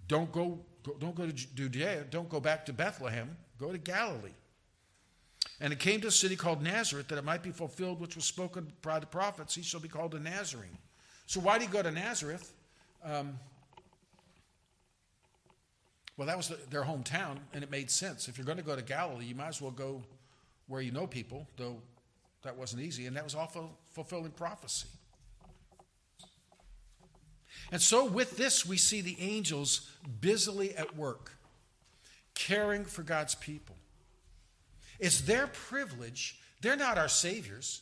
don't 0.08 0.30
go, 0.32 0.58
go, 0.82 0.96
don't 0.98 1.14
go 1.14 1.26
to 1.26 1.32
Judea, 1.32 2.04
don't 2.10 2.28
go 2.28 2.40
back 2.40 2.66
to 2.66 2.72
Bethlehem, 2.72 3.36
go 3.58 3.70
to 3.70 3.78
Galilee. 3.78 4.34
And 5.60 5.72
it 5.72 5.78
came 5.78 6.00
to 6.00 6.08
a 6.08 6.12
city 6.12 6.36
called 6.36 6.62
Nazareth 6.62 7.08
that 7.08 7.18
it 7.18 7.24
might 7.24 7.42
be 7.42 7.50
fulfilled 7.50 8.00
which 8.00 8.16
was 8.16 8.24
spoken 8.24 8.72
by 8.82 8.98
the 8.98 9.06
prophets, 9.06 9.54
he 9.54 9.62
shall 9.62 9.80
be 9.80 9.88
called 9.88 10.14
a 10.14 10.18
Nazarene. 10.18 10.78
So 11.26 11.38
why 11.38 11.58
did 11.58 11.68
he 11.68 11.72
go 11.72 11.82
to 11.82 11.92
Nazareth? 11.92 12.52
Um, 13.04 13.38
well, 16.20 16.26
that 16.26 16.36
was 16.36 16.48
the, 16.48 16.58
their 16.68 16.82
hometown, 16.82 17.38
and 17.54 17.64
it 17.64 17.70
made 17.70 17.90
sense. 17.90 18.28
If 18.28 18.36
you're 18.36 18.44
going 18.44 18.58
to 18.58 18.62
go 18.62 18.76
to 18.76 18.82
Galilee, 18.82 19.24
you 19.24 19.34
might 19.34 19.48
as 19.48 19.62
well 19.62 19.70
go 19.70 20.02
where 20.66 20.82
you 20.82 20.92
know 20.92 21.06
people, 21.06 21.48
though 21.56 21.78
that 22.42 22.58
wasn't 22.58 22.82
easy, 22.82 23.06
and 23.06 23.16
that 23.16 23.24
was 23.24 23.34
all 23.34 23.50
fulfilling 23.88 24.32
prophecy. 24.32 24.88
And 27.72 27.80
so, 27.80 28.04
with 28.04 28.36
this, 28.36 28.66
we 28.66 28.76
see 28.76 29.00
the 29.00 29.16
angels 29.18 29.90
busily 30.20 30.76
at 30.76 30.94
work, 30.94 31.38
caring 32.34 32.84
for 32.84 33.02
God's 33.02 33.34
people. 33.34 33.76
It's 34.98 35.22
their 35.22 35.46
privilege. 35.46 36.38
They're 36.60 36.76
not 36.76 36.98
our 36.98 37.08
saviors, 37.08 37.80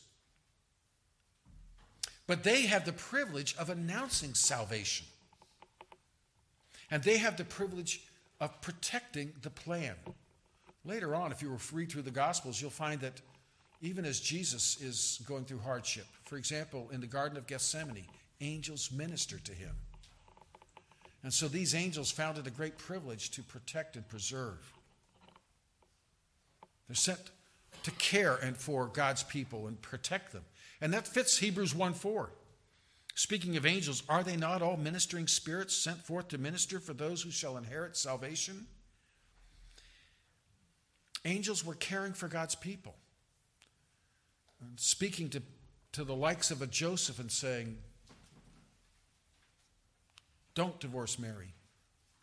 but 2.28 2.44
they 2.44 2.66
have 2.66 2.84
the 2.84 2.92
privilege 2.92 3.56
of 3.58 3.68
announcing 3.68 4.34
salvation. 4.34 5.08
And 6.88 7.02
they 7.02 7.18
have 7.18 7.36
the 7.36 7.44
privilege 7.44 8.07
of 8.40 8.60
protecting 8.60 9.32
the 9.42 9.50
plan. 9.50 9.94
Later 10.84 11.14
on, 11.14 11.32
if 11.32 11.42
you 11.42 11.50
were 11.50 11.58
read 11.72 11.90
through 11.90 12.02
the 12.02 12.10
Gospels, 12.10 12.60
you'll 12.60 12.70
find 12.70 13.00
that 13.00 13.20
even 13.80 14.04
as 14.04 14.20
Jesus 14.20 14.80
is 14.80 15.20
going 15.26 15.44
through 15.44 15.60
hardship, 15.60 16.06
for 16.24 16.36
example, 16.36 16.88
in 16.92 17.00
the 17.00 17.06
Garden 17.06 17.36
of 17.36 17.46
Gethsemane, 17.46 18.06
angels 18.40 18.90
ministered 18.92 19.44
to 19.44 19.52
him. 19.52 19.74
And 21.22 21.32
so 21.32 21.48
these 21.48 21.74
angels 21.74 22.10
found 22.10 22.38
it 22.38 22.46
a 22.46 22.50
great 22.50 22.78
privilege 22.78 23.30
to 23.32 23.42
protect 23.42 23.96
and 23.96 24.08
preserve. 24.08 24.72
They're 26.86 26.94
sent 26.94 27.20
to 27.82 27.90
care 27.92 28.36
and 28.36 28.56
for 28.56 28.86
God's 28.86 29.22
people 29.22 29.66
and 29.66 29.80
protect 29.82 30.32
them. 30.32 30.44
And 30.80 30.92
that 30.94 31.06
fits 31.06 31.38
Hebrews 31.38 31.74
1 31.74 31.94
4. 31.94 32.30
Speaking 33.18 33.56
of 33.56 33.66
angels, 33.66 34.04
are 34.08 34.22
they 34.22 34.36
not 34.36 34.62
all 34.62 34.76
ministering 34.76 35.26
spirits 35.26 35.74
sent 35.74 35.98
forth 36.04 36.28
to 36.28 36.38
minister 36.38 36.78
for 36.78 36.94
those 36.94 37.20
who 37.20 37.32
shall 37.32 37.56
inherit 37.56 37.96
salvation? 37.96 38.68
Angels 41.24 41.64
were 41.66 41.74
caring 41.74 42.12
for 42.12 42.28
God's 42.28 42.54
people, 42.54 42.94
and 44.60 44.78
speaking 44.78 45.30
to, 45.30 45.42
to 45.90 46.04
the 46.04 46.14
likes 46.14 46.52
of 46.52 46.62
a 46.62 46.68
Joseph 46.68 47.18
and 47.18 47.32
saying, 47.32 47.76
Don't 50.54 50.78
divorce 50.78 51.18
Mary. 51.18 51.54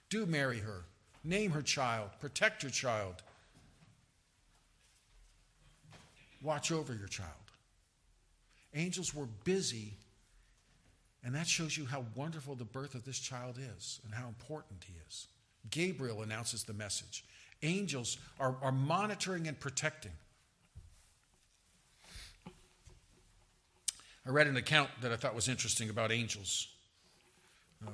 Do 0.10 0.26
marry 0.26 0.60
her. 0.60 0.86
Name 1.26 1.52
her 1.52 1.62
child. 1.62 2.12
Protect 2.22 2.64
your 2.64 2.72
child. 2.72 3.16
Watch 6.42 6.72
over 6.72 6.96
your 6.96 7.10
child. 7.10 7.32
Angels 8.74 9.14
were 9.14 9.28
busy 9.44 9.98
and 11.26 11.34
that 11.34 11.48
shows 11.48 11.76
you 11.76 11.88
how 11.88 12.06
wonderful 12.14 12.54
the 12.54 12.64
birth 12.64 12.94
of 12.94 13.04
this 13.04 13.18
child 13.18 13.58
is 13.76 14.00
and 14.06 14.14
how 14.14 14.28
important 14.28 14.86
he 14.86 14.94
is. 15.08 15.28
Gabriel 15.72 16.22
announces 16.22 16.64
the 16.64 16.74
message. 16.74 17.26
Angels 17.64 18.20
are, 18.40 18.56
are 18.62 18.72
monitoring 18.72 19.48
and 19.48 19.60
protecting. 19.60 20.12
I 24.28 24.30
read 24.30 24.46
an 24.46 24.56
account 24.56 24.92
that 25.02 25.12
I 25.12 25.16
thought 25.16 25.34
was 25.34 25.50
interesting 25.50 25.90
about 25.90 26.12
angels. 26.12 26.68
Uh, 27.86 27.92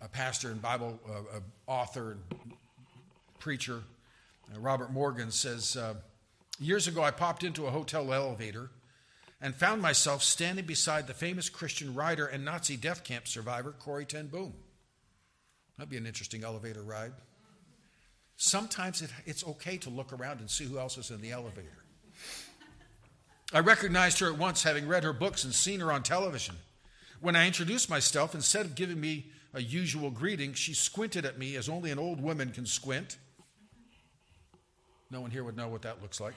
a 0.00 0.08
pastor 0.08 0.50
and 0.50 0.60
Bible 0.60 0.98
uh, 1.08 1.40
author 1.66 2.12
and 2.12 2.20
preacher, 3.38 3.82
uh, 4.54 4.60
Robert 4.60 4.92
Morgan, 4.92 5.30
says 5.30 5.76
uh, 5.76 5.94
Years 6.58 6.88
ago, 6.88 7.02
I 7.02 7.10
popped 7.10 7.44
into 7.44 7.66
a 7.66 7.70
hotel 7.70 8.14
elevator 8.14 8.70
and 9.40 9.54
found 9.54 9.82
myself 9.82 10.22
standing 10.22 10.64
beside 10.64 11.06
the 11.06 11.14
famous 11.14 11.48
Christian 11.48 11.94
writer 11.94 12.26
and 12.26 12.44
Nazi 12.44 12.76
death 12.76 13.04
camp 13.04 13.28
survivor 13.28 13.72
Corrie 13.72 14.06
ten 14.06 14.28
Boom. 14.28 14.54
That'd 15.76 15.90
be 15.90 15.98
an 15.98 16.06
interesting 16.06 16.42
elevator 16.42 16.82
ride. 16.82 17.12
Sometimes 18.36 19.02
it, 19.02 19.10
it's 19.24 19.46
okay 19.46 19.76
to 19.78 19.90
look 19.90 20.12
around 20.12 20.40
and 20.40 20.50
see 20.50 20.64
who 20.64 20.78
else 20.78 20.96
is 20.98 21.10
in 21.10 21.20
the 21.20 21.32
elevator. 21.32 21.84
I 23.52 23.60
recognized 23.60 24.18
her 24.20 24.32
at 24.32 24.38
once, 24.38 24.62
having 24.62 24.88
read 24.88 25.04
her 25.04 25.12
books 25.12 25.44
and 25.44 25.54
seen 25.54 25.80
her 25.80 25.92
on 25.92 26.02
television. 26.02 26.56
When 27.20 27.36
I 27.36 27.46
introduced 27.46 27.88
myself, 27.88 28.34
instead 28.34 28.66
of 28.66 28.74
giving 28.74 29.00
me 29.00 29.30
a 29.54 29.62
usual 29.62 30.10
greeting, 30.10 30.52
she 30.52 30.74
squinted 30.74 31.24
at 31.24 31.38
me 31.38 31.56
as 31.56 31.68
only 31.68 31.90
an 31.90 31.98
old 31.98 32.20
woman 32.20 32.50
can 32.50 32.66
squint. 32.66 33.16
No 35.10 35.20
one 35.20 35.30
here 35.30 35.44
would 35.44 35.56
know 35.56 35.68
what 35.68 35.82
that 35.82 36.02
looks 36.02 36.20
like. 36.20 36.34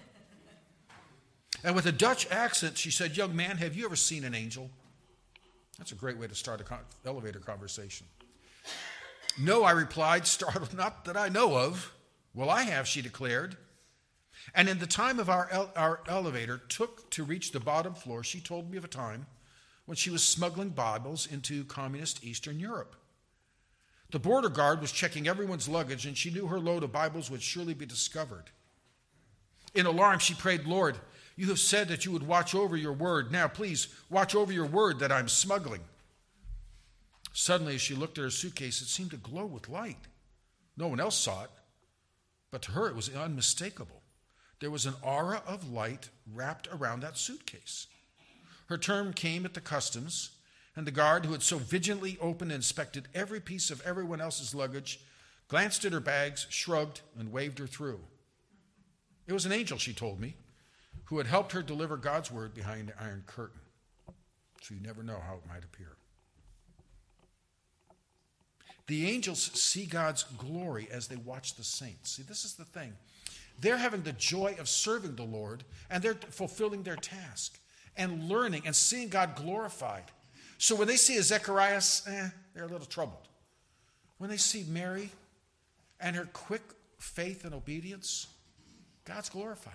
And 1.64 1.76
with 1.76 1.86
a 1.86 1.92
Dutch 1.92 2.30
accent, 2.32 2.78
she 2.78 2.92
said, 2.92 3.18
Young 3.18 3.36
man, 3.36 3.58
have 3.58 3.76
you 3.76 3.86
ever 3.86 3.96
seen 3.96 4.24
an 4.24 4.34
angel? 4.34 4.70
That's 5.78 5.92
a 5.92 5.96
great 5.96 6.18
way 6.18 6.28
to 6.28 6.36
start 6.36 6.62
an 6.62 6.78
elevator 7.06 7.40
conversation. 7.40 8.06
No, 9.40 9.64
I 9.64 9.72
replied, 9.72 10.28
startled, 10.28 10.74
not 10.74 11.06
that 11.06 11.16
I 11.16 11.30
know 11.30 11.58
of. 11.58 11.94
Well, 12.34 12.50
I 12.50 12.64
have, 12.64 12.88
she 12.88 13.02
declared. 13.02 13.56
And 14.54 14.68
in 14.68 14.80
the 14.80 14.88
time 14.88 15.20
of 15.20 15.30
our, 15.30 15.48
el- 15.52 15.72
our 15.76 16.02
elevator 16.08 16.58
took 16.70 17.10
to 17.12 17.24
reach 17.24 17.52
the 17.52 17.60
bottom 17.60 17.94
floor, 17.94 18.24
she 18.24 18.40
told 18.40 18.70
me 18.70 18.78
of 18.78 18.84
a 18.84 18.90
time 18.90 19.28
when 19.86 19.96
she 19.96 20.10
was 20.10 20.24
smuggling 20.24 20.70
Bibles 20.70 21.26
into 21.26 21.64
communist 21.66 22.24
Eastern 22.24 22.60
Europe. 22.60 22.96
The 24.12 24.20
border 24.20 24.50
guard 24.50 24.82
was 24.82 24.92
checking 24.92 25.28
everyone's 25.28 25.70
luggage, 25.70 26.06
and 26.06 26.18
she 26.18 26.32
knew 26.32 26.48
her 26.48 26.60
load 26.60 26.84
of 26.84 26.92
Bibles 26.92 27.30
would 27.30 27.42
surely 27.42 27.74
be 27.74 27.86
discovered. 27.86 28.46
In 29.74 29.86
alarm, 29.86 30.20
she 30.20 30.34
prayed, 30.34 30.66
Lord, 30.66 30.98
you 31.40 31.48
have 31.48 31.60
said 31.60 31.88
that 31.88 32.04
you 32.04 32.12
would 32.12 32.28
watch 32.28 32.54
over 32.54 32.76
your 32.76 32.92
word. 32.92 33.32
Now, 33.32 33.48
please, 33.48 33.88
watch 34.10 34.36
over 34.36 34.52
your 34.52 34.66
word 34.66 35.00
that 35.00 35.10
I'm 35.10 35.30
smuggling. 35.30 35.80
Suddenly, 37.32 37.76
as 37.76 37.82
she 37.82 37.96
looked 37.96 38.18
at 38.18 38.26
her 38.26 38.30
suitcase, 38.30 38.82
it 38.82 38.90
seemed 38.90 39.12
to 39.12 39.18
glow 39.18 39.46
with 39.46 39.70
light. 39.70 40.10
No 40.76 40.90
one 40.90 41.00
else 41.00 41.18
saw 41.18 41.46
it, 41.46 41.50
but 42.52 42.62
to 42.64 42.72
her 42.74 42.90
it 42.90 42.96
was 42.96 43.16
unmistakable. 43.16 44.02
There 44.60 44.70
was 44.70 44.86
an 44.86 44.96
aura 45.02 45.42
of 45.48 45.72
light 45.72 46.10
wrapped 46.30 46.68
around 46.74 47.04
that 47.04 47.18
suitcase. 47.18 47.88
Her 48.68 48.78
turn 48.78 49.14
came 49.14 49.46
at 49.46 49.54
the 49.54 49.62
customs, 49.62 50.32
and 50.76 50.86
the 50.86 50.92
guard, 50.92 51.26
who 51.26 51.32
had 51.32 51.42
so 51.42 51.58
vigilantly 51.58 52.18
opened 52.20 52.52
and 52.52 52.58
inspected 52.58 53.08
every 53.16 53.40
piece 53.40 53.72
of 53.72 53.82
everyone 53.88 54.20
else's 54.20 54.54
luggage, 54.54 55.00
glanced 55.48 55.86
at 55.86 55.94
her 55.94 56.02
bags, 56.02 56.48
shrugged, 56.50 57.00
and 57.18 57.32
waved 57.32 57.60
her 57.60 57.68
through. 57.68 58.02
It 59.26 59.32
was 59.32 59.46
an 59.46 59.54
angel, 59.54 59.78
she 59.78 59.94
told 59.94 60.20
me. 60.20 60.36
Who 61.06 61.18
had 61.18 61.28
helped 61.28 61.52
her 61.54 61.62
deliver 61.62 61.98
God's 61.98 62.32
word 62.32 62.54
behind 62.54 62.90
the 62.90 63.04
iron 63.04 63.24
curtain. 63.26 63.62
So 64.62 64.76
you 64.76 64.82
never 64.82 65.04
know 65.04 65.20
how 65.26 65.36
it 65.36 65.48
might 65.48 65.64
appear. 65.64 65.96
The 68.88 69.10
angels 69.10 69.52
see 69.54 69.86
God's 69.86 70.24
glory 70.24 70.88
as 70.92 71.08
they 71.08 71.16
watch 71.16 71.56
the 71.56 71.64
saints. 71.64 72.12
See, 72.12 72.24
this 72.24 72.44
is 72.44 72.56
the 72.56 72.66
thing. 72.66 72.94
They're 73.60 73.78
having 73.78 74.02
the 74.02 74.14
joy 74.14 74.56
of 74.60 74.70
serving 74.70 75.16
the 75.16 75.24
Lord 75.24 75.64
and 75.90 76.02
they're 76.02 76.16
fulfilling 76.16 76.84
their 76.84 76.96
task 76.96 77.60
and 77.96 78.30
learning 78.30 78.64
and 78.66 78.76
seeing 78.76 79.10
God 79.10 79.36
glorified. 79.36 80.06
So 80.58 80.76
when 80.76 80.88
they 80.88 80.96
see 80.96 81.18
a 81.18 81.24
Zechariah, 81.24 81.82
eh, 82.08 82.30
they're 82.54 82.64
a 82.64 82.68
little 82.68 82.88
troubled. 82.88 83.28
When 84.18 84.30
they 84.30 84.38
see 84.38 84.66
Mary 84.68 85.12
and 86.00 86.16
her 86.16 86.26
quick 86.34 86.64
faith 86.98 87.46
and 87.46 87.54
obedience, 87.54 88.28
God's 89.06 89.30
glorified. 89.30 89.74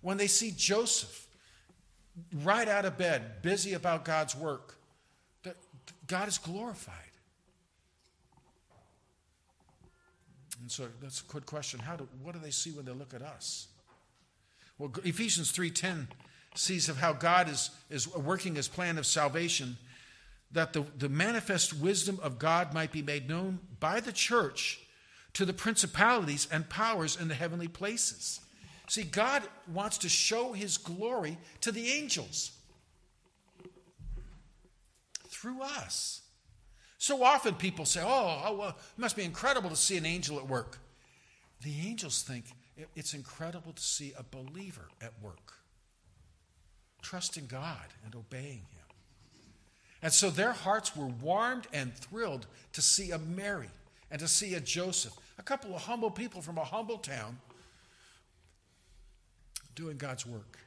When 0.00 0.16
they 0.16 0.26
see 0.26 0.52
Joseph 0.56 1.26
right 2.42 2.68
out 2.68 2.84
of 2.84 2.96
bed, 2.96 3.42
busy 3.42 3.74
about 3.74 4.04
God's 4.04 4.34
work, 4.34 4.76
God 6.06 6.28
is 6.28 6.38
glorified. 6.38 6.94
And 10.60 10.70
so 10.70 10.88
that's 11.00 11.22
a 11.22 11.32
good 11.32 11.46
question. 11.46 11.80
How 11.80 11.96
do, 11.96 12.08
what 12.22 12.34
do 12.34 12.40
they 12.40 12.50
see 12.50 12.70
when 12.70 12.84
they 12.84 12.92
look 12.92 13.14
at 13.14 13.22
us? 13.22 13.68
Well, 14.78 14.92
Ephesians 15.04 15.52
3.10 15.52 16.06
sees 16.54 16.88
of 16.88 16.98
how 16.98 17.12
God 17.12 17.48
is, 17.48 17.70
is 17.90 18.12
working 18.14 18.54
his 18.54 18.68
plan 18.68 18.98
of 18.98 19.06
salvation, 19.06 19.76
that 20.52 20.72
the, 20.72 20.84
the 20.98 21.08
manifest 21.08 21.72
wisdom 21.72 22.18
of 22.22 22.38
God 22.38 22.74
might 22.74 22.92
be 22.92 23.02
made 23.02 23.28
known 23.28 23.60
by 23.78 24.00
the 24.00 24.12
church 24.12 24.80
to 25.34 25.44
the 25.44 25.52
principalities 25.52 26.48
and 26.50 26.68
powers 26.68 27.16
in 27.18 27.28
the 27.28 27.34
heavenly 27.34 27.68
places. 27.68 28.40
See, 28.90 29.04
God 29.04 29.44
wants 29.72 29.98
to 29.98 30.08
show 30.08 30.52
his 30.52 30.76
glory 30.76 31.38
to 31.60 31.70
the 31.70 31.92
angels 31.92 32.50
through 35.28 35.62
us. 35.62 36.22
So 36.98 37.22
often 37.22 37.54
people 37.54 37.84
say, 37.84 38.00
oh, 38.02 38.42
oh 38.44 38.56
well, 38.56 38.68
it 38.70 38.98
must 39.00 39.14
be 39.14 39.22
incredible 39.22 39.70
to 39.70 39.76
see 39.76 39.96
an 39.96 40.06
angel 40.06 40.38
at 40.38 40.48
work. 40.48 40.78
The 41.62 41.72
angels 41.86 42.24
think 42.24 42.46
it's 42.96 43.14
incredible 43.14 43.72
to 43.74 43.80
see 43.80 44.12
a 44.18 44.24
believer 44.24 44.88
at 45.00 45.12
work, 45.22 45.52
trusting 47.00 47.46
God 47.46 47.94
and 48.04 48.16
obeying 48.16 48.66
Him. 48.72 48.88
And 50.02 50.12
so 50.12 50.30
their 50.30 50.50
hearts 50.50 50.96
were 50.96 51.06
warmed 51.06 51.68
and 51.72 51.94
thrilled 51.94 52.48
to 52.72 52.82
see 52.82 53.12
a 53.12 53.18
Mary 53.18 53.70
and 54.10 54.18
to 54.18 54.26
see 54.26 54.54
a 54.54 54.60
Joseph, 54.60 55.14
a 55.38 55.44
couple 55.44 55.76
of 55.76 55.82
humble 55.82 56.10
people 56.10 56.42
from 56.42 56.58
a 56.58 56.64
humble 56.64 56.98
town 56.98 57.38
doing 59.80 59.96
God's 59.96 60.26
work. 60.26 60.58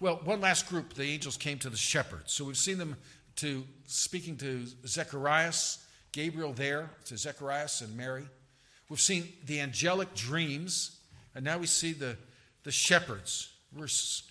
Well, 0.00 0.20
one 0.24 0.40
last 0.40 0.70
group, 0.70 0.94
the 0.94 1.02
angels 1.02 1.36
came 1.36 1.58
to 1.58 1.68
the 1.68 1.76
shepherds. 1.76 2.32
So 2.32 2.46
we've 2.46 2.56
seen 2.56 2.78
them 2.78 2.96
to 3.36 3.64
speaking 3.86 4.38
to 4.38 4.64
Zechariah, 4.86 5.52
Gabriel 6.12 6.54
there 6.54 6.90
to 7.04 7.18
Zechariah 7.18 7.68
and 7.82 7.94
Mary. 7.94 8.24
We've 8.88 9.00
seen 9.00 9.28
the 9.44 9.60
angelic 9.60 10.14
dreams, 10.14 10.96
and 11.34 11.44
now 11.44 11.58
we 11.58 11.66
see 11.66 11.92
the, 11.92 12.16
the 12.64 12.72
shepherds. 12.72 13.52
Verse 13.72 14.22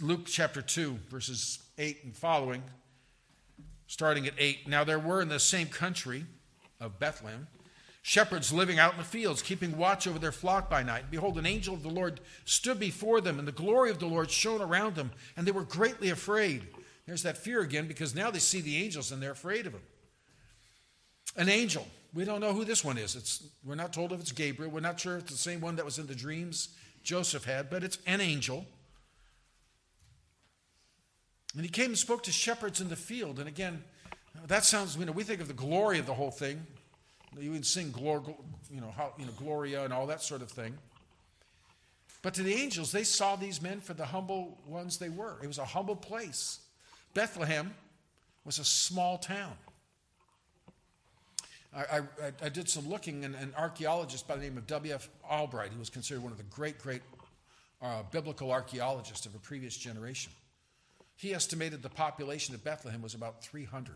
Luke 0.00 0.26
chapter 0.26 0.60
2, 0.60 0.98
verses 1.08 1.60
8 1.78 1.98
and 2.02 2.16
following, 2.16 2.64
starting 3.86 4.26
at 4.26 4.34
8. 4.36 4.66
Now 4.66 4.82
there 4.82 4.98
were 4.98 5.22
in 5.22 5.28
the 5.28 5.38
same 5.38 5.68
country 5.68 6.24
of 6.80 6.98
Bethlehem 6.98 7.46
shepherds 8.06 8.52
living 8.52 8.78
out 8.78 8.92
in 8.92 8.98
the 8.98 9.04
fields, 9.04 9.40
keeping 9.40 9.78
watch 9.78 10.06
over 10.06 10.18
their 10.18 10.30
flock 10.30 10.68
by 10.68 10.82
night. 10.82 11.10
Behold, 11.10 11.38
an 11.38 11.46
angel 11.46 11.72
of 11.72 11.82
the 11.82 11.88
Lord 11.88 12.20
stood 12.44 12.78
before 12.78 13.22
them, 13.22 13.38
and 13.38 13.48
the 13.48 13.52
glory 13.52 13.88
of 13.88 13.98
the 13.98 14.06
Lord 14.06 14.30
shone 14.30 14.60
around 14.60 14.94
them, 14.94 15.10
and 15.38 15.46
they 15.46 15.52
were 15.52 15.64
greatly 15.64 16.10
afraid. 16.10 16.66
There's 17.06 17.22
that 17.22 17.38
fear 17.38 17.62
again 17.62 17.88
because 17.88 18.14
now 18.14 18.30
they 18.30 18.40
see 18.40 18.60
the 18.60 18.76
angels 18.76 19.10
and 19.10 19.22
they're 19.22 19.30
afraid 19.30 19.64
of 19.64 19.72
them. 19.72 19.80
An 21.38 21.48
angel. 21.48 21.86
We 22.12 22.26
don't 22.26 22.40
know 22.40 22.52
who 22.52 22.66
this 22.66 22.84
one 22.84 22.98
is. 22.98 23.16
It's, 23.16 23.42
we're 23.64 23.74
not 23.74 23.94
told 23.94 24.12
if 24.12 24.20
it's 24.20 24.32
Gabriel. 24.32 24.70
We're 24.70 24.80
not 24.80 25.00
sure 25.00 25.16
if 25.16 25.22
it's 25.22 25.32
the 25.32 25.38
same 25.38 25.62
one 25.62 25.76
that 25.76 25.84
was 25.86 25.98
in 25.98 26.06
the 26.06 26.14
dreams 26.14 26.68
Joseph 27.02 27.46
had, 27.46 27.70
but 27.70 27.82
it's 27.82 27.96
an 28.06 28.20
angel. 28.20 28.66
And 31.54 31.62
he 31.62 31.70
came 31.70 31.86
and 31.86 31.98
spoke 31.98 32.22
to 32.24 32.32
shepherds 32.32 32.82
in 32.82 32.90
the 32.90 32.96
field. 32.96 33.38
And 33.38 33.48
again, 33.48 33.82
that 34.46 34.64
sounds, 34.64 34.94
you 34.94 35.06
know, 35.06 35.12
we 35.12 35.24
think 35.24 35.40
of 35.40 35.48
the 35.48 35.54
glory 35.54 35.98
of 35.98 36.04
the 36.04 36.14
whole 36.14 36.30
thing. 36.30 36.66
You 37.38 37.52
can 37.52 37.62
sing, 37.62 37.94
you 37.96 38.80
know, 38.80 38.92
how, 38.96 39.12
you 39.18 39.26
know, 39.26 39.32
Gloria 39.32 39.84
and 39.84 39.92
all 39.92 40.06
that 40.06 40.22
sort 40.22 40.42
of 40.42 40.50
thing. 40.50 40.76
But 42.22 42.34
to 42.34 42.42
the 42.42 42.54
angels, 42.54 42.90
they 42.90 43.04
saw 43.04 43.36
these 43.36 43.60
men 43.60 43.80
for 43.80 43.92
the 43.92 44.06
humble 44.06 44.58
ones 44.66 44.98
they 44.98 45.10
were. 45.10 45.36
It 45.42 45.46
was 45.46 45.58
a 45.58 45.64
humble 45.64 45.96
place. 45.96 46.60
Bethlehem 47.12 47.74
was 48.44 48.58
a 48.58 48.64
small 48.64 49.18
town. 49.18 49.52
I, 51.76 51.98
I, 51.98 52.32
I 52.42 52.48
did 52.48 52.68
some 52.68 52.88
looking, 52.88 53.24
and 53.24 53.34
an 53.34 53.52
archaeologist 53.58 54.28
by 54.28 54.36
the 54.36 54.42
name 54.42 54.56
of 54.56 54.66
W.F. 54.66 55.08
Albright, 55.28 55.72
who 55.72 55.78
was 55.78 55.90
considered 55.90 56.22
one 56.22 56.32
of 56.32 56.38
the 56.38 56.44
great, 56.44 56.78
great 56.78 57.02
uh, 57.82 58.02
biblical 58.10 58.52
archaeologists 58.52 59.26
of 59.26 59.34
a 59.34 59.38
previous 59.38 59.76
generation, 59.76 60.32
he 61.16 61.34
estimated 61.34 61.82
the 61.82 61.88
population 61.88 62.54
of 62.54 62.64
Bethlehem 62.64 63.02
was 63.02 63.14
about 63.14 63.42
300. 63.42 63.94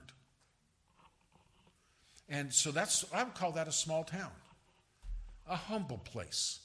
And 2.29 2.53
so 2.53 2.71
that's, 2.71 3.05
I 3.13 3.25
would 3.25 3.35
call 3.35 3.53
that 3.53 3.69
a 3.69 3.73
small 3.73 4.05
town, 4.05 4.31
a 5.49 5.57
humble 5.57 5.99
place. 5.99 6.61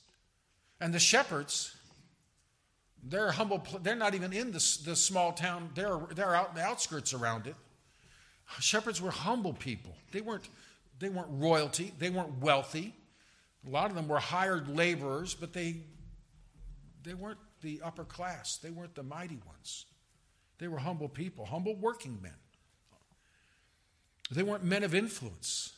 And 0.82 0.94
the 0.94 1.00
shepherds, 1.00 1.76
they're 3.02 3.32
humble. 3.32 3.66
They're 3.82 3.96
not 3.96 4.16
even 4.16 4.34
in 4.34 4.52
this, 4.52 4.78
this 4.78 5.02
small 5.02 5.32
town. 5.32 5.70
They're, 5.76 6.00
they're 6.14 6.36
out 6.36 6.50
in 6.50 6.56
the 6.56 6.62
outskirts 6.62 7.14
around 7.14 7.48
it. 7.48 7.56
Shepherds 8.60 9.02
were 9.02 9.12
humble 9.12 9.54
people. 9.54 9.96
They 10.12 10.22
weren't, 10.22 10.50
they 11.00 11.10
weren't 11.10 11.30
royalty. 11.32 11.94
They 11.98 12.10
weren't 12.10 12.40
wealthy. 12.42 12.94
A 13.66 13.70
lot 13.70 13.90
of 13.90 13.96
them 13.96 14.08
were 14.08 14.20
hired 14.20 14.68
laborers, 14.68 15.34
but 15.34 15.54
they, 15.54 15.78
they 17.04 17.14
weren't 17.14 17.40
the 17.62 17.82
upper 17.84 18.04
class. 18.04 18.58
They 18.58 18.70
weren't 18.70 18.96
the 18.96 19.04
mighty 19.04 19.40
ones. 19.48 19.86
They 20.58 20.68
were 20.68 20.78
humble 20.80 21.10
people, 21.10 21.46
humble 21.46 21.76
working 21.76 22.20
men. 22.22 22.34
They 24.34 24.44
weren't 24.44 24.64
men 24.64 24.84
of 24.84 24.96
influence. 24.96 25.74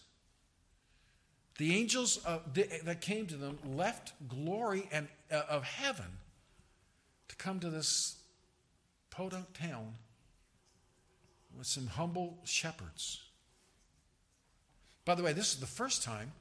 The 1.58 1.76
angels 1.76 2.20
uh, 2.26 2.40
that 2.84 3.02
came 3.02 3.28
to 3.28 3.36
them 3.36 3.58
left 3.66 4.14
glory 4.28 4.90
and, 4.92 5.08
uh, 5.32 5.44
of 5.50 5.64
heaven 5.64 6.06
to 7.30 7.36
come 7.38 7.60
to 7.62 7.70
this 7.70 8.18
podunk 9.10 9.46
town 9.54 9.94
with 11.58 11.68
some 11.68 11.88
humble 11.88 12.38
shepherds. 12.44 13.22
By 15.06 15.16
the 15.16 15.24
way, 15.24 15.34
this 15.34 15.54
is 15.54 15.60
the 15.60 15.68
first 15.68 16.04
time 16.04 16.32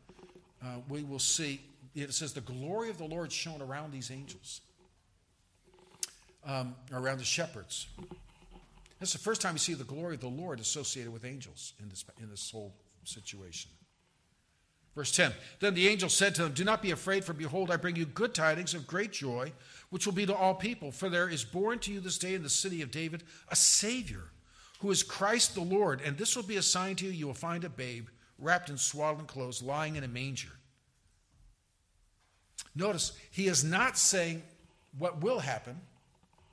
uh, 0.63 0.79
we 0.89 1.05
will 1.05 1.19
see, 1.19 1.61
it 1.95 2.13
says, 2.13 2.33
the 2.33 2.41
glory 2.41 2.91
of 2.91 2.99
the 2.99 3.05
Lord 3.05 3.31
shone 3.31 3.63
around 3.63 3.93
these 3.93 4.11
angels, 4.11 4.63
um, 6.45 6.75
around 6.93 7.19
the 7.19 7.25
shepherds. 7.25 7.87
This 9.01 9.11
is 9.11 9.15
the 9.15 9.25
first 9.25 9.41
time 9.41 9.55
you 9.55 9.59
see 9.59 9.75
the 9.75 9.85
glory 9.85 10.15
of 10.15 10.21
the 10.21 10.29
Lord 10.29 10.61
associated 10.61 11.13
with 11.13 11.25
angels 11.25 11.75
in 11.83 11.89
this, 11.89 12.05
in 12.21 12.31
this 12.31 12.51
whole 12.51 12.75
situation. 13.05 13.71
Verse 14.95 15.11
10 15.13 15.33
Then 15.61 15.75
the 15.75 15.89
angel 15.89 16.09
said 16.09 16.35
to 16.37 16.43
them, 16.43 16.53
Do 16.53 16.65
not 16.65 16.83
be 16.83 16.93
afraid, 16.93 17.25
for 17.25 17.33
behold, 17.33 17.71
I 17.71 17.77
bring 17.77 17.97
you 17.97 18.07
good 18.07 18.35
tidings 18.35 18.75
of 18.75 18.87
great 18.87 19.13
joy, 19.13 19.53
which 19.91 20.07
will 20.07 20.13
be 20.13 20.27
to 20.27 20.35
all 20.35 20.55
people. 20.55 20.93
For 20.93 21.09
there 21.09 21.29
is 21.29 21.45
born 21.45 21.79
to 21.81 21.93
you 21.93 22.01
this 22.01 22.19
day 22.19 22.35
in 22.35 22.43
the 22.43 22.51
city 22.51 22.83
of 22.83 22.91
David 22.91 23.25
a 23.49 23.57
Savior, 23.57 24.31
who 24.81 24.91
is 24.91 25.03
Christ 25.03 25.55
the 25.55 25.63
Lord. 25.63 26.01
And 26.05 26.17
this 26.17 26.37
will 26.37 26.45
be 26.45 26.57
a 26.57 26.63
sign 26.63 26.97
to 26.97 27.07
you 27.07 27.11
you 27.11 27.27
will 27.27 27.35
find 27.35 27.65
a 27.65 27.69
babe 27.69 28.07
wrapped 28.39 28.71
in 28.71 28.79
swaddling 28.79 29.27
clothes, 29.27 29.63
lying 29.63 29.97
in 29.97 30.05
a 30.05 30.09
manger. 30.09 30.53
Notice, 32.77 33.13
he 33.31 33.47
is 33.47 33.63
not 33.63 33.97
saying 33.97 34.43
what 34.99 35.23
will 35.23 35.39
happen, 35.39 35.81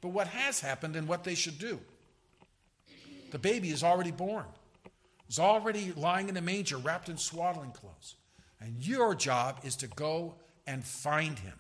but 0.02 0.10
what 0.10 0.28
has 0.28 0.60
happened 0.60 0.96
and 0.96 1.08
what 1.08 1.24
they 1.24 1.36
should 1.36 1.58
do. 1.58 1.80
The 3.32 3.40
baby 3.40 3.70
is 3.70 3.84
already 3.84 4.12
born, 4.12 4.46
he's 5.28 5.40
already 5.40 5.94
lying 5.94 6.30
in 6.30 6.38
a 6.38 6.42
manger, 6.42 6.78
wrapped 6.78 7.10
in 7.10 7.18
swaddling 7.18 7.72
clothes. 7.72 8.16
And 8.60 8.86
your 8.86 9.16
job 9.16 9.62
is 9.64 9.76
to 9.78 9.88
go 9.88 10.36
and 10.68 10.84
find 10.84 11.40
him. 11.40 11.58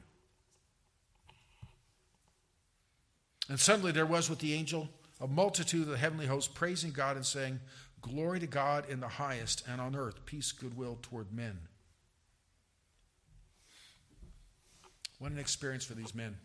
And 3.49 3.59
suddenly 3.59 3.91
there 3.91 4.05
was 4.05 4.29
with 4.29 4.37
the 4.37 4.53
angel 4.53 4.87
a 5.19 5.27
multitude 5.27 5.81
of 5.81 5.87
the 5.87 5.97
heavenly 5.97 6.25
hosts 6.25 6.51
praising 6.53 6.91
God 6.91 7.15
and 7.15 7.25
saying, 7.25 7.59
Glory 8.01 8.39
to 8.39 8.47
God 8.47 8.89
in 8.89 8.99
the 8.99 9.07
highest, 9.07 9.63
and 9.67 9.79
on 9.79 9.95
earth 9.95 10.25
peace, 10.25 10.51
goodwill 10.51 10.97
toward 11.01 11.31
men. 11.31 11.59
What 15.19 15.31
an 15.31 15.37
experience 15.37 15.85
for 15.85 15.93
these 15.93 16.15
men. 16.15 16.35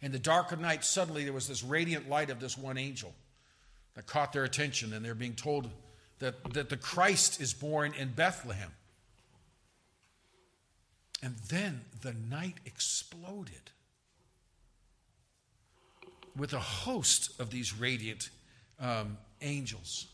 In 0.00 0.10
the 0.10 0.18
dark 0.18 0.50
of 0.50 0.58
night, 0.58 0.84
suddenly 0.84 1.22
there 1.22 1.32
was 1.32 1.46
this 1.46 1.62
radiant 1.62 2.08
light 2.08 2.30
of 2.30 2.40
this 2.40 2.58
one 2.58 2.76
angel 2.76 3.14
that 3.94 4.06
caught 4.06 4.32
their 4.32 4.44
attention, 4.44 4.92
and 4.92 5.04
they're 5.04 5.14
being 5.14 5.34
told 5.34 5.68
that, 6.18 6.54
that 6.54 6.68
the 6.68 6.76
Christ 6.76 7.40
is 7.40 7.52
born 7.52 7.94
in 7.94 8.12
Bethlehem. 8.12 8.70
And 11.22 11.36
then 11.48 11.82
the 12.00 12.14
night 12.30 12.56
exploded. 12.64 13.70
with 16.36 16.52
a 16.52 16.58
host 16.58 17.38
of 17.40 17.50
these 17.50 17.76
radiant 17.78 18.30
um, 18.80 19.18
angels. 19.40 20.06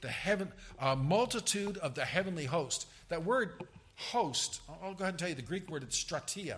The 0.00 0.08
heaven, 0.08 0.52
a 0.80 0.94
multitude 0.94 1.76
of 1.78 1.94
the 1.94 2.04
heavenly 2.04 2.44
host. 2.44 2.86
That 3.08 3.24
word 3.24 3.52
host, 3.96 4.60
I'll 4.82 4.94
go 4.94 5.04
ahead 5.04 5.14
and 5.14 5.18
tell 5.18 5.28
you 5.28 5.34
the 5.34 5.42
Greek 5.42 5.68
word, 5.68 5.82
it's 5.82 6.02
stratia. 6.02 6.56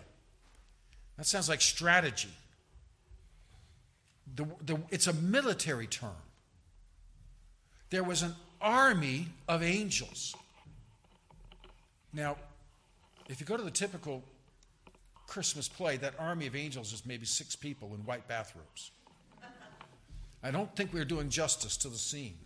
That 1.16 1.26
sounds 1.26 1.48
like 1.48 1.60
strategy. 1.60 2.28
The, 4.36 4.46
the, 4.64 4.78
it's 4.90 5.06
a 5.06 5.12
military 5.14 5.86
term. 5.86 6.10
There 7.90 8.04
was 8.04 8.22
an 8.22 8.34
army 8.60 9.26
of 9.48 9.62
angels. 9.62 10.34
Now, 12.12 12.36
if 13.28 13.40
you 13.40 13.46
go 13.46 13.56
to 13.56 13.62
the 13.62 13.70
typical 13.70 14.22
Christmas 15.26 15.68
play, 15.68 15.96
that 15.98 16.14
army 16.18 16.46
of 16.46 16.56
angels 16.56 16.92
is 16.92 17.04
maybe 17.06 17.26
six 17.26 17.54
people 17.54 17.94
in 17.94 18.00
white 18.04 18.26
bathrobes. 18.26 18.90
I 20.42 20.50
don't 20.50 20.74
think 20.74 20.92
we're 20.92 21.04
doing 21.04 21.28
justice 21.28 21.76
to 21.78 21.88
the 21.88 21.98
scene. 21.98 22.38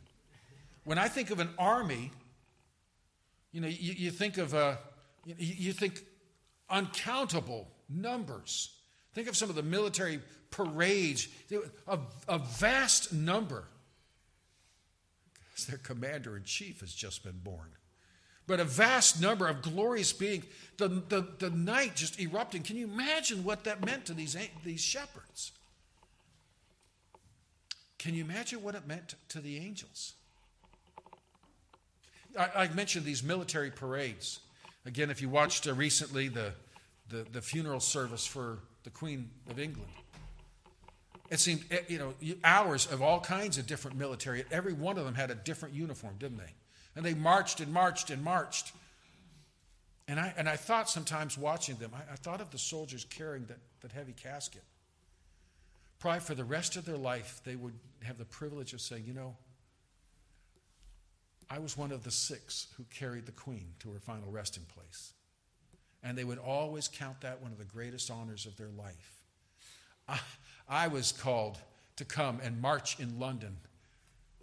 When 0.84 0.98
I 0.98 1.08
think 1.08 1.30
of 1.30 1.40
an 1.40 1.50
army, 1.58 2.10
you 3.52 3.60
know, 3.60 3.68
you, 3.68 3.92
you 3.92 4.10
think 4.10 4.36
of 4.36 4.52
a, 4.52 4.58
uh, 4.58 4.76
you, 5.24 5.34
you 5.38 5.72
think 5.72 6.02
uncountable 6.68 7.68
numbers. 7.88 8.74
Think 9.14 9.28
of 9.28 9.36
some 9.36 9.48
of 9.48 9.56
the 9.56 9.62
military 9.62 10.20
parades, 10.50 11.28
a, 11.86 11.98
a 12.28 12.38
vast 12.38 13.12
number. 13.12 13.64
Their 15.62 15.78
commander 15.78 16.36
in 16.36 16.44
chief 16.44 16.80
has 16.80 16.92
just 16.92 17.22
been 17.22 17.38
born. 17.42 17.70
But 18.46 18.60
a 18.60 18.64
vast 18.64 19.20
number 19.22 19.48
of 19.48 19.62
glorious 19.62 20.12
beings, 20.12 20.44
the, 20.76 20.88
the, 20.88 21.26
the 21.38 21.50
night 21.50 21.96
just 21.96 22.20
erupting. 22.20 22.62
Can 22.62 22.76
you 22.76 22.86
imagine 22.86 23.44
what 23.44 23.64
that 23.64 23.84
meant 23.84 24.04
to 24.06 24.14
these, 24.14 24.36
these 24.64 24.82
shepherds? 24.82 25.52
Can 27.98 28.14
you 28.14 28.22
imagine 28.22 28.62
what 28.62 28.74
it 28.74 28.86
meant 28.86 29.14
to 29.30 29.40
the 29.40 29.56
angels? 29.56 30.14
I, 32.38 32.50
I 32.54 32.68
mentioned 32.68 33.06
these 33.06 33.22
military 33.22 33.70
parades. 33.70 34.40
Again, 34.84 35.10
if 35.10 35.22
you 35.22 35.30
watched 35.30 35.66
uh, 35.66 35.72
recently 35.72 36.28
the, 36.28 36.52
the, 37.08 37.24
the 37.32 37.40
funeral 37.40 37.80
service 37.80 38.26
for 38.26 38.58
the 38.82 38.90
Queen 38.90 39.30
of 39.48 39.58
England, 39.58 39.90
it 41.34 41.40
seemed, 41.40 41.64
eh, 41.72 41.80
you 41.88 41.98
know, 41.98 42.14
hours 42.44 42.86
of 42.86 43.02
all 43.02 43.18
kinds 43.18 43.58
of 43.58 43.66
different 43.66 43.98
military. 43.98 44.44
Every 44.52 44.72
one 44.72 44.96
of 44.98 45.04
them 45.04 45.16
had 45.16 45.32
a 45.32 45.34
different 45.34 45.74
uniform, 45.74 46.14
didn't 46.18 46.38
they? 46.38 46.52
And 46.94 47.04
they 47.04 47.14
marched 47.14 47.58
and 47.58 47.72
marched 47.72 48.10
and 48.10 48.22
marched. 48.22 48.72
And 50.06 50.20
I, 50.20 50.32
and 50.36 50.48
I 50.48 50.54
thought 50.54 50.88
sometimes 50.88 51.36
watching 51.36 51.74
them, 51.76 51.90
I, 51.92 52.12
I 52.12 52.16
thought 52.16 52.40
of 52.40 52.52
the 52.52 52.58
soldiers 52.58 53.04
carrying 53.04 53.46
that, 53.46 53.58
that 53.80 53.90
heavy 53.90 54.12
casket. 54.12 54.62
Probably 55.98 56.20
for 56.20 56.36
the 56.36 56.44
rest 56.44 56.76
of 56.76 56.84
their 56.84 56.96
life, 56.96 57.40
they 57.44 57.56
would 57.56 57.74
have 58.04 58.16
the 58.16 58.24
privilege 58.24 58.72
of 58.72 58.80
saying, 58.80 59.02
you 59.04 59.14
know, 59.14 59.36
I 61.50 61.58
was 61.58 61.76
one 61.76 61.90
of 61.90 62.04
the 62.04 62.12
six 62.12 62.68
who 62.76 62.84
carried 62.94 63.26
the 63.26 63.32
queen 63.32 63.74
to 63.80 63.90
her 63.90 63.98
final 63.98 64.30
resting 64.30 64.66
place. 64.72 65.14
And 66.00 66.16
they 66.16 66.24
would 66.24 66.38
always 66.38 66.86
count 66.86 67.22
that 67.22 67.42
one 67.42 67.50
of 67.50 67.58
the 67.58 67.64
greatest 67.64 68.08
honors 68.08 68.46
of 68.46 68.56
their 68.56 68.70
life. 68.78 69.22
I, 70.08 70.20
I 70.68 70.88
was 70.88 71.12
called 71.12 71.58
to 71.96 72.04
come 72.04 72.40
and 72.42 72.60
march 72.60 72.98
in 72.98 73.18
London. 73.18 73.56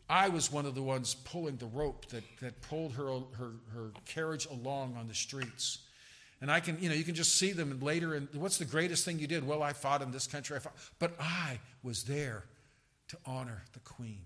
I 0.10 0.30
was 0.30 0.52
one 0.52 0.66
of 0.66 0.76
the 0.76 0.84
ones 0.84 1.16
pulling 1.16 1.58
the 1.58 1.68
rope 1.68 2.06
that, 2.08 2.24
that 2.42 2.62
pulled 2.62 2.94
her, 2.94 3.06
her, 3.06 3.52
her 3.74 3.92
carriage 4.06 4.46
along 4.46 4.98
on 5.00 5.08
the 5.08 5.14
streets. 5.14 5.80
And 6.42 6.52
I 6.52 6.60
can, 6.60 6.78
you 6.82 6.90
know, 6.90 6.96
you 6.96 7.04
can 7.04 7.16
just 7.16 7.36
see 7.36 7.52
them 7.52 7.80
later. 7.80 8.16
And 8.16 8.28
what's 8.34 8.58
the 8.58 8.66
greatest 8.66 9.06
thing 9.06 9.20
you 9.20 9.28
did? 9.28 9.48
Well, 9.48 9.64
I 9.64 9.74
fought 9.74 10.02
in 10.02 10.12
this 10.12 10.28
country. 10.28 10.58
I 10.58 10.60
fought, 10.60 10.76
but 11.00 11.16
I 11.20 11.60
was 11.84 12.04
there 12.04 12.44
to 13.10 13.18
honor 13.26 13.64
the 13.74 13.80
queen. 13.80 14.22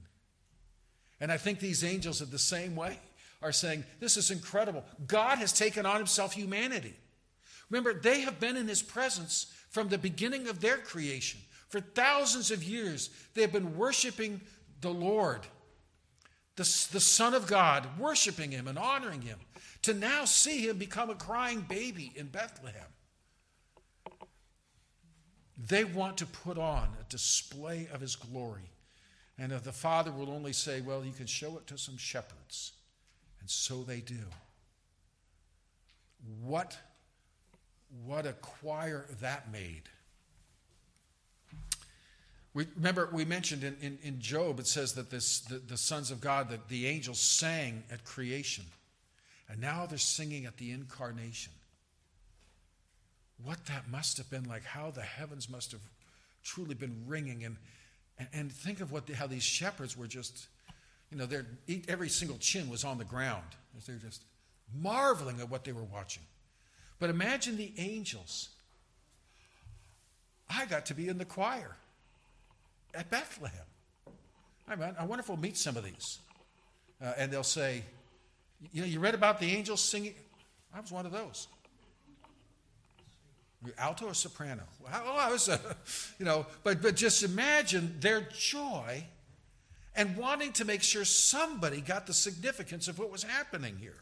And 1.20 1.32
I 1.32 1.38
think 1.38 1.60
these 1.60 1.84
angels, 1.84 2.22
are 2.22 2.26
the 2.26 2.40
same 2.40 2.76
way, 2.76 3.00
are 3.42 3.52
saying, 3.52 3.84
This 4.00 4.18
is 4.18 4.32
incredible. 4.32 4.84
God 5.06 5.38
has 5.38 5.52
taken 5.52 5.86
on 5.86 5.98
himself 5.98 6.34
humanity. 6.34 6.96
Remember, 7.70 7.94
they 7.94 8.22
have 8.22 8.40
been 8.40 8.58
in 8.58 8.68
his 8.68 8.82
presence 8.82 9.54
from 9.70 9.90
the 9.90 9.98
beginning 9.98 10.48
of 10.48 10.62
their 10.62 10.78
creation. 10.78 11.40
For 11.76 11.82
thousands 11.82 12.52
of 12.52 12.64
years, 12.64 13.10
they 13.34 13.42
have 13.42 13.52
been 13.52 13.76
worshiping 13.76 14.40
the 14.80 14.92
Lord, 14.92 15.42
the, 16.56 16.64
the 16.94 17.02
Son 17.02 17.34
of 17.34 17.48
God, 17.48 17.86
worshiping 18.00 18.52
him 18.52 18.70
and 18.70 18.80
honoring 18.80 19.22
him, 19.22 19.40
to 19.82 19.94
now 19.94 20.24
see 20.24 20.66
him 20.66 20.78
become 20.78 21.10
a 21.10 21.16
crying 21.16 21.66
baby 21.68 22.14
in 22.16 22.28
Bethlehem. 22.28 22.88
They 25.68 25.84
want 25.84 26.16
to 26.20 26.26
put 26.26 26.58
on 26.58 26.88
a 26.98 27.10
display 27.10 27.90
of 27.92 28.00
his 28.00 28.16
glory. 28.16 28.72
And 29.38 29.52
the 29.52 29.74
Father 29.74 30.14
will 30.14 30.30
only 30.30 30.54
say, 30.54 30.80
well, 30.80 31.04
you 31.04 31.12
can 31.12 31.28
show 31.28 31.58
it 31.58 31.68
to 31.68 31.78
some 31.78 31.98
shepherds. 31.98 32.72
And 33.42 33.50
so 33.50 33.84
they 33.84 34.00
do. 34.00 34.24
What, 36.42 36.78
what 38.06 38.26
a 38.26 38.32
choir 38.32 39.08
that 39.20 39.52
made. 39.52 39.90
We, 42.56 42.66
remember, 42.78 43.10
we 43.12 43.26
mentioned 43.26 43.66
in, 43.66 43.76
in, 43.82 44.00
in 44.02 44.22
Job, 44.22 44.62
it 44.62 44.66
says 44.66 44.94
that 44.94 45.10
this, 45.10 45.42
the, 45.42 45.58
the 45.58 45.76
sons 45.76 46.10
of 46.10 46.22
God, 46.22 46.50
that 46.50 46.70
the 46.70 46.88
angels 46.88 47.20
sang 47.20 47.84
at 47.92 48.06
creation. 48.06 48.64
And 49.50 49.60
now 49.60 49.86
they're 49.86 49.98
singing 49.98 50.46
at 50.46 50.56
the 50.56 50.72
incarnation. 50.72 51.52
What 53.44 53.66
that 53.66 53.90
must 53.92 54.18
have 54.18 54.30
been 54.30 54.46
like, 54.46 54.64
how 54.64 54.90
the 54.90 55.02
heavens 55.02 55.50
must 55.50 55.74
have 55.74 55.82
truly 56.44 56.76
been 56.76 57.04
ringing. 57.06 57.44
And, 57.44 57.58
and, 58.32 58.50
think 58.50 58.80
of 58.80 58.94
what 58.94 59.06
the, 59.06 59.16
how 59.16 59.28
these 59.28 59.44
shepherds 59.44 59.98
were 59.98 60.08
just, 60.08 60.48
you 61.12 61.18
know, 61.18 61.28
every 61.90 62.08
single 62.08 62.38
chin 62.38 62.70
was 62.70 62.86
on 62.86 62.98
the 62.98 63.04
ground 63.04 63.44
as 63.78 63.86
they're 63.86 63.98
just 63.98 64.24
marveling 64.74 65.42
at 65.42 65.50
what 65.50 65.66
they 65.66 65.74
were 65.74 65.84
watching. 65.84 66.24
But 67.00 67.10
imagine 67.10 67.58
the 67.58 67.74
angels. 67.78 68.48
I 70.50 70.66
got 70.68 70.86
to 70.86 70.94
be 70.94 71.10
in 71.10 71.18
the 71.18 71.26
choir 71.26 71.76
at 72.96 73.10
Bethlehem. 73.10 73.66
I, 74.68 74.76
mean, 74.76 74.96
I 74.98 75.06
wonder 75.06 75.22
if 75.22 75.30
we'll 75.30 75.38
meet 75.38 75.58
some 75.58 75.78
of 75.78 75.84
these. 75.84 76.20
Uh, 77.04 77.14
and 77.18 77.32
they'll 77.32 77.44
say, 77.44 77.84
You 78.72 78.82
know, 78.82 78.88
you 78.88 79.00
read 79.00 79.14
about 79.14 79.40
the 79.40 79.52
angels 79.52 79.82
singing? 79.82 80.16
I 80.74 80.80
was 80.80 80.92
one 80.92 81.06
of 81.06 81.12
those. 81.12 81.48
Alto 83.78 84.08
or 84.08 84.14
soprano? 84.14 84.64
Oh, 84.86 85.18
I 85.20 85.32
was, 85.32 85.48
a, 85.48 85.60
you 86.20 86.26
know, 86.26 86.46
but, 86.64 86.82
but 86.82 86.96
just 86.96 87.24
imagine 87.24 87.96
their 88.00 88.28
joy 88.32 89.04
and 89.96 90.16
wanting 90.18 90.52
to 90.54 90.66
make 90.66 90.84
sure 90.84 91.06
somebody 91.06 91.82
got 91.82 92.06
the 92.06 92.14
significance 92.14 92.88
of 92.88 93.00
what 93.00 93.12
was 93.12 93.24
happening 93.24 93.78
here. 93.78 93.98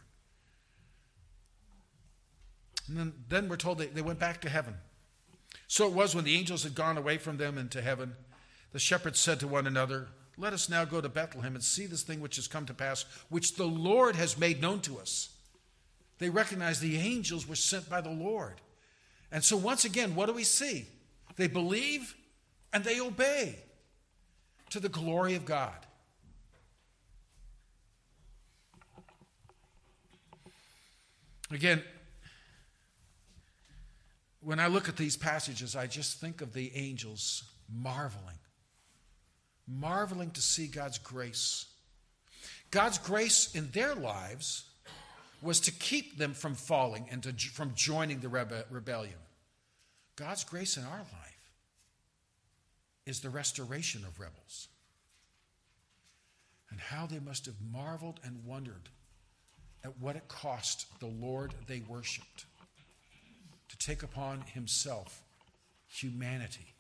And 2.88 2.98
then, 2.98 3.14
then 3.30 3.48
we're 3.48 3.58
told 3.58 3.78
they, 3.78 3.86
they 3.88 4.02
went 4.02 4.20
back 4.20 4.42
to 4.42 4.50
heaven. 4.50 4.76
So 5.68 5.88
it 5.88 5.94
was 5.94 6.14
when 6.14 6.26
the 6.26 6.36
angels 6.36 6.64
had 6.64 6.76
gone 6.76 6.98
away 6.98 7.18
from 7.18 7.38
them 7.38 7.58
into 7.58 7.82
heaven, 7.82 8.16
the 8.74 8.80
shepherds 8.80 9.20
said 9.20 9.40
to 9.40 9.48
one 9.48 9.66
another, 9.66 10.08
Let 10.38 10.52
us 10.52 10.68
now 10.68 10.84
go 10.84 11.00
to 11.00 11.08
Bethlehem 11.08 11.56
and 11.56 11.64
see 11.64 11.86
this 11.86 12.04
thing 12.04 12.20
which 12.20 12.36
has 12.36 12.48
come 12.48 12.66
to 12.66 12.74
pass, 12.74 13.06
which 13.30 13.56
the 13.56 13.66
Lord 13.66 14.16
has 14.16 14.38
made 14.38 14.62
known 14.62 14.82
to 14.82 15.00
us. 15.00 15.30
They 16.20 16.30
recognized 16.30 16.82
the 16.82 16.98
angels 16.98 17.48
were 17.48 17.56
sent 17.56 17.90
by 17.90 18.02
the 18.02 18.10
Lord. 18.10 18.60
And 19.32 19.44
so, 19.44 19.56
once 19.56 19.86
again, 19.86 20.16
what 20.16 20.26
do 20.26 20.34
we 20.34 20.44
see? 20.44 20.88
They 21.38 21.48
believe 21.48 22.16
and 22.72 22.84
they 22.84 23.00
obey 23.00 23.60
to 24.72 24.80
the 24.80 24.90
glory 24.90 25.36
of 25.36 25.46
God. 25.46 25.86
Again, 31.52 31.84
when 34.42 34.60
I 34.60 34.68
look 34.68 34.90
at 34.90 34.98
these 34.98 35.16
passages, 35.16 35.76
I 35.76 35.86
just 35.86 36.20
think 36.20 36.42
of 36.42 36.54
the 36.54 36.72
angels 36.76 37.44
marveling, 37.72 38.40
marveling 39.68 40.32
to 40.32 40.42
see 40.42 40.68
God's 40.68 40.98
grace. 40.98 41.66
God's 42.72 42.98
grace 42.98 43.54
in 43.56 43.70
their 43.72 43.96
lives 43.96 44.66
was 45.42 45.60
to 45.62 45.72
keep 45.72 46.18
them 46.18 46.34
from 46.34 46.56
falling 46.56 47.08
and 47.12 47.22
to, 47.24 47.34
from 47.34 47.74
joining 47.76 48.20
the 48.20 48.28
rebe- 48.28 48.66
rebellion. 48.70 49.16
God's 50.16 50.44
grace 50.44 50.78
in 50.78 50.84
our 50.84 50.98
life 50.98 51.52
is 53.06 53.20
the 53.20 53.30
restoration 53.30 54.04
of 54.06 54.20
rebels. 54.20 54.70
And 56.72 56.80
how 56.80 57.06
they 57.06 57.20
must 57.20 57.46
have 57.46 57.56
marveled 57.72 58.20
and 58.24 58.46
wondered 58.46 58.90
at 59.84 60.00
what 60.00 60.16
it 60.16 60.28
cost 60.28 60.88
the 61.00 61.08
Lord 61.08 61.54
they 61.68 61.84
worshiped 61.88 62.46
to 63.70 63.78
take 63.78 64.02
upon 64.02 64.42
himself 64.42 65.22
humanity 65.88 66.73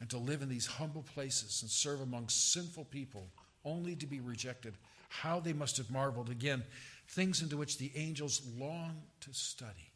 and 0.00 0.08
to 0.10 0.18
live 0.18 0.42
in 0.42 0.48
these 0.48 0.66
humble 0.66 1.02
places 1.14 1.62
and 1.62 1.70
serve 1.70 2.00
among 2.00 2.28
sinful 2.28 2.84
people 2.84 3.26
only 3.64 3.96
to 3.96 4.06
be 4.06 4.20
rejected. 4.20 4.74
How 5.08 5.40
they 5.40 5.52
must 5.52 5.76
have 5.78 5.90
marveled. 5.90 6.30
Again, 6.30 6.62
things 7.08 7.42
into 7.42 7.56
which 7.56 7.78
the 7.78 7.90
angels 7.96 8.42
long 8.56 9.02
to 9.20 9.32
study. 9.32 9.92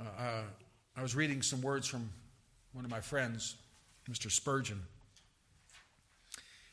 Uh, 0.00 0.22
uh 0.22 0.42
I 0.96 1.02
was 1.02 1.14
reading 1.14 1.40
some 1.40 1.62
words 1.62 1.86
from 1.86 2.10
one 2.72 2.84
of 2.84 2.90
my 2.90 3.00
friends, 3.00 3.54
Mr. 4.10 4.30
Spurgeon. 4.30 4.82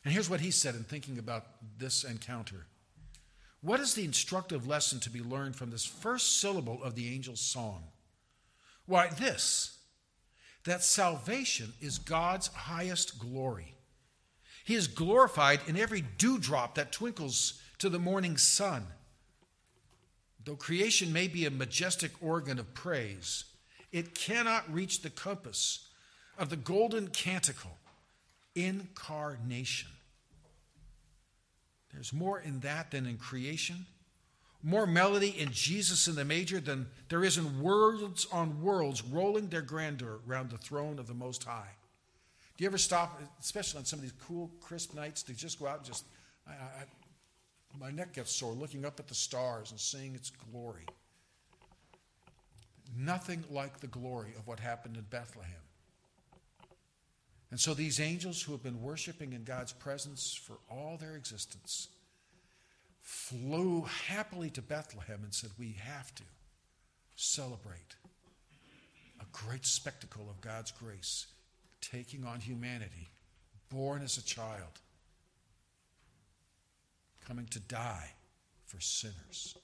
And 0.04 0.12
here's 0.12 0.28
what 0.28 0.40
he 0.40 0.50
said 0.50 0.74
in 0.74 0.84
thinking 0.84 1.18
about 1.18 1.44
this 1.78 2.04
encounter. 2.04 2.66
What 3.60 3.80
is 3.80 3.94
the 3.94 4.04
instructive 4.04 4.66
lesson 4.66 5.00
to 5.00 5.10
be 5.10 5.20
learned 5.20 5.56
from 5.56 5.70
this 5.70 5.84
first 5.84 6.40
syllable 6.40 6.82
of 6.82 6.94
the 6.94 7.12
angel's 7.12 7.40
song? 7.40 7.84
Why, 8.86 9.08
this 9.08 9.78
that 10.64 10.84
salvation 10.84 11.72
is 11.80 11.98
God's 11.98 12.48
highest 12.48 13.18
glory. 13.18 13.74
He 14.64 14.74
is 14.74 14.86
glorified 14.86 15.60
in 15.66 15.78
every 15.78 16.04
dewdrop 16.18 16.74
that 16.74 16.92
twinkles 16.92 17.62
to 17.78 17.88
the 17.88 17.98
morning 17.98 18.36
sun. 18.36 18.84
Though 20.44 20.56
creation 20.56 21.12
may 21.12 21.26
be 21.26 21.46
a 21.46 21.50
majestic 21.50 22.12
organ 22.20 22.58
of 22.58 22.74
praise, 22.74 23.44
it 23.92 24.14
cannot 24.14 24.70
reach 24.70 25.00
the 25.00 25.10
compass 25.10 25.88
of 26.36 26.50
the 26.50 26.56
golden 26.56 27.08
canticle, 27.08 27.78
incarnation. 28.54 29.90
There's 31.98 32.12
more 32.12 32.38
in 32.38 32.60
that 32.60 32.92
than 32.92 33.06
in 33.06 33.16
creation, 33.16 33.84
more 34.62 34.86
melody 34.86 35.30
in 35.36 35.50
Jesus 35.50 36.06
in 36.06 36.14
the 36.14 36.24
major 36.24 36.60
than 36.60 36.86
there 37.08 37.24
is 37.24 37.38
in 37.38 37.60
worlds 37.60 38.24
on 38.30 38.62
worlds 38.62 39.02
rolling 39.02 39.48
their 39.48 39.62
grandeur 39.62 40.20
around 40.28 40.50
the 40.50 40.58
throne 40.58 41.00
of 41.00 41.08
the 41.08 41.14
Most 41.14 41.42
High. 41.42 41.70
Do 42.56 42.62
you 42.62 42.68
ever 42.68 42.78
stop, 42.78 43.20
especially 43.40 43.80
on 43.80 43.84
some 43.84 43.98
of 43.98 44.04
these 44.04 44.14
cool, 44.28 44.48
crisp 44.60 44.94
nights, 44.94 45.24
to 45.24 45.32
just 45.32 45.58
go 45.58 45.66
out 45.66 45.78
and 45.78 45.86
just, 45.86 46.04
I, 46.46 46.52
I, 46.52 46.84
my 47.80 47.90
neck 47.90 48.12
gets 48.12 48.30
sore 48.30 48.52
looking 48.52 48.84
up 48.84 49.00
at 49.00 49.08
the 49.08 49.14
stars 49.16 49.72
and 49.72 49.80
seeing 49.80 50.14
its 50.14 50.30
glory. 50.52 50.86
Nothing 52.96 53.42
like 53.50 53.80
the 53.80 53.88
glory 53.88 54.34
of 54.38 54.46
what 54.46 54.60
happened 54.60 54.96
in 54.96 55.02
Bethlehem. 55.10 55.50
And 57.50 57.58
so 57.58 57.72
these 57.72 57.98
angels 57.98 58.42
who 58.42 58.52
have 58.52 58.62
been 58.62 58.82
worshiping 58.82 59.32
in 59.32 59.44
God's 59.44 59.72
presence 59.72 60.34
for 60.34 60.58
all 60.70 60.96
their 60.98 61.16
existence 61.16 61.88
flew 63.00 63.82
happily 64.06 64.50
to 64.50 64.62
Bethlehem 64.62 65.20
and 65.22 65.32
said, 65.32 65.50
We 65.58 65.76
have 65.80 66.14
to 66.16 66.22
celebrate 67.16 67.96
a 69.20 69.24
great 69.32 69.64
spectacle 69.64 70.28
of 70.28 70.40
God's 70.42 70.72
grace 70.72 71.26
taking 71.80 72.24
on 72.24 72.40
humanity, 72.40 73.08
born 73.70 74.02
as 74.02 74.18
a 74.18 74.24
child, 74.24 74.80
coming 77.26 77.46
to 77.46 77.60
die 77.60 78.12
for 78.66 78.80
sinners. 78.80 79.56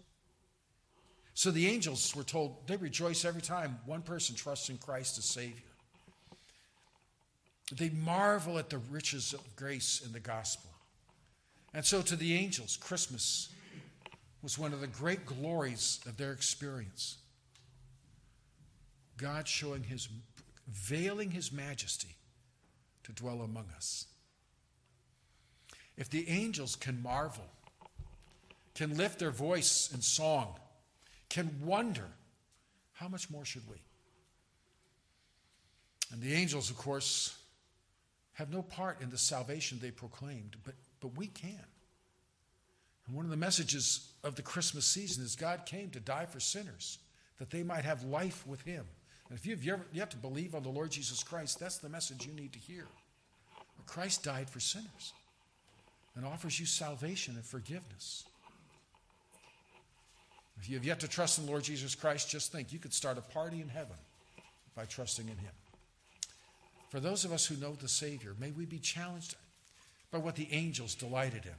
So 1.34 1.50
the 1.50 1.66
angels 1.66 2.14
were 2.16 2.22
told 2.22 2.66
they 2.66 2.76
rejoice 2.76 3.24
every 3.24 3.42
time 3.42 3.78
one 3.84 4.02
person 4.02 4.36
trusts 4.36 4.70
in 4.70 4.78
Christ 4.78 5.18
as 5.18 5.24
Savior. 5.24 5.73
They 7.72 7.90
marvel 7.90 8.58
at 8.58 8.70
the 8.70 8.78
riches 8.78 9.32
of 9.32 9.56
grace 9.56 10.02
in 10.04 10.12
the 10.12 10.20
gospel. 10.20 10.70
And 11.72 11.84
so 11.84 12.02
to 12.02 12.16
the 12.16 12.34
angels, 12.34 12.76
Christmas 12.76 13.48
was 14.42 14.58
one 14.58 14.72
of 14.72 14.80
the 14.80 14.86
great 14.86 15.24
glories 15.24 16.00
of 16.06 16.16
their 16.16 16.32
experience. 16.32 17.18
God 19.16 19.48
showing 19.48 19.82
his, 19.82 20.08
veiling 20.68 21.30
his 21.30 21.50
majesty 21.50 22.16
to 23.04 23.12
dwell 23.12 23.40
among 23.42 23.66
us. 23.74 24.06
If 25.96 26.10
the 26.10 26.28
angels 26.28 26.76
can 26.76 27.02
marvel, 27.02 27.46
can 28.74 28.96
lift 28.96 29.18
their 29.18 29.30
voice 29.30 29.90
in 29.94 30.02
song, 30.02 30.56
can 31.28 31.50
wonder, 31.62 32.08
how 32.92 33.08
much 33.08 33.30
more 33.30 33.44
should 33.44 33.68
we? 33.68 33.76
And 36.12 36.20
the 36.20 36.34
angels, 36.34 36.70
of 36.70 36.76
course, 36.76 37.38
have 38.34 38.52
no 38.52 38.62
part 38.62 39.00
in 39.00 39.10
the 39.10 39.18
salvation 39.18 39.78
they 39.80 39.90
proclaimed, 39.90 40.56
but, 40.64 40.74
but 41.00 41.16
we 41.16 41.26
can. 41.28 41.64
And 43.06 43.16
one 43.16 43.24
of 43.24 43.30
the 43.30 43.36
messages 43.36 44.12
of 44.22 44.34
the 44.34 44.42
Christmas 44.42 44.86
season 44.86 45.24
is 45.24 45.36
God 45.36 45.66
came 45.66 45.90
to 45.90 46.00
die 46.00 46.26
for 46.26 46.40
sinners, 46.40 46.98
that 47.38 47.50
they 47.50 47.62
might 47.62 47.84
have 47.84 48.02
life 48.04 48.46
with 48.46 48.62
Him. 48.62 48.84
And 49.28 49.38
if 49.38 49.46
you've 49.46 49.66
ever, 49.68 49.84
have 49.96 50.10
to 50.10 50.16
believe 50.16 50.54
on 50.54 50.62
the 50.62 50.68
Lord 50.68 50.90
Jesus 50.90 51.22
Christ, 51.22 51.60
that's 51.60 51.78
the 51.78 51.88
message 51.88 52.26
you 52.26 52.32
need 52.32 52.52
to 52.52 52.58
hear. 52.58 52.86
Christ 53.86 54.24
died 54.24 54.48
for 54.48 54.60
sinners 54.60 55.12
and 56.16 56.24
offers 56.24 56.58
you 56.58 56.66
salvation 56.66 57.34
and 57.34 57.44
forgiveness. 57.44 58.24
If 60.58 60.68
you 60.68 60.76
have 60.76 60.84
yet 60.84 61.00
to 61.00 61.08
trust 61.08 61.38
in 61.38 61.44
the 61.44 61.50
Lord 61.50 61.64
Jesus 61.64 61.94
Christ, 61.94 62.30
just 62.30 62.52
think 62.52 62.72
you 62.72 62.78
could 62.78 62.94
start 62.94 63.18
a 63.18 63.20
party 63.20 63.60
in 63.60 63.68
heaven 63.68 63.96
by 64.74 64.84
trusting 64.84 65.28
in 65.28 65.36
Him. 65.36 65.52
For 66.94 67.00
those 67.00 67.24
of 67.24 67.32
us 67.32 67.44
who 67.44 67.56
know 67.56 67.72
the 67.72 67.88
Savior, 67.88 68.36
may 68.38 68.52
we 68.52 68.66
be 68.66 68.78
challenged 68.78 69.34
by 70.12 70.18
what 70.18 70.36
the 70.36 70.46
angels 70.52 70.94
delighted 70.94 71.44
in 71.44 71.56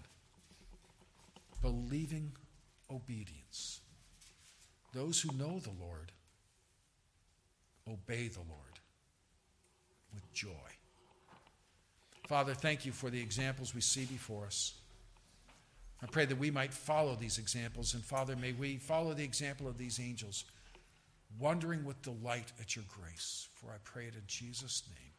believing 1.61 2.31
obedience. 2.89 3.81
Those 4.93 5.19
who 5.19 5.37
know 5.37 5.59
the 5.59 5.73
Lord 5.77 6.13
obey 7.85 8.29
the 8.29 8.39
Lord 8.39 8.79
with 10.13 10.31
joy. 10.31 10.47
Father, 12.29 12.53
thank 12.53 12.85
you 12.85 12.93
for 12.93 13.09
the 13.09 13.19
examples 13.19 13.75
we 13.75 13.81
see 13.81 14.05
before 14.05 14.45
us. 14.45 14.75
I 16.01 16.05
pray 16.05 16.23
that 16.23 16.39
we 16.39 16.49
might 16.49 16.73
follow 16.73 17.13
these 17.13 17.39
examples. 17.39 17.93
And 17.93 18.05
Father, 18.05 18.37
may 18.37 18.53
we 18.53 18.77
follow 18.77 19.13
the 19.13 19.25
example 19.25 19.67
of 19.67 19.77
these 19.77 19.99
angels, 19.99 20.45
wondering 21.37 21.83
with 21.83 22.01
delight 22.03 22.53
at 22.61 22.77
your 22.77 22.85
grace. 22.87 23.49
For 23.55 23.67
I 23.71 23.79
pray 23.83 24.05
it 24.05 24.15
in 24.15 24.23
Jesus' 24.27 24.83
name. 24.87 25.14